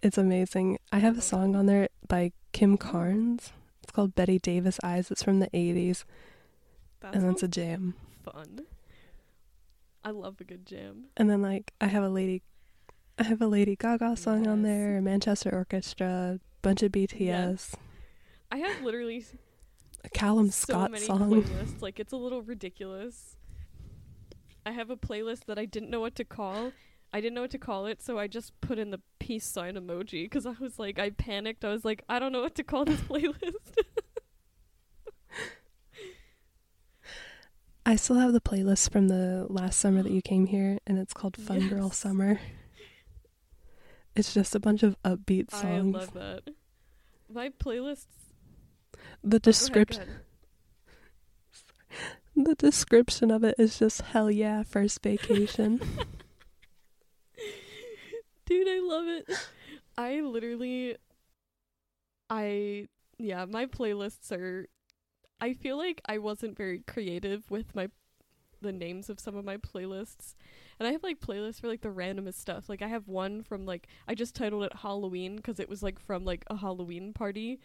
it's 0.00 0.16
amazing. 0.16 0.78
I 0.90 1.00
have 1.00 1.18
a 1.18 1.22
song 1.22 1.54
on 1.54 1.66
there 1.66 1.88
by 2.08 2.32
Kim 2.52 2.78
Carnes. 2.78 3.52
It's 3.82 3.92
called 3.92 4.14
Bette 4.14 4.38
Davis 4.38 4.80
Eyes. 4.82 5.10
It's 5.10 5.22
from 5.22 5.40
the 5.40 5.48
80s. 5.48 6.04
That 7.00 7.14
and 7.14 7.30
it's 7.30 7.42
a 7.42 7.48
jam. 7.48 7.92
fun. 8.24 8.60
I 10.02 10.12
love 10.12 10.40
a 10.40 10.44
good 10.44 10.64
jam. 10.64 11.08
And 11.14 11.28
then 11.28 11.42
like 11.42 11.74
I 11.78 11.88
have 11.88 12.04
a 12.04 12.08
lady 12.08 12.42
I 13.18 13.24
have 13.24 13.40
a 13.42 13.46
Lady 13.46 13.74
Gaga 13.76 14.16
song 14.16 14.46
on 14.46 14.62
there, 14.62 15.00
Manchester 15.00 15.50
Orchestra, 15.52 16.38
bunch 16.62 16.82
of 16.82 16.92
BTS, 16.92 17.18
Yes. 17.18 17.76
I 18.50 18.58
have 18.58 18.82
literally 18.82 19.24
a 20.04 20.08
Calum 20.10 20.50
so 20.50 20.72
Scott 20.72 20.90
many 20.92 21.04
song. 21.04 21.42
playlists. 21.42 21.82
Like 21.82 21.98
it's 22.00 22.12
a 22.12 22.16
little 22.16 22.42
ridiculous. 22.42 23.36
I 24.64 24.70
have 24.72 24.88
a 24.90 24.96
playlist 24.96 25.44
that 25.46 25.58
I 25.58 25.64
didn't 25.64 25.90
know 25.90 26.00
what 26.00 26.14
to 26.16 26.24
call. 26.24 26.72
I 27.12 27.20
didn't 27.20 27.34
know 27.34 27.40
what 27.42 27.50
to 27.52 27.58
call 27.58 27.86
it, 27.86 28.02
so 28.02 28.18
I 28.18 28.26
just 28.26 28.58
put 28.60 28.78
in 28.78 28.90
the 28.90 29.00
peace 29.18 29.44
sign 29.46 29.74
emoji 29.74 30.24
because 30.24 30.46
I 30.46 30.54
was 30.60 30.78
like, 30.78 30.98
I 30.98 31.10
panicked. 31.10 31.64
I 31.64 31.70
was 31.70 31.84
like, 31.84 32.02
I 32.08 32.18
don't 32.18 32.32
know 32.32 32.42
what 32.42 32.54
to 32.56 32.62
call 32.62 32.84
this 32.84 33.00
playlist. 33.08 33.54
I 37.84 37.96
still 37.96 38.16
have 38.16 38.32
the 38.34 38.40
playlist 38.40 38.90
from 38.92 39.08
the 39.08 39.46
last 39.48 39.78
summer 39.80 40.02
that 40.02 40.12
you 40.12 40.20
came 40.20 40.46
here 40.46 40.78
and 40.86 40.98
it's 40.98 41.14
called 41.14 41.36
Fun 41.38 41.68
Girl 41.68 41.90
Summer. 41.90 42.38
It's 44.18 44.34
just 44.34 44.56
a 44.56 44.60
bunch 44.60 44.82
of 44.82 45.00
upbeat 45.04 45.52
songs. 45.52 45.94
I 45.94 45.98
love 46.00 46.12
that. 46.14 46.42
My 47.32 47.50
playlists. 47.50 48.06
the 48.92 48.98
oh, 48.98 48.98
go 49.22 49.26
ahead, 49.26 49.28
go 49.30 49.38
description 49.38 50.02
ahead. 50.02 50.20
the 52.46 52.54
description 52.56 53.30
of 53.30 53.44
it 53.44 53.54
is 53.58 53.78
just 53.78 54.00
hell 54.00 54.28
yeah, 54.28 54.64
first 54.64 55.04
vacation. 55.04 55.78
Dude, 58.46 58.66
I 58.66 58.80
love 58.80 59.06
it. 59.06 59.30
I 59.96 60.20
literally 60.20 60.96
I 62.28 62.88
yeah, 63.18 63.44
my 63.44 63.66
playlists 63.66 64.32
are 64.32 64.66
I 65.40 65.52
feel 65.52 65.76
like 65.76 66.00
I 66.06 66.18
wasn't 66.18 66.56
very 66.56 66.80
creative 66.88 67.48
with 67.52 67.72
my 67.76 67.88
the 68.60 68.72
names 68.72 69.08
of 69.08 69.20
some 69.20 69.36
of 69.36 69.44
my 69.44 69.58
playlists. 69.58 70.34
And 70.78 70.86
I 70.86 70.92
have 70.92 71.02
like 71.02 71.20
playlists 71.20 71.60
for 71.60 71.68
like 71.68 71.80
the 71.80 71.88
randomest 71.88 72.34
stuff. 72.34 72.68
Like 72.68 72.82
I 72.82 72.88
have 72.88 73.08
one 73.08 73.42
from 73.42 73.66
like 73.66 73.88
I 74.06 74.14
just 74.14 74.34
titled 74.34 74.64
it 74.64 74.72
Halloween 74.76 75.38
cuz 75.40 75.58
it 75.58 75.68
was 75.68 75.82
like 75.82 75.98
from 75.98 76.24
like 76.24 76.44
a 76.48 76.56
Halloween 76.56 77.12
party. 77.12 77.60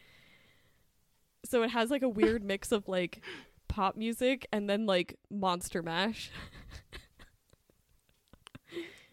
So 1.45 1.63
it 1.63 1.69
has 1.69 1.91
like 1.91 2.01
a 2.01 2.09
weird 2.09 2.43
mix 2.53 2.71
of 2.71 2.87
like 2.87 3.23
pop 3.67 3.95
music 3.95 4.47
and 4.51 4.69
then 4.69 4.85
like 4.85 5.19
Monster 5.29 5.81
Mash. 5.81 6.31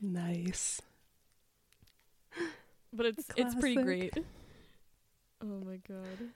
nice. 0.00 0.80
But 2.92 3.06
it's 3.06 3.24
it's 3.36 3.54
pretty 3.54 3.76
great. 3.76 4.16
Oh 5.42 5.62
my 5.64 5.76
god. 5.88 6.30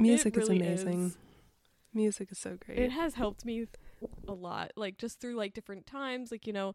Music 0.00 0.34
really 0.36 0.60
is 0.60 0.82
amazing. 0.82 1.06
is. 1.06 1.18
Music 1.92 2.32
is 2.32 2.38
so 2.38 2.56
great. 2.64 2.78
It 2.78 2.90
has 2.92 3.14
helped 3.14 3.44
me 3.44 3.66
a 4.28 4.32
lot, 4.32 4.72
like 4.76 4.98
just 4.98 5.20
through 5.20 5.34
like 5.34 5.54
different 5.54 5.86
times. 5.86 6.30
Like 6.30 6.46
you 6.46 6.52
know, 6.52 6.74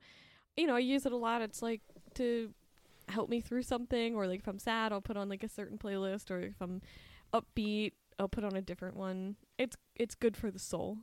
you 0.57 0.67
know, 0.67 0.75
I 0.75 0.79
use 0.79 1.05
it 1.05 1.11
a 1.11 1.17
lot. 1.17 1.41
It's 1.41 1.61
like 1.61 1.81
to 2.15 2.53
help 3.09 3.29
me 3.29 3.41
through 3.41 3.63
something, 3.63 4.15
or 4.15 4.27
like 4.27 4.39
if 4.39 4.47
I'm 4.47 4.59
sad, 4.59 4.91
I'll 4.91 5.01
put 5.01 5.17
on 5.17 5.29
like 5.29 5.43
a 5.43 5.49
certain 5.49 5.77
playlist, 5.77 6.31
or 6.31 6.41
if 6.41 6.61
I'm 6.61 6.81
upbeat, 7.33 7.93
I'll 8.19 8.29
put 8.29 8.43
on 8.43 8.55
a 8.55 8.61
different 8.61 8.95
one. 8.95 9.35
It's 9.57 9.75
it's 9.95 10.15
good 10.15 10.37
for 10.37 10.51
the 10.51 10.59
soul. 10.59 10.99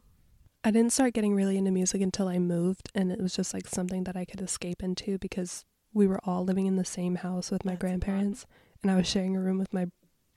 I 0.65 0.71
didn't 0.71 0.93
start 0.93 1.15
getting 1.15 1.35
really 1.35 1.59
into 1.59 1.73
music 1.73 2.01
until 2.01 2.29
I 2.29 2.39
moved, 2.39 2.89
and 2.95 3.11
it 3.11 3.21
was 3.21 3.35
just 3.35 3.53
like 3.53 3.69
something 3.69 4.05
that 4.05 4.17
I 4.17 4.25
could 4.25 4.41
escape 4.41 4.83
into 4.83 5.19
because 5.19 5.65
we 5.93 6.07
were 6.07 6.21
all 6.25 6.45
living 6.45 6.67
in 6.67 6.77
the 6.77 6.85
same 6.85 7.17
house 7.17 7.51
with 7.51 7.65
my 7.65 7.73
That's 7.73 7.81
grandparents, 7.81 8.47
and 8.83 8.91
I 8.91 8.97
was 8.97 9.07
sharing 9.07 9.37
a 9.37 9.41
room 9.41 9.59
with 9.59 9.73
my 9.73 9.87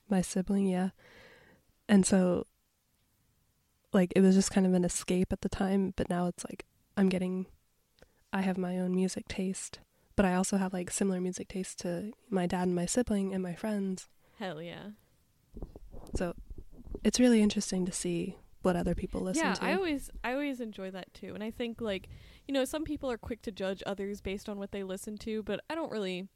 my 0.10 0.22
sibling, 0.22 0.68
yeah. 0.68 0.90
And 1.88 2.06
so, 2.06 2.48
like, 3.96 4.14
it 4.16 4.22
was 4.22 4.36
just 4.36 4.52
kind 4.52 4.68
of 4.68 4.74
an 4.74 4.86
escape 4.86 5.34
at 5.34 5.42
the 5.42 5.50
time, 5.50 5.94
but 5.96 6.10
now 6.10 6.28
it's 6.28 6.46
like 6.46 6.66
I'm 6.96 7.10
getting, 7.10 7.48
I 8.32 8.42
have 8.42 8.58
my 8.58 8.78
own 8.78 8.94
music 8.94 9.28
taste, 9.28 9.80
but 10.16 10.26
I 10.26 10.36
also 10.36 10.58
have 10.58 10.74
like 10.74 10.92
similar 10.92 11.20
music 11.20 11.48
taste 11.48 11.80
to 11.80 12.12
my 12.30 12.46
dad 12.46 12.68
and 12.68 12.76
my 12.76 12.86
sibling 12.86 13.34
and 13.34 13.42
my 13.42 13.56
friends. 13.56 14.08
Hell 14.38 14.62
yeah. 14.62 14.90
So, 16.16 16.36
it's 17.04 17.20
really 17.20 17.42
interesting 17.42 17.86
to 17.86 17.92
see 17.92 18.38
what 18.66 18.76
other 18.76 18.96
people 18.96 19.22
listen 19.22 19.46
yeah, 19.46 19.54
to. 19.54 19.64
I 19.64 19.76
always 19.76 20.10
I 20.24 20.34
always 20.34 20.60
enjoy 20.60 20.90
that 20.92 21.14
too. 21.14 21.34
And 21.36 21.44
I 21.44 21.52
think 21.52 21.80
like, 21.80 22.10
you 22.48 22.54
know, 22.54 22.66
some 22.66 22.84
people 22.84 23.10
are 23.12 23.18
quick 23.18 23.44
to 23.44 23.52
judge 23.52 23.84
others 23.86 24.22
based 24.22 24.50
on 24.50 24.58
what 24.58 24.72
they 24.72 24.84
listen 24.84 25.18
to, 25.20 25.44
but 25.44 25.62
I 25.70 25.76
don't 25.76 25.92
really 25.92 26.28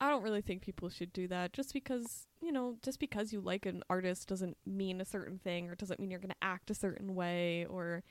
I 0.00 0.10
don't 0.10 0.22
really 0.22 0.42
think 0.42 0.62
people 0.62 0.88
should 0.90 1.12
do 1.12 1.26
that 1.28 1.52
just 1.52 1.72
because, 1.72 2.26
you 2.42 2.52
know, 2.52 2.76
just 2.82 3.00
because 3.00 3.32
you 3.32 3.40
like 3.40 3.64
an 3.64 3.82
artist 3.88 4.28
doesn't 4.28 4.56
mean 4.66 5.00
a 5.00 5.04
certain 5.06 5.38
thing 5.38 5.70
or 5.70 5.74
doesn't 5.74 5.98
mean 6.00 6.10
you're 6.10 6.20
going 6.20 6.30
to 6.30 6.36
act 6.42 6.70
a 6.70 6.74
certain 6.74 7.14
way 7.14 7.64
or 7.66 8.02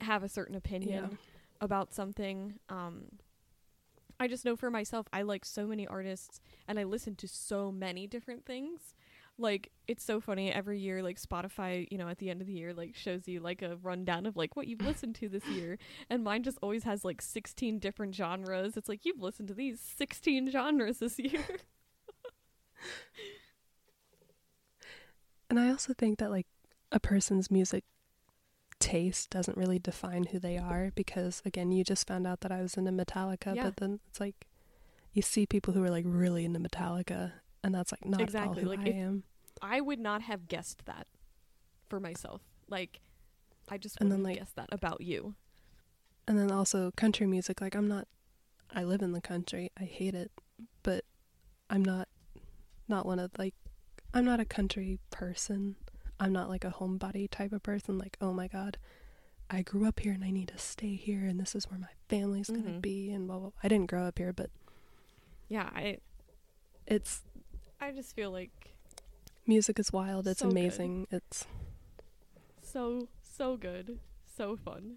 have 0.00 0.22
a 0.22 0.28
certain 0.28 0.54
opinion 0.54 1.10
Yeah. 1.10 1.16
about 1.60 1.92
something. 1.94 2.54
Um 2.68 3.06
I 4.20 4.28
just 4.28 4.44
know 4.44 4.56
for 4.56 4.70
myself 4.70 5.06
I 5.12 5.22
like 5.22 5.44
so 5.44 5.66
many 5.66 5.86
artists 5.86 6.40
and 6.68 6.78
I 6.78 6.84
listen 6.84 7.16
to 7.16 7.28
so 7.28 7.72
many 7.72 8.06
different 8.06 8.46
things 8.46 8.94
like 9.36 9.70
it's 9.88 10.04
so 10.04 10.20
funny 10.20 10.52
every 10.52 10.78
year 10.78 11.02
like 11.02 11.20
spotify 11.20 11.88
you 11.90 11.98
know 11.98 12.08
at 12.08 12.18
the 12.18 12.30
end 12.30 12.40
of 12.40 12.46
the 12.46 12.52
year 12.52 12.72
like 12.72 12.94
shows 12.94 13.26
you 13.26 13.40
like 13.40 13.62
a 13.62 13.76
rundown 13.82 14.26
of 14.26 14.36
like 14.36 14.54
what 14.54 14.68
you've 14.68 14.80
listened 14.80 15.14
to 15.16 15.28
this 15.28 15.44
year. 15.46 15.76
And 16.10 16.22
mine 16.22 16.42
just 16.44 16.58
always 16.62 16.84
has 16.84 17.04
like 17.04 17.20
16 17.20 17.78
different 17.80 18.14
genres. 18.14 18.76
It's 18.76 18.88
like 18.88 19.04
you've 19.04 19.20
listened 19.20 19.48
to 19.48 19.54
these 19.54 19.80
16 19.80 20.50
genres 20.50 20.98
this 20.98 21.18
year. 21.18 21.42
And 25.50 25.58
I 25.60 25.68
also 25.70 25.92
think 25.94 26.18
that 26.18 26.30
like 26.30 26.46
a 26.90 26.98
person's 26.98 27.50
music 27.50 27.84
taste 28.80 29.30
doesn't 29.30 29.56
really 29.56 29.78
define 29.78 30.24
who 30.24 30.38
they 30.38 30.56
are 30.58 30.90
because 30.94 31.42
again, 31.44 31.70
you 31.70 31.84
just 31.84 32.06
found 32.06 32.26
out 32.26 32.40
that 32.40 32.52
I 32.52 32.60
was 32.60 32.76
into 32.76 32.90
Metallica, 32.92 33.54
Yeah. 33.54 33.64
but 33.64 33.76
then 33.76 34.00
it's 34.08 34.20
like 34.20 34.46
you 35.12 35.22
see 35.22 35.46
people 35.46 35.74
who 35.74 35.82
are 35.84 35.90
like 35.90 36.04
really 36.06 36.44
into 36.44 36.60
Metallica 36.60 37.32
and 37.64 37.74
that's 37.74 37.90
like 37.92 38.04
not 38.04 38.20
Exactly, 38.20 38.62
who 38.62 38.68
like, 38.68 38.80
I 38.86 38.90
am. 38.90 39.24
i 39.62 39.80
would 39.80 39.98
not 39.98 40.22
have 40.22 40.46
guessed 40.48 40.84
that 40.86 41.06
for 41.88 41.98
myself 41.98 42.42
like 42.68 43.00
i 43.70 43.76
just 43.78 43.96
And 44.00 44.08
wouldn't 44.10 44.24
then, 44.24 44.30
like- 44.32 44.38
guessed 44.38 44.56
that 44.56 44.68
about 44.70 45.00
you 45.00 45.34
And 46.28 46.38
then 46.38 46.50
also 46.52 46.90
country 46.92 47.26
music, 47.26 47.60
like 47.60 47.74
I'm 47.74 47.88
not 47.88 48.06
I 48.76 48.82
live 48.82 49.02
in 49.02 49.12
the 49.12 49.20
country. 49.20 49.70
I 49.78 49.84
hate 49.84 50.14
it, 50.14 50.32
but 50.82 51.04
I'm 51.70 51.84
not 51.84 52.08
not 52.88 53.04
one 53.06 53.18
of 53.20 53.30
like 53.38 53.54
I'm 54.14 54.24
not 54.24 54.40
a 54.40 54.44
country 54.44 54.98
person. 55.10 55.76
I'm 56.18 56.32
not 56.32 56.48
like 56.48 56.64
a 56.64 56.70
homebody 56.78 57.28
type 57.30 57.52
of 57.52 57.62
person 57.62 57.98
like, 57.98 58.16
"Oh 58.20 58.32
my 58.32 58.48
god, 58.48 58.78
I 59.50 59.60
grew 59.62 59.86
up 59.86 60.00
here 60.00 60.12
and 60.14 60.24
I 60.24 60.30
need 60.30 60.48
to 60.48 60.58
stay 60.58 60.94
here 60.96 61.24
and 61.26 61.38
this 61.38 61.54
is 61.54 61.68
where 61.70 61.78
my 61.78 61.92
family's 62.08 62.48
going 62.48 62.64
to 62.64 62.70
Mhm. 62.78 62.82
be 62.82 63.12
and 63.12 63.26
blah, 63.28 63.38
blah 63.38 63.50
blah. 63.50 63.58
I 63.62 63.68
didn't 63.68 63.90
grow 63.90 64.04
up 64.04 64.18
here, 64.18 64.32
but 64.32 64.50
yeah 65.48 65.68
i 65.74 65.98
it's 66.86 67.22
i 67.84 67.92
just 67.92 68.14
feel 68.16 68.30
like 68.30 68.74
music 69.46 69.78
is 69.78 69.92
wild. 69.92 70.26
It's 70.26 70.40
So 70.40 70.46
good. 70.46 70.52
amazing. 70.58 71.06
It's 71.10 71.46
so 72.62 73.08
so 73.22 73.56
good 73.56 73.98
so 74.36 74.56
fun 74.56 74.96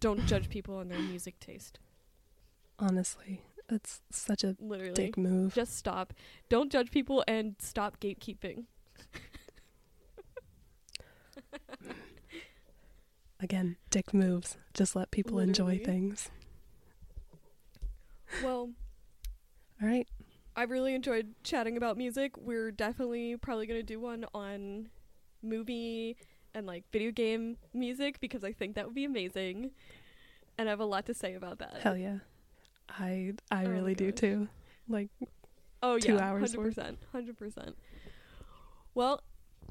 don't 0.00 0.24
judge 0.26 0.48
people 0.48 0.76
on 0.76 0.88
their 0.88 0.98
music 1.00 1.38
taste 1.40 1.78
honestly, 2.78 3.42
it's 3.68 4.00
such 4.10 4.44
a 4.44 4.56
literally 4.60 4.94
dick 4.94 5.16
move. 5.18 5.54
just 5.54 5.76
stop 5.76 6.12
don't 6.48 6.70
judge 6.70 6.90
people 6.90 7.24
and 7.26 7.56
stop 7.58 7.98
gatekeeping 8.00 8.64
Again, 13.40 13.76
dick 13.90 14.14
moves. 14.14 14.56
Just 14.72 14.96
let 14.96 15.10
people 15.10 15.38
enjoy 15.38 15.78
things. 15.84 16.30
well 18.42 18.70
All 19.82 19.88
right. 19.88 20.08
I 20.56 20.62
really 20.64 20.94
enjoyed 20.94 21.34
chatting 21.42 21.76
about 21.76 21.96
music. 21.96 22.36
We're 22.36 22.70
definitely 22.70 23.36
probably 23.36 23.66
going 23.66 23.80
to 23.80 23.86
do 23.86 24.00
one 24.00 24.24
on 24.34 24.88
movie 25.42 26.16
and 26.54 26.66
like 26.66 26.84
video 26.92 27.10
game 27.10 27.56
music 27.72 28.20
because 28.20 28.44
I 28.44 28.52
think 28.52 28.76
that 28.76 28.86
would 28.86 28.94
be 28.94 29.04
amazing. 29.04 29.72
And 30.56 30.68
I 30.68 30.70
have 30.72 30.80
a 30.80 30.84
lot 30.84 31.06
to 31.06 31.14
say 31.14 31.34
about 31.34 31.58
that. 31.58 31.80
Hell 31.82 31.96
yeah. 31.96 32.18
I 32.88 33.32
I 33.50 33.64
Oh 33.64 33.70
really 33.70 33.94
do 33.94 34.12
too. 34.12 34.48
Like 34.88 35.10
Oh 35.82 35.98
two 35.98 36.14
yeah, 36.14 36.30
hours 36.30 36.52
hundred 36.52 36.68
percent, 36.68 36.98
hundred 37.12 37.36
percent. 37.36 37.76
Well, 38.94 39.22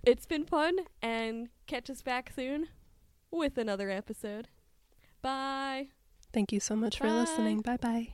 it's 0.05 0.25
been 0.25 0.45
fun, 0.45 0.79
and 1.01 1.49
catch 1.65 1.89
us 1.89 2.01
back 2.01 2.31
soon 2.35 2.67
with 3.31 3.57
another 3.57 3.89
episode. 3.89 4.49
Bye. 5.21 5.87
thank 6.33 6.51
you 6.51 6.59
so 6.59 6.75
much 6.75 6.97
for 6.97 7.09
listening. 7.09 7.61
Bye 7.61 7.77
bye. 7.77 8.13